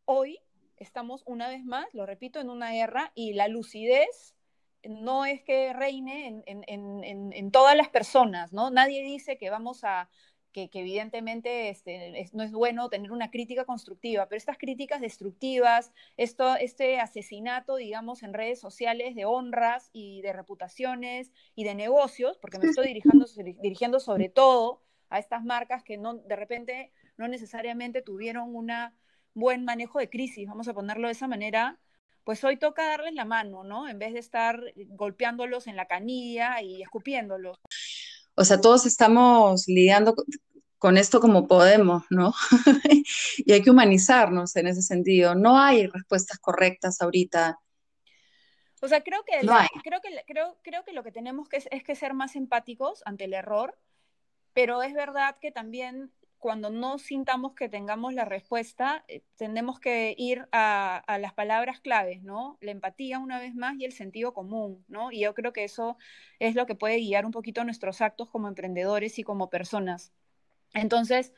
hoy 0.05 0.39
estamos 0.77 1.25
una 1.27 1.49
vez 1.49 1.65
más, 1.65 1.93
lo 1.93 2.07
repito, 2.07 2.39
en 2.39 2.51
una 2.51 2.71
guerra 2.71 3.11
y 3.17 3.33
la 3.33 3.49
lucidez 3.49 4.37
no 4.85 5.25
es 5.25 5.43
que 5.43 5.73
reine 5.73 6.45
en, 6.47 7.51
todas 7.51 7.77
las 7.77 7.89
personas, 7.89 8.53
¿no? 8.53 8.71
Nadie 8.71 9.03
dice 9.03 9.39
que 9.39 9.51
vamos 9.51 9.83
a, 9.83 10.09
que, 10.55 10.71
evidentemente 10.73 11.69
este, 11.69 12.31
no 12.33 12.45
es 12.45 12.53
bueno 12.53 12.89
tener 12.89 13.11
una 13.11 13.31
crítica 13.31 13.65
constructiva, 13.65 14.27
pero 14.27 14.37
estas 14.37 14.57
críticas 14.57 15.01
destructivas, 15.01 15.93
esto, 16.17 16.55
este 16.55 17.01
asesinato, 17.01 17.77
digamos, 17.77 18.23
en 18.23 18.33
redes 18.33 18.61
sociales 18.61 19.17
de 19.17 19.25
honras 19.25 19.91
y 19.93 20.23
de 20.23 20.33
reputaciones 20.33 21.33
y 21.57 21.65
de 21.65 21.75
negocios, 21.75 22.39
porque 22.39 22.59
me 22.59 22.67
estoy 22.67 22.87
dirigiendo, 22.87 23.27
dirigiendo 23.61 23.99
sobre 23.99 24.29
todo 24.29 24.81
a 25.11 25.19
estas 25.19 25.45
marcas 25.45 25.83
que 25.83 25.99
no, 25.99 26.15
de 26.15 26.37
repente 26.37 26.93
no 27.17 27.27
necesariamente 27.27 28.01
tuvieron 28.01 28.55
una 28.55 28.97
buen 29.35 29.65
manejo 29.65 29.99
de 29.99 30.09
crisis, 30.09 30.47
vamos 30.47 30.69
a 30.69 30.75
ponerlo 30.75 31.09
de 31.09 31.13
esa 31.13 31.27
manera, 31.27 31.81
pues 32.23 32.45
hoy 32.45 32.57
toca 32.57 32.87
darles 32.87 33.15
la 33.15 33.25
mano, 33.25 33.65
¿no? 33.65 33.89
En 33.89 33.99
vez 33.99 34.13
de 34.13 34.21
estar 34.21 34.63
golpeándolos 34.91 35.67
en 35.67 35.77
la 35.77 35.87
canilla 35.87 36.63
y 36.63 36.81
escupiéndolos. 36.81 37.59
O 38.37 38.45
sea, 38.45 38.61
todos 38.61 38.87
estamos 38.87 39.69
lidiando 39.69 40.15
con 40.79 40.99
esto 40.99 41.21
como 41.21 41.47
podemos, 41.47 42.05
¿no? 42.11 42.35
y 43.39 43.53
hay 43.53 43.63
que 43.63 43.71
humanizarnos 43.71 44.55
en 44.57 44.67
ese 44.67 44.83
sentido. 44.83 45.35
No 45.35 45.59
hay 45.59 45.87
respuestas 45.87 46.39
correctas 46.39 47.01
ahorita. 47.01 47.59
O 48.83 48.89
sea, 48.89 49.03
creo 49.03 49.25
que, 49.25 49.47
creo 49.83 50.01
que, 50.03 50.25
creo, 50.27 50.59
creo 50.63 50.85
que 50.85 50.93
lo 50.93 51.03
que 51.03 51.13
tenemos 51.13 51.49
que 51.49 51.57
es, 51.57 51.69
es 51.71 51.83
que 51.83 51.95
ser 51.95 52.13
más 52.13 52.37
empáticos 52.37 53.03
ante 53.07 53.25
el 53.25 53.33
error, 53.33 53.79
pero 54.53 54.83
es 54.83 54.93
verdad 54.93 55.37
que 55.41 55.51
también 55.51 56.13
cuando 56.45 56.69
no 56.69 56.99
sintamos 56.99 57.55
que 57.55 57.71
tengamos 57.71 58.13
la 58.13 58.27
respuesta, 58.27 59.03
eh, 59.09 59.23
tenemos 59.37 59.81
que 59.81 60.15
ir 60.19 60.47
a, 60.53 61.03
las 61.19 61.33
palabras 61.33 61.81
claves, 61.81 62.23
¿no? 62.23 62.59
La 62.61 62.71
empatía 62.71 63.19
una 63.19 63.41
vez 63.41 63.55
más 63.55 63.77
y 63.79 63.87
el 63.87 63.93
sentido 63.93 64.35
común, 64.35 64.85
¿no? 64.87 65.11
Y 65.11 65.21
yo 65.21 65.33
creo 65.33 65.55
que 65.55 65.65
eso 65.65 65.97
es 66.41 66.55
lo 66.55 66.67
que 66.67 66.75
puede 66.75 66.99
guiar 66.99 67.25
un 67.25 67.33
poquito 67.33 67.65
nuestros 67.65 68.03
actos 68.03 68.29
como 68.29 68.47
emprendedores 68.47 69.19
y 69.19 69.23
como 69.23 69.49
personas. 69.49 70.13
Entonces, 70.75 71.33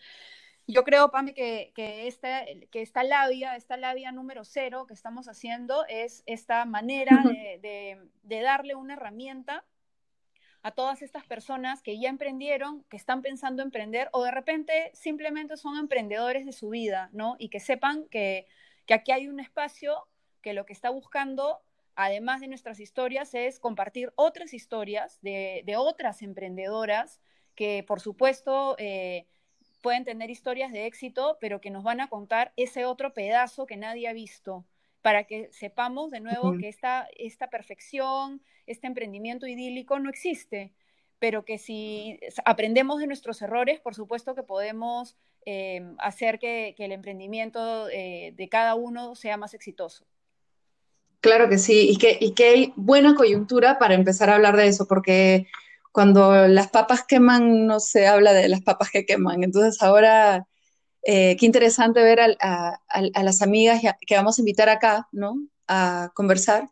yo 0.66 0.82
creo, 0.82 1.12
Pame, 1.12 1.34
que, 1.34 1.70
que, 1.76 2.08
esta, 2.08 2.44
que 2.72 2.82
esta 2.82 3.04
labia, 3.04 3.54
esta 3.54 3.76
labia 3.76 4.10
número 4.10 4.44
cero 4.44 4.86
que 4.88 4.94
estamos 4.94 5.28
haciendo 5.28 5.86
es 5.86 6.24
esta 6.26 6.64
manera 6.64 7.22
de 7.62 8.40
darle 8.42 8.74
una 8.74 8.94
herramienta 8.94 9.64
a 10.66 10.72
todas 10.72 11.00
estas 11.00 11.24
personas 11.24 11.80
que 11.80 11.96
ya 12.00 12.08
emprendieron, 12.08 12.82
que 12.90 12.96
están 12.96 13.22
pensando 13.22 13.62
emprender 13.62 14.08
o 14.10 14.24
de 14.24 14.32
repente 14.32 14.90
simplemente 14.94 15.56
son 15.56 15.78
emprendedores 15.78 16.44
de 16.44 16.52
su 16.52 16.70
vida, 16.70 17.08
¿no? 17.12 17.36
Y 17.38 17.50
que 17.50 17.60
sepan 17.60 18.08
que, 18.08 18.48
aquí 18.92 19.12
hay 19.12 19.28
un 19.28 19.38
espacio 19.38 20.08
que 20.42 20.54
lo 20.54 20.66
que 20.66 20.72
está 20.72 20.90
buscando, 20.90 21.60
además 21.94 22.40
de 22.40 22.48
nuestras 22.48 22.80
historias, 22.80 23.32
es 23.34 23.60
compartir 23.60 24.12
otras 24.16 24.52
historias 24.54 25.20
de, 25.22 25.62
otras 25.78 26.20
emprendedoras 26.20 27.20
que, 27.54 27.84
por 27.86 28.00
supuesto, 28.00 28.74
eh, 28.80 29.28
pueden 29.82 30.02
tener 30.02 30.30
historias 30.30 30.72
de 30.72 30.86
éxito, 30.86 31.38
pero 31.40 31.60
que 31.60 31.70
nos 31.70 31.84
van 31.84 32.00
a 32.00 32.08
contar 32.08 32.52
ese 32.56 32.86
otro 32.86 33.14
pedazo 33.14 33.66
que 33.66 33.76
nadie 33.76 34.08
ha 34.08 34.12
visto 34.12 34.64
para 35.06 35.22
que 35.22 35.48
sepamos 35.52 36.10
de 36.10 36.18
nuevo 36.18 36.58
que 36.58 36.68
esta, 36.68 37.06
esta 37.16 37.48
perfección, 37.48 38.42
este 38.66 38.88
emprendimiento 38.88 39.46
idílico 39.46 40.00
no 40.00 40.10
existe, 40.10 40.72
pero 41.20 41.44
que 41.44 41.58
si 41.58 42.18
aprendemos 42.44 42.98
de 42.98 43.06
nuestros 43.06 43.40
errores, 43.40 43.78
por 43.78 43.94
supuesto 43.94 44.34
que 44.34 44.42
podemos 44.42 45.14
eh, 45.44 45.80
hacer 46.00 46.40
que, 46.40 46.74
el 46.76 46.90
emprendimiento 46.90 47.88
eh, 47.88 48.32
de 48.34 48.48
cada 48.48 48.74
uno 48.74 49.14
sea 49.14 49.36
más 49.36 49.54
exitoso. 49.54 50.04
Claro 51.20 51.48
que 51.48 51.58
sí, 51.58 51.88
y 51.88 51.98
que, 51.98 52.18
y 52.20 52.34
que 52.34 52.48
hay 52.48 52.72
buena 52.74 53.14
coyuntura 53.14 53.78
para 53.78 53.94
empezar 53.94 54.28
a 54.28 54.34
hablar 54.34 54.56
de 54.56 54.66
eso, 54.66 54.88
porque 54.88 55.46
cuando 55.92 56.48
las 56.48 56.66
papas 56.66 57.04
queman 57.04 57.68
no 57.68 57.78
se 57.78 58.08
habla 58.08 58.32
de 58.32 58.48
las 58.48 58.62
papas 58.62 58.90
que 58.90 59.06
queman, 59.06 59.44
entonces 59.44 59.80
ahora 59.84 60.48
eh, 61.08 61.36
qué 61.38 61.46
interesante 61.46 62.02
ver 62.02 62.18
a, 62.20 62.80
las 63.22 63.40
amigas 63.40 63.80
que 64.04 64.16
vamos 64.16 64.38
a 64.38 64.40
invitar 64.40 64.68
acá, 64.68 65.06
¿no? 65.12 65.36
A 65.68 66.10
conversar, 66.14 66.68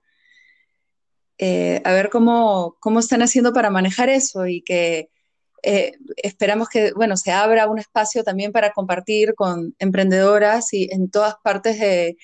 eh, 1.39 1.81
a 1.85 1.93
ver 1.93 2.11
cómo, 2.11 2.77
cómo 2.81 2.99
están 2.99 3.23
haciendo 3.23 3.53
para 3.53 3.71
manejar 3.71 4.09
eso 4.09 4.49
y 4.49 4.63
que 4.63 5.09
eh, 5.63 5.93
esperamos 6.17 6.69
que, 6.69 6.93
bueno, 6.95 7.17
se 7.17 7.31
abra 7.31 7.71
un 7.71 7.79
espacio 7.79 8.25
también 8.25 8.51
para 8.51 8.73
compartir 8.73 9.37
con 9.37 9.77
emprendedoras 9.79 10.73
y 10.73 10.89
en 10.91 11.13
todas 11.13 11.37
partes 11.45 11.79
de 11.79 12.17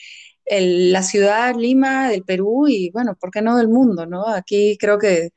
la 0.46 1.04
ciudad, 1.04 1.54
Lima, 1.54 2.08
del 2.08 2.24
Perú 2.24 2.66
y, 2.66 2.90
bueno, 2.90 3.14
¿por 3.14 3.30
qué 3.30 3.40
no 3.40 3.56
del 3.56 3.68
mundo, 3.68 4.04
no? 4.04 4.26
Aquí 4.26 4.76
creo 4.80 4.98
que 4.98 5.30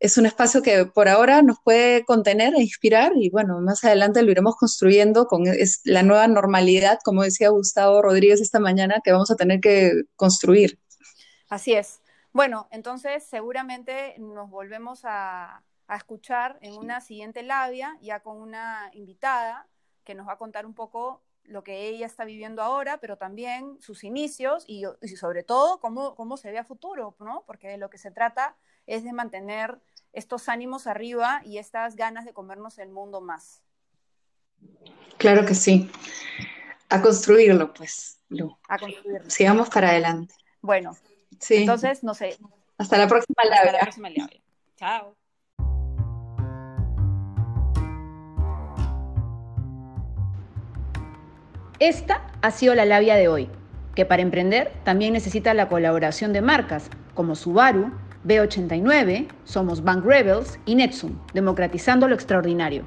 es 0.00 0.16
un 0.16 0.24
espacio 0.24 0.62
que 0.62 0.86
por 0.86 1.08
ahora 1.08 1.42
nos 1.42 1.60
puede 1.60 2.06
contener 2.06 2.54
e 2.54 2.62
inspirar 2.62 3.12
y 3.16 3.28
bueno, 3.28 3.60
más 3.60 3.84
adelante 3.84 4.22
lo 4.22 4.30
iremos 4.30 4.56
construyendo 4.56 5.26
con 5.26 5.44
la 5.84 6.02
nueva 6.02 6.26
normalidad, 6.26 6.98
como 7.04 7.22
decía 7.22 7.50
Gustavo 7.50 8.00
Rodríguez 8.00 8.40
esta 8.40 8.58
mañana, 8.58 9.02
que 9.04 9.12
vamos 9.12 9.30
a 9.30 9.36
tener 9.36 9.60
que 9.60 9.92
construir. 10.16 10.80
Así 11.50 11.74
es. 11.74 12.00
Bueno, 12.32 12.66
entonces 12.70 13.24
seguramente 13.24 14.14
nos 14.18 14.48
volvemos 14.50 15.02
a, 15.04 15.62
escuchar 15.92 16.56
en 16.62 16.76
una 16.76 17.00
siguiente 17.00 17.42
labia, 17.42 17.98
ya 18.00 18.20
con 18.20 18.36
una 18.36 18.92
invitada 18.92 19.66
que 20.04 20.14
nos 20.14 20.28
va 20.28 20.34
a 20.34 20.38
contar 20.38 20.64
un 20.64 20.72
poco 20.72 21.24
lo 21.42 21.64
que 21.64 21.88
ella 21.88 22.06
está 22.06 22.24
viviendo 22.24 22.62
ahora, 22.62 22.98
pero 23.00 23.18
también 23.18 23.76
sus 23.80 24.04
inicios 24.04 24.62
y, 24.68 24.84
sobre 25.16 25.42
todo 25.42 25.80
cómo, 25.80 26.14
cómo 26.14 26.36
se 26.36 26.52
ve 26.52 26.58
a 26.58 26.64
futuro, 26.64 27.16
¿no? 27.18 27.42
Porque 27.44 27.66
de 27.66 27.76
lo 27.76 27.90
que 27.90 27.98
se 27.98 28.12
trata 28.12 28.56
es 28.86 29.04
de 29.04 29.12
mantener 29.12 29.80
estos 30.12 30.48
ánimos 30.48 30.86
arriba 30.86 31.42
y 31.44 31.58
estas 31.58 31.96
ganas 31.96 32.24
de 32.24 32.32
comernos 32.32 32.78
el 32.78 32.90
mundo 32.90 33.20
más. 33.20 33.62
Claro 35.18 35.46
que 35.46 35.54
sí. 35.54 35.90
A 36.88 37.00
construirlo, 37.00 37.72
pues, 37.72 38.20
A 38.68 38.78
construirlo. 38.78 39.30
Sigamos 39.30 39.70
para 39.70 39.90
adelante. 39.90 40.34
Bueno, 40.60 40.96
sí. 41.38 41.56
entonces, 41.56 42.02
no 42.02 42.14
sé. 42.14 42.36
Hasta 42.78 42.98
la 42.98 43.06
próxima 43.06 43.36
Hasta 43.42 43.72
la 43.72 43.80
próxima 43.80 44.08
Chao. 44.76 45.14
Esta 51.78 52.30
ha 52.42 52.50
sido 52.50 52.74
la 52.74 52.84
labia 52.84 53.14
de 53.14 53.28
hoy, 53.28 53.48
que 53.94 54.04
para 54.04 54.20
emprender 54.20 54.72
también 54.84 55.14
necesita 55.14 55.54
la 55.54 55.68
colaboración 55.68 56.32
de 56.32 56.42
marcas 56.42 56.90
como 57.14 57.34
Subaru, 57.34 57.92
B89, 58.24 59.28
somos 59.44 59.82
Bank 59.82 60.04
Rebels 60.04 60.58
y 60.66 60.74
Netsum, 60.74 61.18
democratizando 61.32 62.06
lo 62.06 62.14
extraordinario. 62.14 62.84